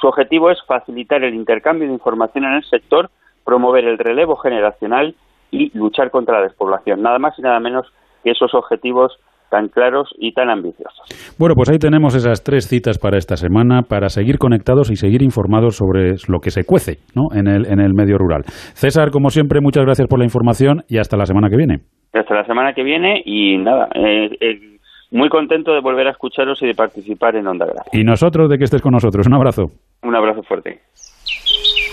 su 0.00 0.06
objetivo 0.06 0.50
es 0.50 0.58
facilitar 0.66 1.22
el 1.24 1.34
intercambio 1.34 1.88
de 1.88 1.94
información 1.94 2.44
en 2.44 2.54
el 2.54 2.64
sector 2.64 3.10
promover 3.44 3.84
el 3.84 3.98
relevo 3.98 4.36
generacional 4.36 5.14
y 5.50 5.76
luchar 5.76 6.10
contra 6.10 6.38
la 6.38 6.44
despoblación. 6.44 7.02
Nada 7.02 7.18
más 7.18 7.38
y 7.38 7.42
nada 7.42 7.60
menos 7.60 7.86
que 8.24 8.30
esos 8.30 8.54
objetivos 8.54 9.12
tan 9.50 9.68
claros 9.68 10.08
y 10.18 10.32
tan 10.32 10.50
ambiciosos. 10.50 11.36
Bueno, 11.38 11.54
pues 11.54 11.70
ahí 11.70 11.78
tenemos 11.78 12.16
esas 12.16 12.42
tres 12.42 12.66
citas 12.66 12.98
para 12.98 13.18
esta 13.18 13.36
semana 13.36 13.82
para 13.82 14.08
seguir 14.08 14.38
conectados 14.38 14.90
y 14.90 14.96
seguir 14.96 15.22
informados 15.22 15.76
sobre 15.76 16.14
lo 16.28 16.40
que 16.40 16.50
se 16.50 16.64
cuece 16.64 16.96
¿no? 17.14 17.28
en, 17.38 17.46
el, 17.46 17.66
en 17.66 17.78
el 17.78 17.94
medio 17.94 18.18
rural. 18.18 18.42
César, 18.74 19.10
como 19.12 19.28
siempre, 19.28 19.60
muchas 19.60 19.84
gracias 19.84 20.08
por 20.08 20.18
la 20.18 20.24
información 20.24 20.82
y 20.88 20.98
hasta 20.98 21.16
la 21.16 21.26
semana 21.26 21.50
que 21.50 21.56
viene. 21.56 21.82
Hasta 22.12 22.34
la 22.34 22.44
semana 22.46 22.72
que 22.72 22.82
viene 22.82 23.22
y 23.24 23.58
nada, 23.58 23.88
eh, 23.94 24.30
eh, 24.40 24.73
muy 25.14 25.28
contento 25.28 25.72
de 25.72 25.80
volver 25.80 26.08
a 26.08 26.10
escucharos 26.10 26.60
y 26.62 26.66
de 26.66 26.74
participar 26.74 27.36
en 27.36 27.46
Onda 27.46 27.66
Grande. 27.66 27.90
Y 27.92 28.02
nosotros 28.02 28.50
de 28.50 28.58
que 28.58 28.64
estés 28.64 28.82
con 28.82 28.92
nosotros. 28.92 29.26
Un 29.26 29.34
abrazo. 29.34 29.70
Un 30.02 30.14
abrazo 30.14 30.42
fuerte. 30.42 30.80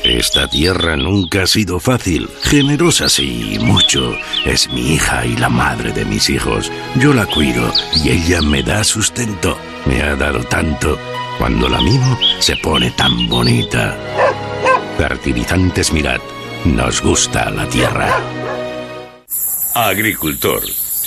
Esta 0.03 0.47
tierra 0.47 0.97
nunca 0.97 1.43
ha 1.43 1.45
sido 1.45 1.79
fácil, 1.79 2.27
generosa 2.41 3.07
sí, 3.07 3.59
mucho. 3.61 4.15
Es 4.45 4.73
mi 4.73 4.95
hija 4.95 5.27
y 5.27 5.37
la 5.37 5.49
madre 5.49 5.91
de 5.91 6.03
mis 6.05 6.31
hijos. 6.31 6.71
Yo 6.99 7.13
la 7.13 7.27
cuido 7.27 7.69
y 8.03 8.09
ella 8.09 8.41
me 8.41 8.63
da 8.63 8.83
sustento. 8.83 9.55
Me 9.85 10.01
ha 10.01 10.15
dado 10.15 10.43
tanto. 10.45 10.97
Cuando 11.37 11.69
la 11.69 11.79
mimo, 11.81 12.17
se 12.39 12.55
pone 12.57 12.89
tan 12.97 13.29
bonita. 13.29 13.95
Fertilizantes 14.97 15.93
Mirad, 15.93 16.19
nos 16.65 17.03
gusta 17.03 17.51
la 17.51 17.67
tierra. 17.67 18.07
Agricultor, 19.75 20.61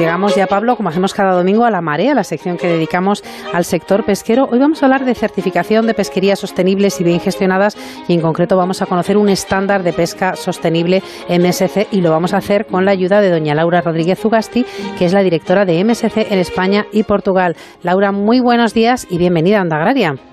llegamos 0.00 0.34
ya, 0.34 0.46
Pablo, 0.46 0.76
como 0.76 0.88
hacemos 0.88 1.12
cada 1.12 1.34
domingo, 1.34 1.64
a 1.64 1.70
la 1.70 1.82
marea, 1.82 2.14
la 2.14 2.24
sección 2.24 2.56
que 2.56 2.66
dedicamos 2.66 3.22
al 3.52 3.66
sector 3.66 4.04
pesquero. 4.04 4.48
Hoy 4.50 4.58
vamos 4.58 4.82
a 4.82 4.86
hablar 4.86 5.04
de 5.04 5.14
certificación 5.14 5.86
de 5.86 5.92
pesquerías 5.92 6.38
sostenibles 6.38 7.00
y 7.00 7.04
bien 7.04 7.20
gestionadas 7.20 7.76
y 8.08 8.14
en 8.14 8.22
concreto 8.22 8.56
vamos 8.56 8.80
a 8.80 8.86
conocer 8.86 9.18
un 9.18 9.28
estándar 9.28 9.82
de 9.82 9.92
pesca 9.92 10.36
sostenible 10.36 11.02
MSC 11.28 11.88
y 11.90 12.00
lo 12.00 12.10
vamos 12.10 12.32
a 12.32 12.38
hacer 12.38 12.66
con 12.66 12.86
la 12.86 12.92
ayuda 12.92 13.20
de 13.20 13.30
doña 13.30 13.54
Laura 13.54 13.82
Rodríguez 13.82 14.24
Ugasti, 14.24 14.64
que 14.98 15.04
es 15.04 15.12
la 15.12 15.22
directora 15.22 15.66
de 15.66 15.84
MSC 15.84 16.32
en 16.32 16.38
España 16.38 16.86
y 16.92 17.02
Portugal. 17.02 17.56
Laura, 17.82 18.10
muy 18.10 18.40
buenos 18.40 18.72
días 18.72 19.06
y 19.10 19.18
bienvenida 19.18 19.58
a 19.58 19.62
Onda 19.62 19.76
Agraria. 19.76 20.29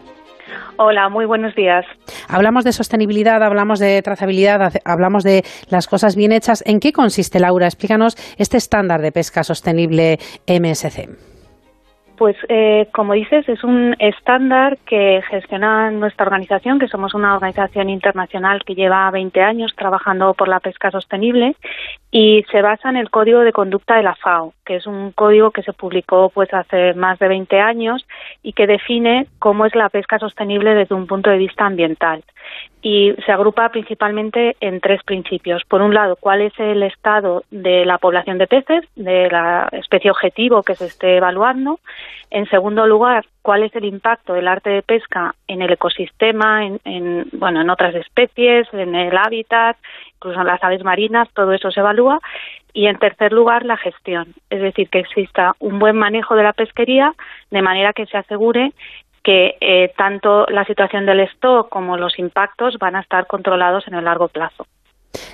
Hola, 0.80 1.10
muy 1.10 1.26
buenos 1.26 1.56
días. 1.56 1.86
Hablamos 2.28 2.64
de 2.64 2.72
sostenibilidad, 2.72 3.42
hablamos 3.42 3.80
de 3.80 4.00
trazabilidad, 4.04 4.74
hablamos 4.86 5.24
de 5.24 5.44
las 5.70 5.88
cosas 5.88 6.16
bien 6.16 6.32
hechas. 6.32 6.64
¿En 6.68 6.80
qué 6.80 6.94
consiste, 6.94 7.40
Laura? 7.40 7.66
Explícanos 7.66 8.16
este 8.38 8.58
estándar 8.58 9.02
de 9.02 9.12
pesca 9.12 9.44
sostenible 9.44 10.20
MSC. 10.48 11.37
Pues 12.18 12.36
eh, 12.50 12.88
como 12.94 13.14
dices, 13.14 13.48
es 13.48 13.64
un 13.64 13.96
estándar 14.00 14.80
que 14.88 15.22
gestiona 15.30 15.92
nuestra 15.92 16.26
organización, 16.26 16.80
que 16.80 16.88
somos 16.88 17.14
una 17.14 17.36
organización 17.36 17.92
internacional 17.92 18.64
que 18.66 18.74
lleva 18.74 19.12
20 19.12 19.40
años 19.42 19.72
trabajando 19.78 20.34
por 20.34 20.48
la 20.48 20.60
pesca 20.60 20.90
sostenible 20.90 21.56
y 22.10 22.44
se 22.52 22.64
basa 22.64 22.90
en 22.90 22.98
el 22.98 23.12
Código 23.12 23.42
de 23.42 23.52
Conducta 23.54 23.98
de 23.98 24.04
la 24.04 24.16
FAO, 24.16 24.54
que 24.66 24.78
es 24.78 24.88
un 24.88 25.12
código 25.12 25.52
que 25.52 25.62
se 25.62 25.74
publicó 25.74 26.30
pues 26.30 26.52
hace 26.54 26.96
más 26.96 27.20
de 27.20 27.28
20 27.28 27.60
años 27.60 28.04
y 28.42 28.54
que 28.54 28.66
define 28.66 29.28
cómo 29.38 29.68
es 29.68 29.76
la 29.76 29.90
pesca 29.90 30.18
sostenible 30.18 30.74
desde 30.74 30.96
un 30.96 31.06
punto 31.06 31.30
de 31.30 31.38
vista 31.38 31.68
ambiental 31.68 32.24
y 32.82 33.14
se 33.26 33.32
agrupa 33.32 33.70
principalmente 33.70 34.56
en 34.62 34.80
tres 34.80 35.04
principios. 35.04 35.64
Por 35.68 35.82
un 35.82 35.94
lado, 35.94 36.16
cuál 36.16 36.42
es 36.42 36.54
el 36.58 36.84
estado 36.84 37.44
de 37.52 37.86
la 37.86 37.98
población 37.98 38.38
de 38.38 38.48
peces, 38.48 38.84
de 38.96 39.30
la 39.30 39.68
especie 39.72 40.12
objetivo 40.12 40.64
que 40.64 40.76
se 40.76 40.86
esté 40.86 41.18
evaluando. 41.18 41.80
En 42.30 42.46
segundo 42.50 42.86
lugar, 42.86 43.26
cuál 43.42 43.64
es 43.64 43.76
el 43.76 43.86
impacto 43.86 44.34
del 44.34 44.48
arte 44.48 44.70
de 44.70 44.82
pesca 44.82 45.34
en 45.48 45.62
el 45.62 45.72
ecosistema, 45.72 46.66
en, 46.66 47.28
bueno, 47.34 47.62
en 47.62 47.70
otras 47.70 47.96
especies, 47.96 48.68
en 48.74 48.96
el 48.96 49.18
hábitat, 49.18 49.78
incluso 50.16 50.42
en 50.42 50.48
las 50.48 50.64
aves 50.64 50.84
marinas, 50.84 51.30
todo 51.34 51.54
eso 51.54 51.72
se 51.72 51.80
evalúa. 51.80 52.20
Y 52.74 52.88
en 52.88 53.00
tercer 53.00 53.32
lugar, 53.32 53.66
la 53.66 53.78
gestión, 53.78 54.34
es 54.50 54.62
decir, 54.62 54.90
que 54.90 55.00
exista 55.00 55.56
un 55.60 55.80
buen 55.80 55.96
manejo 55.96 56.36
de 56.36 56.44
la 56.44 56.54
pesquería 56.54 57.14
de 57.50 57.62
manera 57.62 57.94
que 57.94 58.06
se 58.06 58.18
asegure 58.18 58.74
que 59.24 59.58
eh, 59.60 59.92
tanto 59.98 60.46
la 60.48 60.64
situación 60.66 61.06
del 61.06 61.20
stock 61.22 61.70
como 61.70 61.98
los 61.98 62.18
impactos 62.18 62.78
van 62.78 62.96
a 62.96 63.02
estar 63.02 63.28
controlados 63.28 63.88
en 63.88 63.96
el 63.96 64.06
largo 64.06 64.30
plazo. 64.30 64.68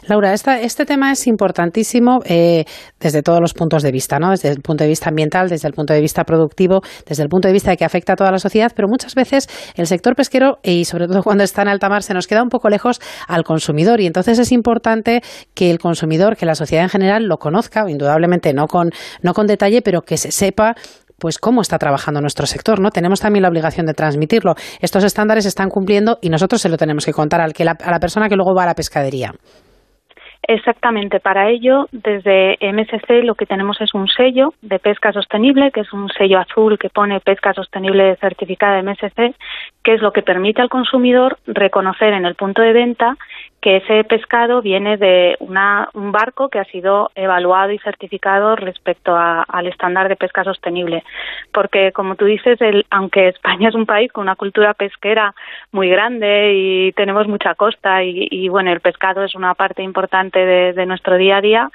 Laura, 0.07 0.33
este 0.33 0.85
tema 0.85 1.13
es 1.13 1.27
importantísimo 1.27 2.19
eh, 2.25 2.65
desde 2.99 3.21
todos 3.21 3.39
los 3.39 3.53
puntos 3.53 3.83
de 3.83 3.91
vista, 3.91 4.19
¿no? 4.19 4.31
Desde 4.31 4.49
el 4.49 4.59
punto 4.59 4.83
de 4.83 4.89
vista 4.89 5.09
ambiental, 5.09 5.47
desde 5.47 5.67
el 5.69 5.73
punto 5.73 5.93
de 5.93 6.01
vista 6.01 6.25
productivo, 6.25 6.81
desde 7.07 7.23
el 7.23 7.29
punto 7.29 7.47
de 7.47 7.53
vista 7.53 7.71
de 7.71 7.77
que 7.77 7.85
afecta 7.85 8.13
a 8.13 8.15
toda 8.17 8.29
la 8.29 8.39
sociedad, 8.39 8.71
pero 8.75 8.89
muchas 8.89 9.15
veces 9.15 9.47
el 9.75 9.87
sector 9.87 10.15
pesquero, 10.15 10.59
y 10.61 10.83
sobre 10.85 11.07
todo 11.07 11.23
cuando 11.23 11.45
está 11.45 11.61
en 11.61 11.69
alta 11.69 11.87
mar, 11.87 12.03
se 12.03 12.13
nos 12.13 12.27
queda 12.27 12.43
un 12.43 12.49
poco 12.49 12.69
lejos 12.69 12.99
al 13.27 13.43
consumidor. 13.45 14.01
Y 14.01 14.05
entonces 14.05 14.39
es 14.39 14.51
importante 14.51 15.21
que 15.53 15.71
el 15.71 15.79
consumidor, 15.79 16.35
que 16.35 16.45
la 16.45 16.55
sociedad 16.55 16.83
en 16.83 16.89
general 16.89 17.23
lo 17.23 17.37
conozca, 17.37 17.85
indudablemente 17.89 18.53
no 18.53 18.67
con, 18.67 18.89
no 19.21 19.33
con 19.33 19.47
detalle, 19.47 19.81
pero 19.81 20.01
que 20.01 20.17
se 20.17 20.31
sepa 20.31 20.75
pues 21.17 21.37
cómo 21.37 21.61
está 21.61 21.77
trabajando 21.77 22.19
nuestro 22.19 22.45
sector, 22.45 22.81
¿no? 22.81 22.89
Tenemos 22.89 23.21
también 23.21 23.43
la 23.43 23.47
obligación 23.47 23.85
de 23.85 23.93
transmitirlo. 23.93 24.55
Estos 24.81 25.05
estándares 25.05 25.45
se 25.45 25.47
están 25.47 25.69
cumpliendo 25.69 26.17
y 26.21 26.27
nosotros 26.27 26.61
se 26.61 26.67
lo 26.67 26.75
tenemos 26.75 27.05
que 27.05 27.13
contar 27.13 27.39
al 27.39 27.53
que 27.53 27.63
a 27.63 27.91
la 27.91 27.99
persona 27.99 28.27
que 28.27 28.35
luego 28.35 28.53
va 28.53 28.63
a 28.63 28.65
la 28.65 28.75
pescadería. 28.75 29.33
Exactamente, 30.45 31.21
para 31.21 31.49
ello 31.49 31.87
desde 31.93 32.57
MSC 32.59 33.23
lo 33.23 33.35
que 33.35 33.45
tenemos 33.45 33.79
es 33.79 33.93
un 33.93 34.09
sello 34.09 34.53
de 34.61 34.77
pesca 34.77 35.13
sostenible, 35.13 35.71
que 35.71 35.79
es 35.81 35.93
un 35.93 36.09
sello 36.09 36.37
azul 36.37 36.77
que 36.77 36.89
pone 36.89 37.21
pesca 37.21 37.53
sostenible 37.53 38.17
certificada 38.17 38.81
MSC, 38.83 39.35
que 39.83 39.93
es 39.93 40.01
lo 40.01 40.11
que 40.11 40.21
permite 40.21 40.61
al 40.61 40.67
consumidor 40.67 41.37
reconocer 41.47 42.11
en 42.11 42.25
el 42.25 42.35
punto 42.35 42.61
de 42.61 42.73
venta 42.73 43.15
que 43.63 43.77
ese 43.77 44.03
pescado 44.03 44.61
viene 44.61 44.97
de 44.97 45.37
un 45.39 46.11
barco 46.11 46.49
que 46.49 46.59
ha 46.59 46.65
sido 46.65 47.11
evaluado 47.15 47.71
y 47.71 47.79
certificado 47.79 48.57
respecto 48.57 49.15
al 49.15 49.67
estándar 49.67 50.09
de 50.09 50.17
pesca 50.17 50.43
sostenible. 50.43 51.01
Porque, 51.53 51.93
como 51.93 52.15
tú 52.15 52.25
dices, 52.25 52.59
el, 52.59 52.85
aunque 52.89 53.27
España 53.29 53.69
es 53.69 53.75
un 53.75 53.85
país 53.85 54.11
con 54.11 54.23
una 54.23 54.35
cultura 54.35 54.73
pesquera 54.73 55.33
muy 55.71 55.87
grande 55.87 56.51
y 56.55 56.91
tenemos 56.91 57.25
mucha 57.29 57.55
costa 57.55 58.03
y, 58.03 58.49
bueno, 58.49 58.69
el 58.69 58.81
pescado 58.81 59.23
es 59.23 59.33
una 59.33 59.53
parte 59.53 59.81
importante 59.81 60.39
de, 60.39 60.85
nuestro 60.85 61.15
día 61.15 61.37
a 61.37 61.41
día, 61.41 61.71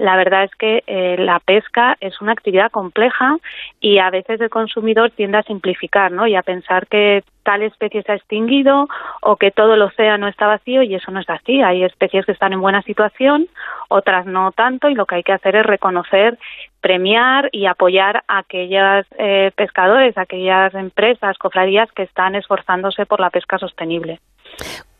la 0.00 0.16
verdad 0.16 0.44
es 0.44 0.50
que 0.54 0.82
eh, 0.86 1.16
la 1.18 1.40
pesca 1.40 1.94
es 2.00 2.22
una 2.22 2.32
actividad 2.32 2.70
compleja 2.70 3.36
y 3.80 3.98
a 3.98 4.08
veces 4.08 4.40
el 4.40 4.48
consumidor 4.48 5.10
tiende 5.10 5.36
a 5.36 5.42
simplificar 5.42 6.10
¿no? 6.10 6.26
y 6.26 6.34
a 6.34 6.42
pensar 6.42 6.86
que 6.86 7.22
tal 7.42 7.62
especie 7.62 8.02
se 8.02 8.12
ha 8.12 8.14
extinguido 8.14 8.88
o 9.20 9.36
que 9.36 9.50
todo 9.50 9.74
el 9.74 9.82
océano 9.82 10.26
está 10.26 10.46
vacío 10.46 10.82
y 10.82 10.94
eso 10.94 11.10
no 11.10 11.20
es 11.20 11.28
así. 11.28 11.60
Hay 11.60 11.84
especies 11.84 12.24
que 12.24 12.32
están 12.32 12.54
en 12.54 12.62
buena 12.62 12.80
situación, 12.80 13.46
otras 13.90 14.24
no 14.24 14.52
tanto 14.52 14.88
y 14.88 14.94
lo 14.94 15.04
que 15.04 15.16
hay 15.16 15.22
que 15.22 15.34
hacer 15.34 15.54
es 15.54 15.66
reconocer, 15.66 16.38
premiar 16.80 17.50
y 17.52 17.66
apoyar 17.66 18.22
a 18.26 18.38
aquellos 18.38 19.04
eh, 19.18 19.50
pescadores, 19.54 20.16
a 20.16 20.22
aquellas 20.22 20.74
empresas, 20.74 21.36
cofradías 21.36 21.92
que 21.92 22.04
están 22.04 22.36
esforzándose 22.36 23.04
por 23.04 23.20
la 23.20 23.28
pesca 23.28 23.58
sostenible. 23.58 24.18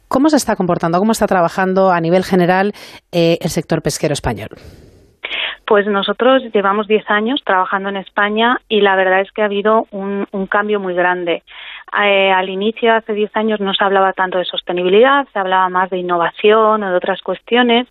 ¿Cómo 0.09 0.29
se 0.29 0.37
está 0.37 0.57
comportando, 0.57 0.99
cómo 0.99 1.13
está 1.13 1.27
trabajando 1.27 1.91
a 1.91 2.01
nivel 2.03 2.25
general 2.25 2.75
eh, 3.13 3.39
el 3.41 3.49
sector 3.49 3.81
pesquero 3.81 4.13
español? 4.13 4.51
Pues 5.71 5.87
nosotros 5.87 6.43
llevamos 6.53 6.89
10 6.89 7.09
años 7.09 7.43
trabajando 7.47 7.91
en 7.91 7.97
España 7.97 8.61
y 8.69 8.81
la 8.81 8.97
verdad 8.97 9.21
es 9.21 9.31
que 9.31 9.43
ha 9.43 9.45
habido 9.45 9.87
un, 9.93 10.27
un 10.33 10.47
cambio 10.49 10.81
muy 10.81 10.95
grande. 10.95 11.45
Eh, 11.99 12.31
al 12.31 12.49
inicio, 12.49 12.95
hace 12.95 13.13
10 13.13 13.37
años, 13.37 13.61
no 13.61 13.75
se 13.75 13.83
hablaba 13.83 14.13
tanto 14.13 14.39
de 14.39 14.45
sostenibilidad, 14.45 15.27
se 15.33 15.39
hablaba 15.39 15.69
más 15.69 15.91
de 15.91 15.99
innovación 15.99 16.83
o 16.83 16.91
de 16.91 16.97
otras 16.97 17.21
cuestiones 17.21 17.89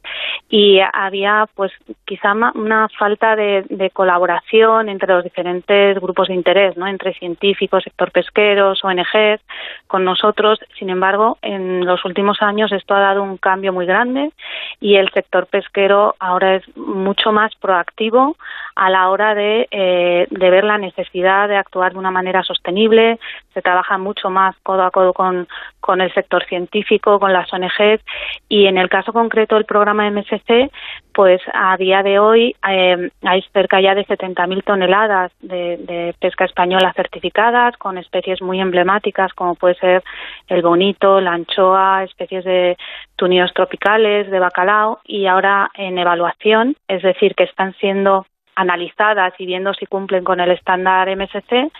y 0.50 0.80
había, 0.94 1.48
pues, 1.54 1.72
quizá 2.06 2.34
una 2.56 2.88
falta 2.98 3.36
de, 3.36 3.66
colaboración 3.94 4.88
entre 4.88 5.14
los 5.14 5.24
diferentes 5.24 6.00
grupos 6.00 6.28
de 6.28 6.36
interés, 6.36 6.78
¿no? 6.78 6.88
Entre 6.88 7.14
científicos, 7.14 7.84
sector 7.84 8.12
pesqueros, 8.12 8.84
ONGs, 8.84 9.42
con 9.88 10.06
nosotros. 10.06 10.60
Sin 10.78 10.90
embargo, 10.90 11.38
en 11.42 11.86
los 11.86 12.06
últimos 12.06 12.42
años 12.42 12.72
esto 12.72 12.94
ha 12.94 13.00
dado 13.00 13.24
un 13.24 13.38
cambio 13.38 13.74
muy 13.74 13.86
grande 13.86 14.32
y 14.80 14.96
el 14.96 15.10
sector 15.12 15.48
pesquero 15.48 16.16
ahora 16.20 16.56
es 16.56 16.78
mucho 16.78 17.32
más 17.32 17.54
proactivo 17.56 18.38
a 18.76 18.90
la 18.90 19.10
hora 19.10 19.36
de, 19.36 19.68
eh, 19.72 20.28
de 20.30 20.50
ver 20.50 20.64
la 20.64 20.78
necesidad 20.78 21.50
de 21.50 21.58
actuar 21.58 21.94
de 21.94 22.00
una 22.00 22.12
manera 22.12 22.44
sostenible. 22.44 23.20
Se 23.54 23.62
trabaja 23.62 23.89
mucho 23.98 24.30
más 24.30 24.56
codo 24.64 24.84
a 24.84 24.92
codo 24.92 25.14
con, 25.14 25.48
con 25.80 26.02
el 26.02 26.14
sector 26.14 26.46
científico, 26.46 27.20
con 27.20 27.34
las 27.34 27.52
ONGs 27.54 28.04
y 28.48 28.68
en 28.68 28.78
el 28.78 28.90
caso 28.90 29.14
concreto 29.14 29.56
del 29.56 29.66
programa 29.66 30.10
MSC, 30.10 30.72
pues 31.14 31.42
a 31.54 31.76
día 31.78 32.04
de 32.04 32.20
hoy 32.20 32.56
eh, 32.68 33.10
hay 33.24 33.42
cerca 33.54 33.82
ya 33.82 33.96
de 33.96 34.06
70.000 34.06 34.64
toneladas 34.64 35.32
de, 35.42 35.78
de, 35.78 36.16
pesca 36.20 36.46
española 36.46 36.94
certificadas 36.96 37.76
con 37.78 37.98
especies 37.98 38.42
muy 38.42 38.62
emblemáticas 38.62 39.34
como 39.34 39.56
puede 39.56 39.76
ser 39.76 40.04
el 40.48 40.62
bonito, 40.62 41.20
la 41.20 41.34
anchoa, 41.34 42.04
especies 42.04 42.44
de 42.46 42.78
tunios 43.16 43.54
tropicales, 43.54 44.30
de 44.30 44.40
bacalao 44.40 45.00
y 45.04 45.26
ahora 45.26 45.70
en 45.74 45.98
evaluación, 45.98 46.76
es 46.88 47.02
decir, 47.02 47.36
que 47.36 47.44
están 47.44 47.74
siendo 47.76 48.26
analizadas 48.56 49.34
y 49.38 49.46
viendo 49.46 49.74
si 49.74 49.86
cumplen 49.86 50.24
con 50.24 50.40
el 50.40 50.52
estándar 50.52 51.10
MSC, 51.16 51.72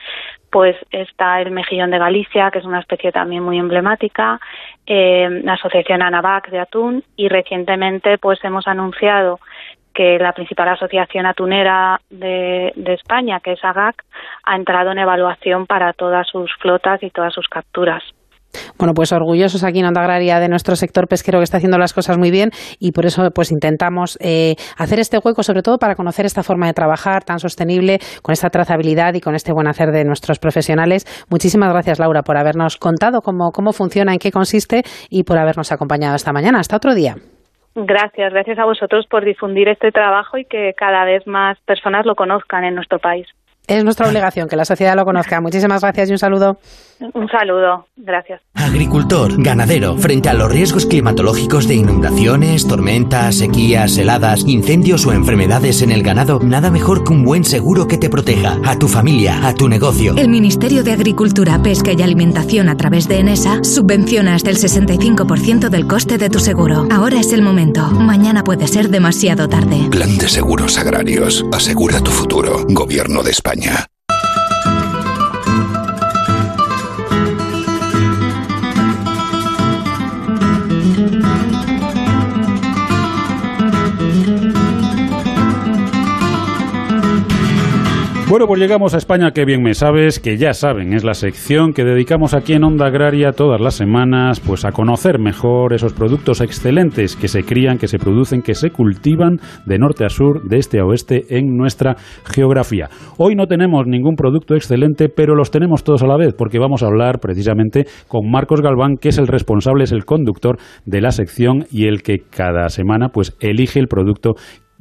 pues 0.52 0.76
está 0.92 1.42
el 1.42 1.52
mejillón 1.52 1.92
de 1.92 2.00
Galicia, 2.00 2.52
que 2.52 2.60
es 2.60 2.66
una 2.66 2.80
especie 2.80 3.12
también 3.12 3.44
muy 3.44 3.58
emblemática, 3.58 4.40
eh, 4.86 5.42
la 5.44 5.54
Asociación 5.54 6.02
Anavac 6.02 6.50
de 6.50 6.60
Atún 6.60 7.04
y 7.16 7.28
recientemente 7.30 8.18
pues 8.18 8.40
hemos 8.44 8.68
anunciado 8.68 9.40
que 9.94 10.18
la 10.20 10.34
principal 10.34 10.70
asociación 10.70 11.26
atunera 11.26 12.00
de, 12.10 12.72
de, 12.76 12.94
España, 12.94 13.40
que 13.40 13.54
es 13.54 13.66
AGAC, 13.66 14.06
ha 14.44 14.56
entrado 14.56 14.92
en 14.92 15.00
evaluación 15.00 15.66
para 15.66 15.94
todas 15.94 16.28
sus 16.28 16.54
flotas 16.56 17.02
y 17.04 17.10
todas 17.10 17.34
sus 17.34 17.48
capturas. 17.48 18.04
Bueno, 18.78 18.94
pues 18.94 19.12
orgullosos 19.12 19.64
aquí 19.64 19.80
en 19.80 19.86
Onda 19.86 20.02
Agraria 20.02 20.40
de 20.40 20.48
nuestro 20.48 20.76
sector 20.76 21.08
pesquero 21.08 21.40
que 21.40 21.44
está 21.44 21.58
haciendo 21.58 21.78
las 21.78 21.94
cosas 21.94 22.18
muy 22.18 22.32
bien 22.32 22.52
y 22.80 22.92
por 22.92 23.06
eso 23.06 23.30
pues 23.34 23.52
intentamos 23.52 24.18
eh, 24.22 24.56
hacer 24.78 25.00
este 25.00 25.18
hueco 25.24 25.44
sobre 25.44 25.62
todo 25.62 25.78
para 25.78 25.96
conocer 25.96 26.26
esta 26.26 26.44
forma 26.44 26.68
de 26.68 26.74
trabajar 26.74 27.24
tan 27.24 27.40
sostenible 27.40 28.00
con 28.22 28.34
esta 28.34 28.50
trazabilidad 28.50 29.14
y 29.14 29.22
con 29.22 29.36
este 29.36 29.54
buen 29.54 29.68
hacer 29.68 29.92
de 29.92 30.04
nuestros 30.06 30.40
profesionales. 30.40 31.06
Muchísimas 31.30 31.72
gracias 31.72 32.00
Laura 32.00 32.22
por 32.24 32.38
habernos 32.38 32.78
contado 32.78 33.22
cómo, 33.22 33.52
cómo 33.52 33.74
funciona, 33.74 34.14
en 34.14 34.20
qué 34.20 34.32
consiste 34.32 34.84
y 35.10 35.24
por 35.24 35.38
habernos 35.38 35.72
acompañado 35.72 36.16
esta 36.16 36.34
mañana. 36.34 36.60
Hasta 36.60 36.78
otro 36.78 36.96
día. 36.96 37.16
Gracias, 37.76 38.34
gracias 38.34 38.60
a 38.60 38.66
vosotros 38.66 39.06
por 39.08 39.24
difundir 39.24 39.70
este 39.70 39.92
trabajo 39.92 40.38
y 40.38 40.46
que 40.46 40.74
cada 40.76 41.06
vez 41.06 41.26
más 41.28 41.60
personas 41.62 42.06
lo 42.06 42.16
conozcan 42.16 42.64
en 42.64 42.76
nuestro 42.76 43.00
país. 43.00 43.28
Es 43.70 43.84
nuestra 43.84 44.08
obligación 44.10 44.48
que 44.50 44.56
la 44.56 44.66
sociedad 44.66 44.96
lo 44.96 45.06
conozca. 45.06 45.40
Muchísimas 45.42 45.82
gracias 45.82 46.10
y 46.10 46.14
un 46.14 46.18
saludo. 46.18 46.58
Un 47.14 47.30
saludo, 47.30 47.86
gracias. 47.96 48.42
Agricultor, 48.56 49.42
ganadero, 49.42 49.96
frente 49.96 50.28
a 50.28 50.34
los 50.34 50.52
riesgos 50.52 50.88
climatológicos 50.88 51.68
de 51.68 51.76
inundaciones, 51.76 52.68
tormentas, 52.68 53.36
sequías, 53.36 53.96
heladas, 54.00 54.44
incendios 54.48 55.06
o 55.06 55.14
enfermedades 55.14 55.84
en 55.84 55.92
el 55.92 56.02
ganado, 56.02 56.40
nada 56.42 56.72
mejor 56.72 57.04
que 57.04 57.14
un 57.14 57.24
buen 57.24 57.46
seguro 57.46 57.88
que 57.88 58.00
te 58.00 58.10
proteja 58.10 58.58
a 58.66 58.78
tu 58.78 58.88
familia, 58.88 59.48
a 59.48 59.54
tu 59.54 59.70
negocio. 59.70 60.16
El 60.18 60.30
Ministerio 60.30 60.84
de 60.84 60.92
Agricultura, 60.92 61.62
Pesca 61.62 61.94
y 61.94 62.02
Alimentación 62.02 62.70
a 62.70 62.76
través 62.76 63.08
de 63.08 63.20
ENESA 63.20 63.64
subvenciona 63.64 64.34
hasta 64.34 64.50
el 64.50 64.58
65% 64.58 65.70
del 65.70 65.86
coste 65.86 66.18
de 66.18 66.32
tu 66.32 66.40
seguro. 66.40 66.88
Ahora 66.92 67.20
es 67.20 67.32
el 67.34 67.44
momento. 67.44 67.84
Mañana 67.92 68.44
puede 68.44 68.68
ser 68.68 68.90
demasiado 68.90 69.48
tarde. 69.48 69.88
Plan 69.92 70.18
de 70.18 70.28
Seguros 70.28 70.80
Agrarios. 70.80 71.46
Asegura 71.54 72.02
tu 72.02 72.10
futuro. 72.12 72.66
Gobierno 72.68 73.22
de 73.22 73.30
España. 73.32 73.59
коня. 73.60 73.88
Bueno, 88.30 88.46
pues 88.46 88.60
llegamos 88.60 88.94
a 88.94 88.98
España, 88.98 89.32
que 89.32 89.44
bien 89.44 89.64
me 89.64 89.74
sabes, 89.74 90.20
que 90.20 90.38
ya 90.38 90.54
saben, 90.54 90.94
es 90.94 91.04
la 91.04 91.16
sección 91.16 91.74
que 91.74 91.84
dedicamos 91.84 92.36
aquí 92.36 92.54
en 92.54 92.64
Onda 92.64 92.86
Agraria 92.86 93.32
todas 93.32 93.60
las 93.60 93.74
semanas, 93.74 94.40
pues 94.40 94.66
a 94.66 94.72
conocer 94.72 95.18
mejor 95.18 95.74
esos 95.74 95.94
productos 95.94 96.40
excelentes 96.40 97.16
que 97.16 97.28
se 97.28 97.42
crían, 97.42 97.80
que 97.80 97.88
se 97.88 97.98
producen, 97.98 98.44
que 98.44 98.54
se 98.54 98.70
cultivan 98.70 99.40
de 99.66 99.80
norte 99.80 100.06
a 100.06 100.10
sur, 100.10 100.44
de 100.48 100.60
este 100.60 100.80
a 100.80 100.86
oeste 100.86 101.26
en 101.36 101.58
nuestra 101.58 101.96
geografía. 102.24 102.88
Hoy 103.18 103.34
no 103.34 103.48
tenemos 103.48 103.88
ningún 103.88 104.16
producto 104.16 104.54
excelente, 104.54 105.10
pero 105.10 105.34
los 105.34 105.50
tenemos 105.50 105.84
todos 105.84 106.04
a 106.04 106.08
la 106.08 106.16
vez, 106.16 106.36
porque 106.38 106.60
vamos 106.60 106.84
a 106.84 106.86
hablar 106.86 107.18
precisamente 107.20 107.88
con 108.08 108.30
Marcos 108.30 108.62
Galván, 108.62 108.98
que 109.02 109.10
es 109.10 109.18
el 109.18 109.26
responsable, 109.26 109.86
es 109.86 109.92
el 109.92 110.06
conductor 110.06 110.60
de 110.86 111.02
la 111.02 111.10
sección 111.10 111.66
y 111.72 111.88
el 111.88 112.04
que 112.04 112.20
cada 112.30 112.70
semana 112.70 113.10
pues 113.10 113.36
elige 113.42 113.80
el 113.80 113.88
producto 113.88 114.36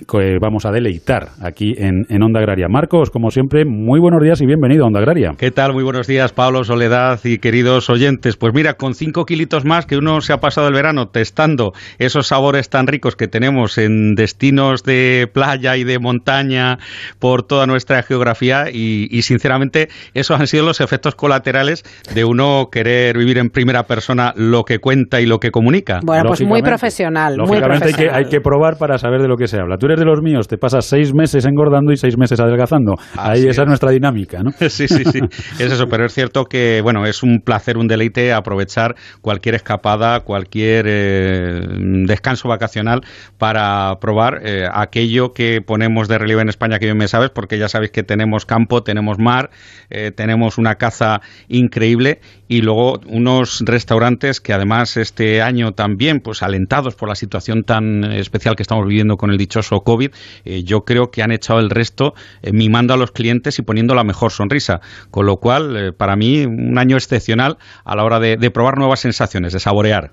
que 0.06 0.38
vamos 0.40 0.64
a 0.64 0.70
deleitar 0.70 1.30
aquí 1.42 1.74
en, 1.76 2.06
en, 2.08 2.22
Onda 2.22 2.40
Agraria. 2.40 2.68
Marcos, 2.68 3.10
como 3.10 3.30
siempre, 3.30 3.64
muy 3.64 3.98
buenos 3.98 4.22
días 4.22 4.40
y 4.40 4.46
bienvenido 4.46 4.84
a 4.84 4.86
Onda 4.86 5.00
Agraria. 5.00 5.32
¿Qué 5.36 5.50
tal? 5.50 5.72
Muy 5.72 5.82
buenos 5.82 6.06
días, 6.06 6.32
Pablo, 6.32 6.62
Soledad 6.62 7.18
y 7.24 7.38
queridos 7.38 7.90
oyentes. 7.90 8.36
Pues 8.36 8.54
mira, 8.54 8.74
con 8.74 8.94
cinco 8.94 9.24
kilitos 9.24 9.64
más 9.64 9.86
que 9.86 9.96
uno 9.96 10.20
se 10.20 10.32
ha 10.32 10.38
pasado 10.38 10.68
el 10.68 10.74
verano 10.74 11.08
testando 11.08 11.72
esos 11.98 12.28
sabores 12.28 12.70
tan 12.70 12.86
ricos 12.86 13.16
que 13.16 13.26
tenemos 13.26 13.76
en 13.76 14.14
destinos 14.14 14.84
de 14.84 15.28
playa 15.32 15.76
y 15.76 15.82
de 15.82 15.98
montaña 15.98 16.78
por 17.18 17.42
toda 17.42 17.66
nuestra 17.66 18.02
geografía 18.02 18.66
y, 18.72 19.08
y 19.10 19.22
sinceramente 19.22 19.88
esos 20.14 20.38
han 20.38 20.46
sido 20.46 20.64
los 20.64 20.80
efectos 20.80 21.16
colaterales 21.16 21.82
de 22.14 22.24
uno 22.24 22.68
querer 22.70 23.18
vivir 23.18 23.38
en 23.38 23.50
primera 23.50 23.82
persona 23.84 24.32
lo 24.36 24.62
que 24.62 24.78
cuenta 24.78 25.20
y 25.20 25.26
lo 25.26 25.38
que 25.38 25.50
comunica. 25.50 25.98
Bueno, 26.04 26.24
pues 26.28 26.42
muy 26.42 26.62
profesional. 26.62 27.36
Lógicamente 27.36 27.86
muy 27.86 27.92
profesional. 27.92 28.14
Hay, 28.14 28.22
que, 28.22 28.26
hay 28.26 28.30
que 28.30 28.40
probar 28.40 28.78
para 28.78 28.98
saber 28.98 29.20
de 29.20 29.28
lo 29.28 29.36
que 29.36 29.48
se 29.48 29.58
habla. 29.58 29.76
Tú 29.76 29.87
eres 29.88 30.00
de 30.00 30.04
los 30.04 30.22
míos, 30.22 30.48
te 30.48 30.58
pasas 30.58 30.84
seis 30.84 31.12
meses 31.14 31.44
engordando 31.46 31.92
y 31.92 31.96
seis 31.96 32.16
meses 32.18 32.40
adelgazando. 32.40 32.94
Ahí 33.16 33.46
esa 33.46 33.62
es 33.62 33.68
nuestra 33.68 33.90
dinámica, 33.90 34.42
¿no? 34.42 34.50
Sí, 34.68 34.86
sí, 34.86 35.04
sí. 35.04 35.20
es 35.58 35.72
eso, 35.72 35.86
pero 35.88 36.04
es 36.04 36.12
cierto 36.12 36.44
que, 36.44 36.80
bueno, 36.82 37.06
es 37.06 37.22
un 37.22 37.40
placer, 37.40 37.78
un 37.78 37.88
deleite 37.88 38.32
aprovechar 38.32 38.94
cualquier 39.22 39.54
escapada, 39.54 40.20
cualquier 40.20 40.86
eh, 40.88 41.60
descanso 42.06 42.48
vacacional 42.48 43.00
para 43.38 43.94
probar 44.00 44.40
eh, 44.44 44.66
aquello 44.72 45.32
que 45.32 45.60
ponemos 45.64 46.08
de 46.08 46.18
relieve 46.18 46.42
en 46.42 46.48
España, 46.48 46.78
que 46.78 46.86
bien 46.86 46.98
me 46.98 47.08
sabes, 47.08 47.30
porque 47.30 47.58
ya 47.58 47.68
sabéis 47.68 47.90
que 47.90 48.02
tenemos 48.02 48.46
campo, 48.46 48.82
tenemos 48.82 49.18
mar, 49.18 49.50
eh, 49.90 50.12
tenemos 50.14 50.58
una 50.58 50.74
caza 50.74 51.20
increíble 51.48 52.20
y 52.48 52.62
luego 52.62 53.00
unos 53.06 53.60
restaurantes 53.64 54.40
que 54.40 54.52
además 54.52 54.96
este 54.96 55.42
año 55.42 55.72
también, 55.72 56.20
pues 56.20 56.42
alentados 56.42 56.94
por 56.94 57.08
la 57.08 57.14
situación 57.14 57.62
tan 57.62 58.04
especial 58.04 58.56
que 58.56 58.62
estamos 58.62 58.86
viviendo 58.86 59.16
con 59.18 59.30
el 59.30 59.36
dichoso 59.36 59.82
COVID, 59.82 60.10
eh, 60.44 60.62
yo 60.64 60.84
creo 60.84 61.10
que 61.10 61.22
han 61.22 61.30
echado 61.30 61.60
el 61.60 61.70
resto 61.70 62.14
eh, 62.42 62.52
mimando 62.52 62.94
a 62.94 62.96
los 62.96 63.12
clientes 63.12 63.58
y 63.58 63.62
poniendo 63.62 63.94
la 63.94 64.04
mejor 64.04 64.32
sonrisa. 64.32 64.80
Con 65.10 65.26
lo 65.26 65.36
cual, 65.36 65.76
eh, 65.76 65.92
para 65.92 66.16
mí, 66.16 66.46
un 66.46 66.78
año 66.78 66.96
excepcional 66.96 67.58
a 67.84 67.94
la 67.94 68.04
hora 68.04 68.18
de, 68.18 68.36
de 68.36 68.50
probar 68.50 68.78
nuevas 68.78 69.00
sensaciones, 69.00 69.52
de 69.52 69.60
saborear. 69.60 70.12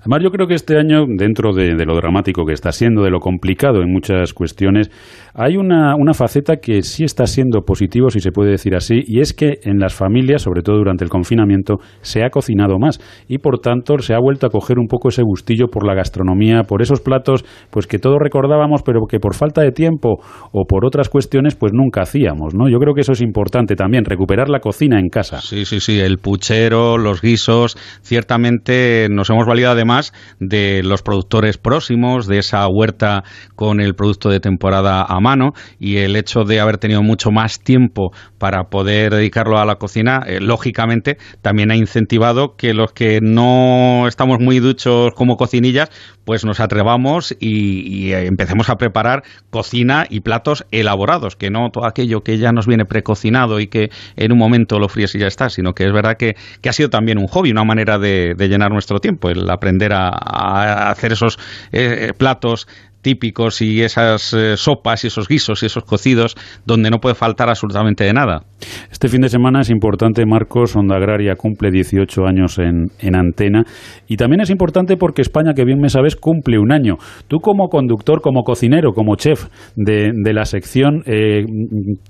Además, 0.00 0.20
yo 0.22 0.30
creo 0.30 0.46
que 0.46 0.54
este 0.54 0.78
año, 0.78 1.04
dentro 1.06 1.52
de, 1.52 1.74
lo 1.84 1.94
dramático 1.94 2.44
que 2.44 2.52
está 2.52 2.72
siendo, 2.72 3.02
de 3.02 3.10
lo 3.10 3.20
complicado 3.20 3.82
en 3.82 3.92
muchas 3.92 4.32
cuestiones, 4.34 4.90
hay 5.34 5.56
una, 5.56 5.94
una, 5.96 6.12
faceta 6.12 6.56
que 6.56 6.82
sí 6.82 7.04
está 7.04 7.26
siendo 7.26 7.62
positivo, 7.62 8.10
si 8.10 8.20
se 8.20 8.32
puede 8.32 8.50
decir 8.50 8.74
así, 8.74 9.00
y 9.06 9.20
es 9.20 9.32
que 9.32 9.58
en 9.62 9.78
las 9.78 9.94
familias, 9.94 10.42
sobre 10.42 10.62
todo 10.62 10.76
durante 10.76 11.04
el 11.04 11.10
confinamiento, 11.10 11.78
se 12.00 12.24
ha 12.24 12.30
cocinado 12.30 12.78
más 12.78 13.00
y, 13.28 13.38
por 13.38 13.60
tanto, 13.60 13.98
se 13.98 14.14
ha 14.14 14.18
vuelto 14.18 14.46
a 14.46 14.50
coger 14.50 14.78
un 14.78 14.86
poco 14.86 15.08
ese 15.08 15.22
gustillo 15.22 15.68
por 15.68 15.86
la 15.86 15.94
gastronomía, 15.94 16.64
por 16.64 16.82
esos 16.82 17.00
platos 17.00 17.44
pues 17.70 17.86
que 17.86 17.98
todos 17.98 18.18
recordábamos, 18.20 18.82
pero 18.82 19.00
que 19.08 19.20
por 19.20 19.34
falta 19.34 19.62
de 19.62 19.72
tiempo 19.72 20.20
o 20.52 20.64
por 20.64 20.84
otras 20.84 21.08
cuestiones, 21.08 21.54
pues 21.54 21.72
nunca 21.72 22.02
hacíamos, 22.02 22.54
¿no? 22.54 22.68
Yo 22.68 22.78
creo 22.78 22.94
que 22.94 23.02
eso 23.02 23.12
es 23.12 23.20
importante 23.20 23.76
también, 23.76 24.04
recuperar 24.04 24.48
la 24.48 24.60
cocina 24.60 24.98
en 24.98 25.08
casa. 25.08 25.40
Sí, 25.40 25.64
sí, 25.64 25.80
sí, 25.80 26.00
el 26.00 26.18
puchero, 26.18 26.98
los 26.98 27.22
guisos, 27.22 27.76
ciertamente 28.02 29.08
nos 29.10 29.30
hemos 29.30 29.46
valido 29.46 29.59
además 29.64 30.12
de 30.38 30.82
los 30.82 31.02
productores 31.02 31.58
próximos, 31.58 32.26
de 32.26 32.38
esa 32.38 32.66
huerta 32.68 33.24
con 33.56 33.80
el 33.80 33.94
producto 33.94 34.28
de 34.28 34.40
temporada 34.40 35.02
a 35.02 35.20
mano 35.20 35.52
y 35.78 35.98
el 35.98 36.16
hecho 36.16 36.44
de 36.44 36.60
haber 36.60 36.78
tenido 36.78 37.02
mucho 37.02 37.30
más 37.30 37.60
tiempo 37.60 38.12
para 38.38 38.64
poder 38.64 39.14
dedicarlo 39.14 39.58
a 39.58 39.64
la 39.64 39.76
cocina, 39.76 40.22
eh, 40.26 40.40
lógicamente 40.40 41.18
también 41.42 41.70
ha 41.70 41.76
incentivado 41.76 42.56
que 42.56 42.74
los 42.74 42.92
que 42.92 43.20
no 43.20 44.06
estamos 44.08 44.38
muy 44.40 44.60
duchos 44.60 45.12
como 45.14 45.36
cocinillas, 45.36 45.90
pues 46.24 46.44
nos 46.44 46.60
atrevamos 46.60 47.34
y, 47.38 48.06
y 48.08 48.12
empecemos 48.12 48.70
a 48.70 48.76
preparar 48.76 49.22
cocina 49.50 50.06
y 50.08 50.20
platos 50.20 50.64
elaborados, 50.70 51.36
que 51.36 51.50
no 51.50 51.70
todo 51.70 51.86
aquello 51.86 52.22
que 52.22 52.38
ya 52.38 52.52
nos 52.52 52.66
viene 52.66 52.84
precocinado 52.84 53.60
y 53.60 53.66
que 53.66 53.90
en 54.16 54.32
un 54.32 54.38
momento 54.38 54.78
lo 54.78 54.88
fríes 54.88 55.14
y 55.14 55.18
ya 55.18 55.26
está, 55.26 55.48
sino 55.50 55.74
que 55.74 55.84
es 55.84 55.92
verdad 55.92 56.16
que, 56.16 56.36
ha 56.68 56.72
sido 56.72 56.88
también 56.88 57.18
un 57.18 57.26
hobby, 57.26 57.50
una 57.50 57.64
manera 57.64 57.98
de, 57.98 58.34
llenar 58.38 58.70
nuestro 58.70 58.98
tiempo, 59.00 59.30
aprender 59.52 59.92
a, 59.92 60.90
hacer 60.90 61.12
esos 61.12 61.38
eh, 61.72 62.12
platos 62.16 62.68
típicos 63.02 63.62
y 63.62 63.82
esas 63.82 64.32
eh, 64.34 64.56
sopas 64.56 65.04
y 65.04 65.08
esos 65.08 65.28
guisos 65.28 65.62
y 65.62 65.66
esos 65.66 65.84
cocidos 65.84 66.36
donde 66.66 66.90
no 66.90 66.98
puede 66.98 67.14
faltar 67.14 67.48
absolutamente 67.48 68.04
de 68.04 68.12
nada. 68.12 68.42
Este 68.90 69.08
fin 69.08 69.22
de 69.22 69.28
semana 69.28 69.60
es 69.60 69.70
importante, 69.70 70.24
Marcos, 70.26 70.76
Onda 70.76 70.96
Agraria 70.96 71.34
cumple 71.36 71.70
18 71.70 72.26
años 72.26 72.58
en, 72.58 72.88
en, 73.00 73.16
antena 73.16 73.64
y 74.06 74.16
también 74.16 74.40
es 74.40 74.50
importante 74.50 74.96
porque 74.96 75.22
España, 75.22 75.54
que 75.54 75.64
bien 75.64 75.78
me 75.80 75.88
sabes, 75.88 76.16
cumple 76.16 76.58
un 76.58 76.72
año. 76.72 76.96
Tú 77.28 77.38
como 77.38 77.68
conductor, 77.68 78.20
como 78.20 78.42
cocinero, 78.42 78.92
como 78.92 79.16
chef 79.16 79.46
de, 79.76 80.10
de 80.14 80.32
la 80.32 80.44
sección, 80.44 81.02
eh, 81.06 81.44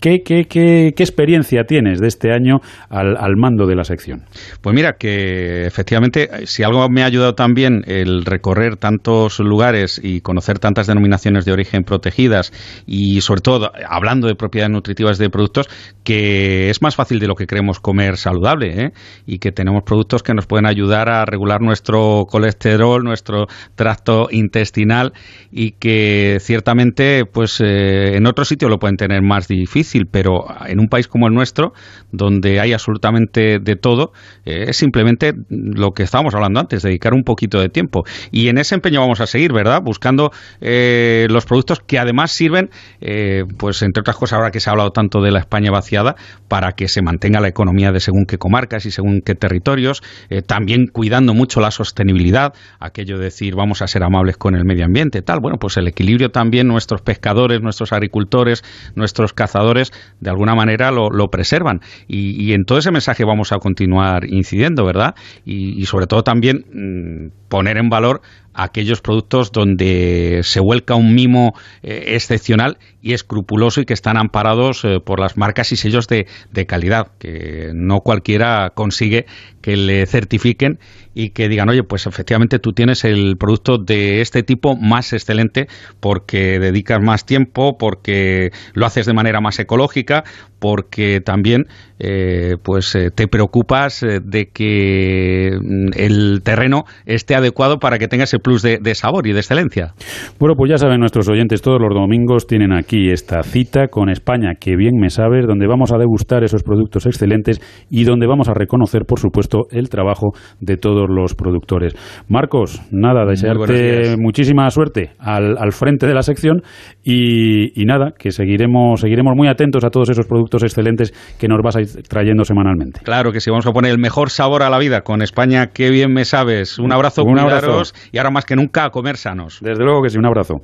¿qué, 0.00 0.22
qué, 0.24 0.44
qué, 0.44 0.92
¿qué, 0.96 1.02
experiencia 1.02 1.64
tienes 1.64 2.00
de 2.00 2.08
este 2.08 2.32
año 2.32 2.58
al, 2.88 3.16
al 3.16 3.36
mando 3.36 3.66
de 3.66 3.76
la 3.76 3.84
sección? 3.84 4.22
Pues 4.60 4.74
mira, 4.74 4.94
que 4.98 5.66
efectivamente, 5.66 6.28
si 6.46 6.62
algo 6.62 6.88
me 6.88 7.02
ha 7.02 7.06
ayudado 7.06 7.34
también 7.34 7.82
el 7.86 8.24
recorrer 8.24 8.76
tantos 8.76 9.38
lugares 9.40 10.00
y 10.02 10.20
conocer 10.20 10.58
tantas 10.58 10.79
denominaciones 10.86 11.44
de 11.44 11.52
origen 11.52 11.84
protegidas 11.84 12.52
y 12.86 13.20
sobre 13.20 13.40
todo 13.40 13.72
hablando 13.88 14.26
de 14.26 14.34
propiedades 14.34 14.72
nutritivas 14.72 15.18
de 15.18 15.30
productos 15.30 15.68
que 16.04 16.70
es 16.70 16.82
más 16.82 16.96
fácil 16.96 17.18
de 17.18 17.26
lo 17.26 17.34
que 17.34 17.46
creemos 17.46 17.80
comer 17.80 18.16
saludable 18.16 18.84
¿eh? 18.84 18.92
y 19.26 19.38
que 19.38 19.52
tenemos 19.52 19.82
productos 19.84 20.22
que 20.22 20.34
nos 20.34 20.46
pueden 20.46 20.66
ayudar 20.66 21.08
a 21.08 21.24
regular 21.24 21.60
nuestro 21.60 22.26
colesterol, 22.28 23.02
nuestro 23.02 23.46
tracto 23.74 24.28
intestinal 24.30 25.12
y 25.50 25.72
que 25.72 26.38
ciertamente 26.40 27.24
pues 27.24 27.60
eh, 27.60 28.16
en 28.16 28.26
otro 28.26 28.44
sitio 28.44 28.68
lo 28.68 28.78
pueden 28.78 28.96
tener 28.96 29.22
más 29.22 29.48
difícil, 29.48 30.06
pero 30.10 30.44
en 30.66 30.80
un 30.80 30.88
país 30.88 31.08
como 31.08 31.28
el 31.28 31.34
nuestro 31.34 31.72
donde 32.12 32.60
hay 32.60 32.72
absolutamente 32.72 33.58
de 33.58 33.76
todo 33.76 34.12
eh, 34.44 34.66
es 34.68 34.76
simplemente 34.76 35.32
lo 35.48 35.92
que 35.92 36.02
estábamos 36.02 36.34
hablando 36.34 36.60
antes, 36.60 36.82
dedicar 36.82 37.14
un 37.14 37.22
poquito 37.22 37.60
de 37.60 37.68
tiempo 37.68 38.04
y 38.30 38.48
en 38.48 38.58
ese 38.58 38.74
empeño 38.74 39.00
vamos 39.00 39.20
a 39.20 39.26
seguir, 39.26 39.52
¿verdad? 39.52 39.82
Buscando 39.82 40.30
eh, 40.72 41.26
los 41.28 41.46
productos 41.46 41.80
que 41.80 41.98
además 41.98 42.30
sirven, 42.30 42.70
eh, 43.00 43.42
pues 43.58 43.82
entre 43.82 44.02
otras 44.02 44.16
cosas, 44.16 44.36
ahora 44.36 44.52
que 44.52 44.60
se 44.60 44.70
ha 44.70 44.72
hablado 44.72 44.90
tanto 44.90 45.20
de 45.20 45.32
la 45.32 45.40
España 45.40 45.72
vaciada, 45.72 46.14
para 46.46 46.72
que 46.72 46.86
se 46.86 47.02
mantenga 47.02 47.40
la 47.40 47.48
economía 47.48 47.90
de 47.90 47.98
según 47.98 48.24
qué 48.24 48.38
comarcas 48.38 48.86
y 48.86 48.92
según 48.92 49.20
qué 49.20 49.34
territorios, 49.34 50.00
eh, 50.28 50.42
también 50.42 50.86
cuidando 50.86 51.34
mucho 51.34 51.60
la 51.60 51.72
sostenibilidad, 51.72 52.54
aquello 52.78 53.18
de 53.18 53.24
decir 53.24 53.56
vamos 53.56 53.82
a 53.82 53.88
ser 53.88 54.04
amables 54.04 54.36
con 54.36 54.54
el 54.54 54.64
medio 54.64 54.84
ambiente, 54.84 55.22
tal, 55.22 55.40
bueno, 55.40 55.58
pues 55.58 55.76
el 55.76 55.88
equilibrio 55.88 56.30
también 56.30 56.68
nuestros 56.68 57.02
pescadores, 57.02 57.60
nuestros 57.60 57.92
agricultores, 57.92 58.62
nuestros 58.94 59.32
cazadores, 59.32 59.90
de 60.20 60.30
alguna 60.30 60.54
manera 60.54 60.92
lo, 60.92 61.10
preservan. 61.30 61.80
Y, 62.06 62.52
en 62.52 62.64
todo 62.64 62.78
ese 62.78 62.92
mensaje 62.92 63.24
vamos 63.24 63.50
a 63.52 63.58
continuar 63.58 64.24
incidiendo, 64.24 64.84
¿verdad? 64.84 65.14
Y, 65.44 65.84
sobre 65.86 66.06
todo 66.06 66.22
también 66.22 66.64
mmm, 66.72 67.48
poner 67.48 67.76
en 67.76 67.88
valor 67.88 68.20
aquellos 68.54 69.00
productos 69.00 69.52
donde 69.52 70.40
se 70.44 70.60
vuelca 70.60 70.94
un 70.94 71.14
mimo 71.14 71.54
eh, 71.82 72.14
excepcional 72.14 72.78
y 73.02 73.12
escrupuloso 73.12 73.80
y 73.80 73.84
que 73.84 73.94
están 73.94 74.16
amparados 74.16 74.84
eh, 74.84 75.00
por 75.00 75.20
las 75.20 75.36
marcas 75.36 75.72
y 75.72 75.76
sellos 75.76 76.08
de, 76.08 76.26
de, 76.50 76.66
calidad, 76.66 77.12
que 77.18 77.70
no 77.74 78.00
cualquiera 78.00 78.70
consigue 78.74 79.26
que 79.60 79.76
le 79.76 80.06
certifiquen 80.06 80.78
y 81.14 81.30
que 81.30 81.48
digan, 81.48 81.68
oye, 81.68 81.82
pues 81.82 82.06
efectivamente 82.06 82.58
tú 82.58 82.72
tienes 82.72 83.04
el 83.04 83.36
producto 83.38 83.78
de 83.78 84.20
este 84.20 84.42
tipo 84.42 84.76
más 84.76 85.12
excelente 85.12 85.66
porque 86.00 86.58
dedicas 86.58 87.00
más 87.02 87.24
tiempo, 87.24 87.76
porque 87.78 88.50
lo 88.74 88.86
haces 88.86 89.06
de 89.06 89.14
manera 89.14 89.40
más 89.40 89.58
ecológica, 89.58 90.24
porque 90.60 91.20
también 91.20 91.64
eh, 91.98 92.56
pues 92.62 92.94
eh, 92.94 93.10
te 93.10 93.26
preocupas 93.28 94.02
eh, 94.02 94.20
de 94.22 94.46
que 94.52 95.50
mm, 95.60 95.90
el 95.96 96.42
terreno 96.42 96.84
esté 97.06 97.34
adecuado 97.34 97.78
para 97.78 97.98
que 97.98 98.08
tenga 98.08 98.24
ese 98.24 98.38
plus 98.38 98.62
de, 98.62 98.78
de, 98.78 98.94
sabor 98.94 99.26
y 99.26 99.32
de 99.32 99.40
excelencia. 99.40 99.94
Bueno, 100.38 100.54
pues 100.56 100.70
ya 100.70 100.78
saben 100.78 101.00
nuestros 101.00 101.28
oyentes, 101.28 101.62
todos 101.62 101.80
los 101.80 101.94
domingos 101.94 102.46
tienen 102.46 102.72
aquí 102.72 103.10
esta 103.10 103.42
cita 103.42 103.88
con 103.88 104.10
España, 104.10 104.52
que 104.60 104.76
bien 104.76 104.96
me 104.98 105.10
sabes, 105.10 105.46
donde 105.46 105.66
vamos 105.66 105.92
a 105.92 105.98
degustar 105.98 106.44
esos 106.44 106.62
productos 106.62 107.06
excelentes 107.06 107.60
y 107.90 108.04
donde 108.04 108.26
vamos 108.26 108.48
a 108.48 108.54
reconocer, 108.54 109.02
por 109.06 109.18
supuesto, 109.18 109.66
el 109.70 109.88
trabajo 109.88 110.32
de 110.60 110.76
todos 110.76 110.99
los 111.08 111.34
productores. 111.34 111.94
Marcos, 112.28 112.82
nada, 112.90 113.24
desearte 113.24 114.16
muchísima 114.18 114.68
suerte 114.70 115.12
al, 115.18 115.56
al, 115.58 115.72
frente 115.72 116.06
de 116.06 116.14
la 116.14 116.22
sección 116.22 116.62
y, 117.02 117.80
y 117.80 117.84
nada, 117.86 118.12
que 118.18 118.30
seguiremos, 118.30 119.00
seguiremos 119.00 119.34
muy 119.36 119.48
atentos 119.48 119.84
a 119.84 119.90
todos 119.90 120.10
esos 120.10 120.26
productos 120.26 120.62
excelentes 120.62 121.12
que 121.38 121.48
nos 121.48 121.60
vas 121.62 121.76
a 121.76 121.80
ir 121.80 121.88
trayendo 122.08 122.44
semanalmente. 122.44 123.00
Claro 123.02 123.32
que 123.32 123.40
sí, 123.40 123.50
vamos 123.50 123.66
a 123.66 123.72
poner 123.72 123.92
el 123.92 123.98
mejor 123.98 124.30
sabor 124.30 124.62
a 124.62 124.70
la 124.70 124.78
vida 124.78 125.02
con 125.02 125.22
España, 125.22 125.68
qué 125.68 125.90
bien 125.90 126.12
me 126.12 126.24
sabes. 126.24 126.78
Un 126.78 126.92
abrazo, 126.92 127.24
un 127.24 127.38
abrazo. 127.38 127.82
y 128.12 128.18
ahora 128.18 128.30
más 128.30 128.44
que 128.44 128.56
nunca 128.56 128.84
a 128.84 128.90
comer 128.90 129.16
sanos. 129.16 129.58
Desde 129.60 129.84
luego 129.84 130.02
que 130.02 130.10
sí, 130.10 130.18
un 130.18 130.26
abrazo. 130.26 130.62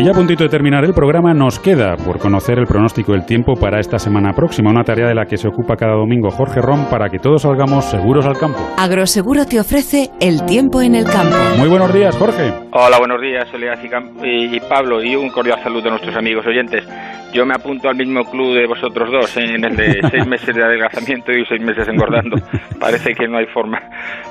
Y 0.00 0.02
ya 0.02 0.12
a 0.12 0.14
puntito 0.14 0.44
de 0.44 0.48
terminar 0.48 0.82
el 0.86 0.94
programa, 0.94 1.34
nos 1.34 1.58
queda 1.58 1.94
por 1.94 2.18
conocer 2.18 2.58
el 2.58 2.64
pronóstico 2.64 3.12
del 3.12 3.26
tiempo 3.26 3.52
para 3.52 3.80
esta 3.80 3.98
semana 3.98 4.32
próxima, 4.32 4.70
una 4.70 4.82
tarea 4.82 5.06
de 5.06 5.14
la 5.14 5.26
que 5.26 5.36
se 5.36 5.46
ocupa 5.46 5.76
cada 5.76 5.92
domingo 5.92 6.30
Jorge 6.30 6.62
Ron 6.62 6.88
para 6.88 7.10
que 7.10 7.18
todos 7.18 7.42
salgamos 7.42 7.84
seguros 7.84 8.24
al 8.24 8.38
campo. 8.38 8.60
Agroseguro 8.78 9.44
te 9.44 9.60
ofrece 9.60 10.08
el 10.18 10.46
tiempo 10.46 10.80
en 10.80 10.94
el 10.94 11.04
campo. 11.04 11.36
Muy 11.58 11.68
buenos 11.68 11.92
días, 11.92 12.16
Jorge. 12.16 12.50
Hola, 12.72 12.96
buenos 12.98 13.20
días, 13.20 13.46
Soledad 13.50 13.78
y, 14.24 14.56
y 14.56 14.60
Pablo, 14.60 15.04
y 15.04 15.16
un 15.16 15.28
cordial 15.28 15.62
saludo 15.62 15.88
a 15.88 15.90
nuestros 15.90 16.16
amigos 16.16 16.46
oyentes. 16.46 16.82
Yo 17.32 17.46
me 17.46 17.54
apunto 17.54 17.88
al 17.88 17.94
mismo 17.94 18.24
club 18.24 18.54
de 18.54 18.66
vosotros 18.66 19.08
dos, 19.12 19.36
¿eh? 19.36 19.54
en 19.54 19.64
el 19.64 19.76
de 19.76 20.00
seis 20.10 20.26
meses 20.26 20.54
de 20.54 20.64
adelgazamiento 20.64 21.30
y 21.30 21.44
seis 21.44 21.62
meses 21.62 21.86
engordando. 21.86 22.36
Parece 22.80 23.14
que 23.14 23.28
no 23.28 23.38
hay 23.38 23.46
forma. 23.46 23.78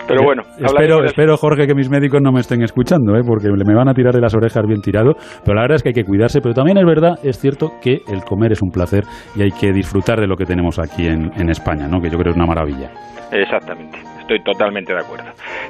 Pero 0.05 0.23
bueno. 0.23 0.43
Espero, 0.57 1.03
espero, 1.05 1.37
Jorge, 1.37 1.65
que 1.65 1.75
mis 1.75 1.89
médicos 1.89 2.21
no 2.21 2.31
me 2.31 2.41
estén 2.41 2.61
escuchando, 2.61 3.15
¿eh? 3.15 3.21
porque 3.25 3.47
me 3.49 3.73
van 3.73 3.87
a 3.87 3.93
tirar 3.93 4.13
de 4.13 4.19
las 4.19 4.35
orejas 4.35 4.65
bien 4.67 4.81
tirado. 4.81 5.13
Pero 5.45 5.58
la 5.59 5.63
verdad 5.63 5.75
es 5.75 5.83
que 5.83 5.89
hay 5.89 5.93
que 5.93 6.05
cuidarse. 6.05 6.39
Pero 6.39 6.55
también 6.55 6.77
es 6.77 6.85
verdad, 6.85 7.19
es 7.21 7.37
cierto 7.37 7.73
que 7.81 8.01
el 8.07 8.23
comer 8.23 8.53
es 8.53 8.61
un 8.61 8.71
placer 8.71 9.03
y 9.35 9.41
hay 9.41 9.51
que 9.51 9.73
disfrutar 9.73 10.21
de 10.21 10.25
lo 10.25 10.37
que 10.37 10.45
tenemos 10.45 10.79
aquí 10.79 11.05
en, 11.07 11.49
España, 11.49 11.87
¿no? 11.87 12.01
que 12.01 12.09
yo 12.09 12.17
creo 12.17 12.31
es 12.31 12.37
una 12.37 12.45
maravilla. 12.45 12.89
Exactamente 13.31 13.99
estoy 14.29 14.39
totalmente 14.41 14.93
de 14.93 14.99
acuerdo. 14.99 15.25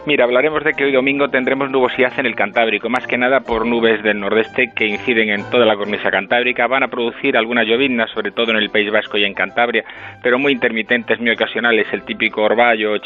Mira, 0.05 0.25
hablaremos 0.25 0.61
de 0.65 0.73
que 0.73 0.83
hoy 0.83 0.91
domingo 0.91 1.29
tendremos 1.29 1.71
nubosidad 1.71 2.11
en 2.19 2.25
el 2.25 2.35
Cantábrico, 2.35 2.89
más 2.89 3.07
que 3.07 3.17
nada 3.17 3.39
por 3.39 3.65
nubes 3.65 4.03
del 4.03 4.19
nordeste 4.19 4.71
que 4.75 4.85
inciden 4.85 5.29
en 5.29 5.49
toda 5.49 5.65
la 5.65 5.77
cornisa 5.77 6.11
cantábrica. 6.11 6.67
Van 6.67 6.83
a 6.83 6.89
producir 6.89 7.37
algunas 7.37 7.65
lloviznas, 7.65 8.11
sobre 8.11 8.31
todo 8.31 8.51
en 8.51 8.57
el 8.57 8.69
País 8.69 8.91
Vasco 8.91 9.17
y 9.17 9.23
en 9.23 9.33
Cantabria, 9.33 9.85
pero 10.21 10.37
muy 10.37 10.51
intermitentes, 10.51 11.21
muy 11.21 11.31
ocasionales, 11.31 11.87
el 11.93 12.03
típico 12.03 12.41
orvallo 12.41 12.95
o 12.95 12.99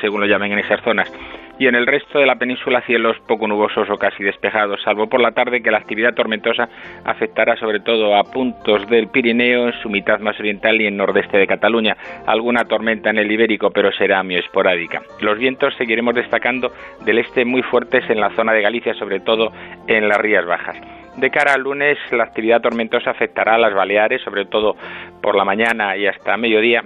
según 0.00 0.20
lo 0.20 0.26
llamen 0.26 0.52
en 0.52 0.60
esas 0.60 0.80
zonas. 0.84 1.10
Y 1.58 1.66
en 1.66 1.74
el 1.74 1.86
resto 1.86 2.18
de 2.18 2.26
la 2.26 2.36
península 2.36 2.80
cielos 2.82 3.16
poco 3.28 3.46
nubosos 3.46 3.88
o 3.90 3.96
casi 3.96 4.24
despejados, 4.24 4.80
salvo 4.82 5.08
por 5.08 5.20
la 5.20 5.32
tarde 5.32 5.62
que 5.62 5.70
la 5.70 5.78
actividad 5.78 6.14
tormentosa 6.14 6.68
afectará 7.04 7.56
sobre 7.56 7.80
todo 7.80 8.16
a 8.16 8.24
puntos 8.24 8.88
del 8.88 9.08
Pirineo, 9.08 9.68
en 9.68 9.74
su 9.82 9.88
mitad 9.88 10.18
más 10.20 10.38
oriental 10.40 10.80
y 10.80 10.86
en 10.86 10.96
nordeste 10.96 11.36
de 11.36 11.46
Cataluña. 11.46 11.96
Alguna 12.26 12.64
tormenta 12.64 13.10
en 13.10 13.18
el 13.18 13.30
Ibérico, 13.30 13.70
pero 13.70 13.92
será 13.92 14.22
muy 14.22 14.36
esporádica. 14.36 15.02
Los 15.20 15.38
vientos 15.38 15.74
seguiremos 15.76 16.14
destacando 16.14 16.72
del 17.04 17.18
este 17.18 17.44
muy 17.44 17.62
fuertes 17.62 18.08
en 18.08 18.20
la 18.20 18.30
zona 18.30 18.52
de 18.52 18.62
Galicia, 18.62 18.94
sobre 18.94 19.20
todo 19.20 19.52
en 19.86 20.08
las 20.08 20.18
Rías 20.18 20.46
Bajas. 20.46 20.76
De 21.16 21.30
cara 21.30 21.52
al 21.52 21.62
lunes, 21.62 21.98
la 22.10 22.24
actividad 22.24 22.62
tormentosa 22.62 23.10
afectará 23.10 23.56
a 23.56 23.58
las 23.58 23.74
Baleares, 23.74 24.22
sobre 24.22 24.46
todo 24.46 24.76
por 25.20 25.36
la 25.36 25.44
mañana 25.44 25.94
y 25.96 26.06
hasta 26.06 26.38
mediodía, 26.38 26.82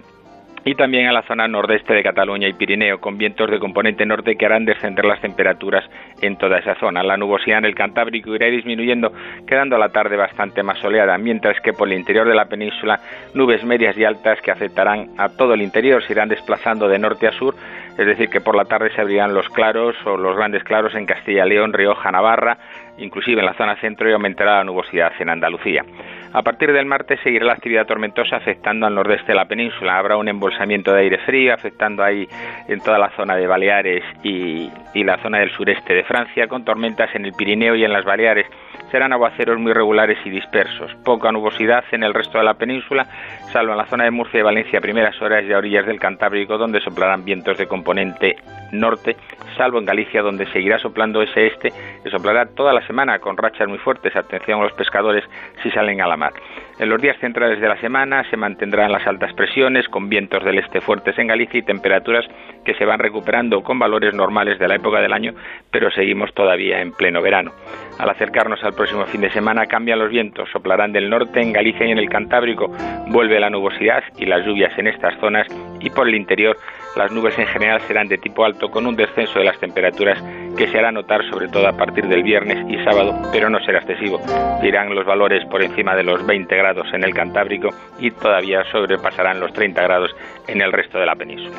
y 0.66 0.74
también 0.74 1.06
a 1.06 1.12
la 1.12 1.22
zona 1.22 1.46
nordeste 1.46 1.94
de 1.94 2.02
Cataluña 2.02 2.48
y 2.48 2.52
Pirineo, 2.52 2.98
con 2.98 3.16
vientos 3.16 3.48
de 3.48 3.60
componente 3.60 4.04
norte 4.04 4.34
que 4.34 4.46
harán 4.46 4.64
descender 4.64 5.04
las 5.04 5.20
temperaturas 5.20 5.84
en 6.20 6.36
toda 6.36 6.58
esa 6.58 6.74
zona. 6.74 7.04
La 7.04 7.16
nubosidad 7.16 7.58
en 7.58 7.66
el 7.66 7.76
Cantábrico 7.76 8.34
irá 8.34 8.48
disminuyendo, 8.48 9.12
quedando 9.46 9.78
la 9.78 9.90
tarde 9.90 10.16
bastante 10.16 10.64
más 10.64 10.80
soleada, 10.80 11.16
mientras 11.18 11.60
que 11.60 11.72
por 11.72 11.86
el 11.86 11.94
interior 11.94 12.26
de 12.26 12.34
la 12.34 12.46
península 12.46 12.98
nubes 13.32 13.62
medias 13.64 13.96
y 13.96 14.02
altas 14.02 14.40
que 14.40 14.50
afectarán 14.50 15.10
a 15.18 15.28
todo 15.28 15.54
el 15.54 15.62
interior 15.62 16.02
se 16.02 16.14
irán 16.14 16.28
desplazando 16.28 16.88
de 16.88 16.98
norte 16.98 17.28
a 17.28 17.32
sur, 17.32 17.54
es 17.96 18.04
decir, 18.04 18.28
que 18.28 18.40
por 18.40 18.56
la 18.56 18.64
tarde 18.64 18.90
se 18.90 19.00
abrirán 19.00 19.34
los 19.34 19.48
claros 19.48 19.94
o 20.04 20.16
los 20.16 20.36
grandes 20.36 20.64
claros 20.64 20.96
en 20.96 21.06
Castilla 21.06 21.44
León, 21.44 21.72
Rioja, 21.72 22.10
Navarra, 22.10 22.58
inclusive 22.98 23.40
en 23.40 23.46
la 23.46 23.54
zona 23.54 23.76
centro 23.76 24.10
y 24.10 24.12
aumentará 24.12 24.56
la 24.56 24.64
nubosidad 24.64 25.12
en 25.20 25.30
Andalucía. 25.30 25.84
A 26.36 26.42
partir 26.42 26.70
del 26.70 26.84
martes 26.84 27.18
seguirá 27.24 27.46
la 27.46 27.54
actividad 27.54 27.86
tormentosa 27.86 28.36
afectando 28.36 28.84
al 28.84 28.94
nordeste 28.94 29.32
de 29.32 29.36
la 29.36 29.46
península. 29.46 29.96
Habrá 29.96 30.18
un 30.18 30.28
embolsamiento 30.28 30.92
de 30.92 31.00
aire 31.00 31.16
frío 31.24 31.54
afectando 31.54 32.04
ahí 32.04 32.28
en 32.68 32.78
toda 32.80 32.98
la 32.98 33.08
zona 33.16 33.36
de 33.36 33.46
Baleares 33.46 34.04
y, 34.22 34.70
la 35.02 35.16
zona 35.22 35.38
del 35.38 35.50
sureste 35.52 35.94
de 35.94 36.04
Francia, 36.04 36.46
con 36.46 36.62
tormentas 36.62 37.08
en 37.14 37.24
el 37.24 37.32
Pirineo 37.32 37.74
y 37.74 37.84
en 37.84 37.92
las 37.92 38.04
Baleares 38.04 38.46
serán 38.90 39.14
aguaceros 39.14 39.58
muy 39.58 39.72
regulares 39.72 40.18
y 40.26 40.30
dispersos. 40.30 40.94
Poca 41.06 41.32
nubosidad 41.32 41.84
en 41.92 42.02
el 42.02 42.12
resto 42.12 42.36
de 42.36 42.44
la 42.44 42.54
península, 42.54 43.06
salvo 43.50 43.72
en 43.72 43.78
la 43.78 43.86
zona 43.86 44.04
de 44.04 44.10
Murcia 44.10 44.40
y 44.40 44.42
Valencia, 44.42 44.82
primeras 44.82 45.20
horas 45.22 45.42
y 45.42 45.54
a 45.54 45.58
orillas 45.58 45.86
del 45.86 45.98
Cantábrico, 45.98 46.58
donde 46.58 46.82
soplarán 46.82 47.24
vientos 47.24 47.56
de 47.56 47.66
componente 47.66 48.36
norte, 48.72 49.16
salvo 49.56 49.78
en 49.78 49.84
Galicia, 49.84 50.22
donde 50.22 50.46
seguirá 50.52 50.78
soplando 50.78 51.22
ese 51.22 51.46
este, 51.48 51.72
que 52.02 52.10
soplará 52.10 52.46
toda 52.46 52.72
la 52.72 52.86
semana 52.86 53.18
con 53.18 53.36
rachas 53.36 53.68
muy 53.68 53.78
fuertes. 53.78 54.14
Atención 54.14 54.60
a 54.60 54.64
los 54.64 54.72
pescadores 54.72 55.24
si 55.62 55.70
salen 55.70 56.00
a 56.00 56.06
la 56.06 56.16
mar. 56.16 56.32
En 56.78 56.90
los 56.90 57.00
días 57.00 57.16
centrales 57.20 57.58
de 57.58 57.68
la 57.68 57.80
semana 57.80 58.22
se 58.28 58.36
mantendrán 58.36 58.92
las 58.92 59.06
altas 59.06 59.32
presiones, 59.32 59.88
con 59.88 60.10
vientos 60.10 60.44
del 60.44 60.58
este 60.58 60.82
fuertes 60.82 61.18
en 61.18 61.28
Galicia 61.28 61.58
y 61.58 61.62
temperaturas 61.62 62.26
que 62.66 62.74
se 62.74 62.84
van 62.84 62.98
recuperando 62.98 63.62
con 63.62 63.78
valores 63.78 64.12
normales 64.12 64.58
de 64.58 64.68
la 64.68 64.74
época 64.74 65.00
del 65.00 65.14
año, 65.14 65.32
pero 65.70 65.90
seguimos 65.90 66.34
todavía 66.34 66.82
en 66.82 66.92
pleno 66.92 67.22
verano. 67.22 67.52
Al 67.98 68.10
acercarnos 68.10 68.62
al 68.62 68.74
próximo 68.74 69.06
fin 69.06 69.22
de 69.22 69.30
semana 69.30 69.64
cambian 69.64 69.98
los 69.98 70.10
vientos, 70.10 70.50
soplarán 70.50 70.92
del 70.92 71.08
norte 71.08 71.40
en 71.40 71.54
Galicia 71.54 71.86
y 71.86 71.92
en 71.92 71.98
el 71.98 72.10
Cantábrico, 72.10 72.70
vuelve 73.06 73.40
la 73.40 73.48
nubosidad 73.48 74.04
y 74.18 74.26
las 74.26 74.44
lluvias 74.44 74.78
en 74.78 74.88
estas 74.88 75.18
zonas 75.18 75.46
y 75.80 75.88
por 75.88 76.06
el 76.06 76.14
interior 76.14 76.58
las 76.94 77.10
nubes 77.10 77.38
en 77.38 77.46
general 77.46 77.80
serán 77.82 78.08
de 78.08 78.18
tipo 78.18 78.44
alto 78.44 78.70
con 78.70 78.86
un 78.86 78.96
descenso 78.96 79.38
de 79.38 79.44
las 79.46 79.58
temperaturas 79.60 80.22
que 80.56 80.68
se 80.68 80.78
hará 80.78 80.90
notar 80.90 81.22
sobre 81.30 81.48
todo 81.48 81.68
a 81.68 81.72
partir 81.72 82.06
del 82.06 82.22
viernes 82.22 82.58
y 82.68 82.82
sábado, 82.84 83.14
pero 83.32 83.50
no 83.50 83.58
será 83.60 83.78
excesivo. 83.78 84.18
Irán 84.62 84.94
los 84.94 85.04
valores 85.04 85.44
por 85.50 85.62
encima 85.62 85.94
de 85.94 86.02
los 86.02 86.26
20 86.26 86.56
grados 86.56 86.86
en 86.92 87.04
el 87.04 87.14
Cantábrico 87.14 87.68
y 87.98 88.10
todavía 88.10 88.64
sobrepasarán 88.72 89.40
los 89.40 89.52
30 89.52 89.82
grados 89.82 90.10
en 90.48 90.60
el 90.60 90.72
resto 90.72 90.98
de 90.98 91.06
la 91.06 91.14
península. 91.14 91.56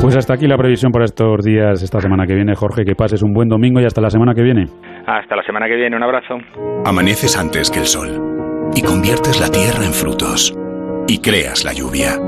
Pues 0.00 0.16
hasta 0.16 0.34
aquí 0.34 0.46
la 0.46 0.56
previsión 0.56 0.90
para 0.90 1.04
estos 1.04 1.44
días, 1.44 1.82
esta 1.82 2.00
semana 2.00 2.26
que 2.26 2.34
viene, 2.34 2.54
Jorge. 2.54 2.84
Que 2.84 2.94
pases 2.94 3.22
un 3.22 3.32
buen 3.32 3.48
domingo 3.48 3.80
y 3.80 3.84
hasta 3.84 4.00
la 4.00 4.10
semana 4.10 4.34
que 4.34 4.42
viene. 4.42 4.66
Hasta 5.06 5.36
la 5.36 5.42
semana 5.42 5.66
que 5.68 5.76
viene, 5.76 5.96
un 5.96 6.02
abrazo. 6.02 6.38
Amaneces 6.84 7.38
antes 7.38 7.70
que 7.70 7.78
el 7.78 7.86
sol 7.86 8.70
y 8.74 8.82
conviertes 8.82 9.40
la 9.40 9.50
tierra 9.50 9.84
en 9.84 9.92
frutos 9.92 10.56
y 11.06 11.20
creas 11.20 11.64
la 11.64 11.72
lluvia 11.72 12.18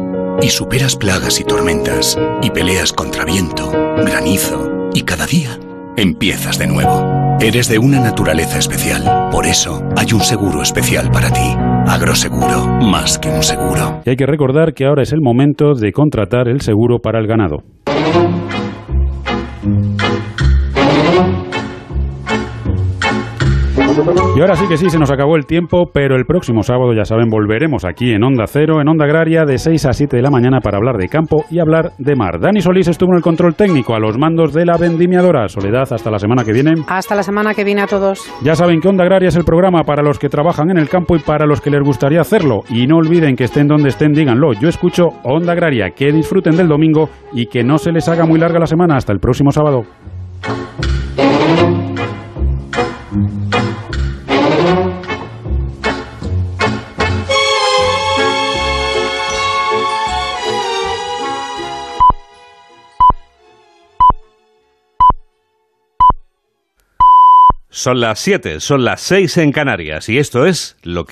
y 0.43 0.49
superas 0.49 0.97
plagas 0.97 1.41
y 1.41 1.45
tormentas 1.45 2.21
y 2.43 2.51
peleas 2.51 2.93
contra 2.93 3.25
viento, 3.25 3.71
granizo 4.05 4.91
y 4.93 5.03
cada 5.03 5.27
día 5.27 5.59
empiezas 5.97 6.59
de 6.59 6.67
nuevo. 6.67 7.37
Eres 7.41 7.69
de 7.69 7.79
una 7.79 8.01
naturaleza 8.01 8.59
especial, 8.59 9.29
por 9.31 9.47
eso 9.47 9.83
hay 9.97 10.13
un 10.13 10.21
seguro 10.21 10.63
especial 10.63 11.11
para 11.11 11.31
ti. 11.31 11.55
Agroseguro, 11.87 12.67
más 12.81 13.19
que 13.19 13.29
un 13.29 13.43
seguro. 13.43 14.01
Y 14.05 14.11
hay 14.11 14.17
que 14.17 14.27
recordar 14.27 14.73
que 14.73 14.87
ahora 14.87 15.03
es 15.03 15.13
el 15.13 15.21
momento 15.21 15.75
de 15.75 15.93
contratar 15.93 16.49
el 16.49 16.61
seguro 16.61 16.99
para 17.01 17.19
el 17.21 17.27
ganado. 17.27 17.63
Y 24.37 24.41
ahora 24.41 24.57
sí 24.57 24.67
que 24.67 24.77
sí, 24.77 24.91
se 24.91 24.99
nos 24.99 25.13
acabó 25.13 25.37
el 25.37 25.47
tiempo, 25.47 25.85
pero 25.93 26.17
el 26.17 26.25
próximo 26.25 26.65
sábado, 26.65 26.93
ya 26.95 27.05
saben, 27.05 27.29
volveremos 27.29 27.85
aquí 27.85 28.11
en 28.13 28.25
Onda 28.25 28.47
Cero, 28.49 28.81
en 28.81 28.89
Onda 28.89 29.05
Agraria, 29.05 29.45
de 29.45 29.57
6 29.57 29.87
a 29.87 29.93
7 29.93 30.17
de 30.17 30.23
la 30.23 30.31
mañana 30.31 30.61
para 30.61 30.79
hablar 30.79 30.97
de 30.97 31.09
campo 31.09 31.45
y 31.49 31.61
hablar 31.61 31.93
de 31.99 32.17
mar. 32.17 32.41
Dani 32.41 32.61
Solís 32.61 32.89
estuvo 32.89 33.13
en 33.13 33.19
el 33.19 33.23
control 33.23 33.55
técnico 33.55 33.95
a 33.95 34.01
los 34.01 34.19
mandos 34.19 34.53
de 34.53 34.67
la 34.67 34.77
vendimiadora. 34.77 35.47
Soledad, 35.47 35.93
hasta 35.93 36.11
la 36.11 36.19
semana 36.19 36.43
que 36.43 36.53
viene. 36.53 36.73
Hasta 36.89 37.15
la 37.15 37.23
semana 37.23 37.55
que 37.55 37.63
viene 37.63 37.83
a 37.83 37.87
todos. 37.87 38.29
Ya 38.43 38.57
saben 38.57 38.81
que 38.81 38.89
Onda 38.89 39.05
Agraria 39.05 39.29
es 39.29 39.37
el 39.37 39.45
programa 39.45 39.85
para 39.85 40.03
los 40.03 40.19
que 40.19 40.29
trabajan 40.29 40.71
en 40.71 40.79
el 40.79 40.89
campo 40.89 41.15
y 41.15 41.21
para 41.21 41.47
los 41.47 41.61
que 41.61 41.71
les 41.71 41.83
gustaría 41.83 42.21
hacerlo. 42.21 42.63
Y 42.71 42.89
no 42.89 42.97
olviden 42.97 43.37
que 43.37 43.45
estén 43.45 43.69
donde 43.69 43.91
estén, 43.91 44.13
díganlo. 44.13 44.55
Yo 44.55 44.69
escucho 44.69 45.11
Onda 45.23 45.53
Agraria, 45.53 45.91
que 45.91 46.11
disfruten 46.11 46.57
del 46.57 46.67
domingo 46.67 47.11
y 47.33 47.47
que 47.47 47.63
no 47.63 47.79
se 47.79 47.93
les 47.93 48.09
haga 48.09 48.27
muy 48.27 48.41
larga 48.41 48.59
la 48.59 48.67
semana. 48.67 48.97
Hasta 48.97 49.13
el 49.13 49.21
próximo 49.21 49.53
sábado. 49.53 49.85
Son 67.77 67.99
las 67.99 68.21
7, 68.21 68.61
son 68.61 68.85
las 68.85 69.01
6 69.01 69.37
en 69.39 69.51
Canarias 69.51 70.09
y 70.09 70.19
esto 70.19 70.47
es 70.47 70.77
lo 70.85 71.03
que 71.03 71.03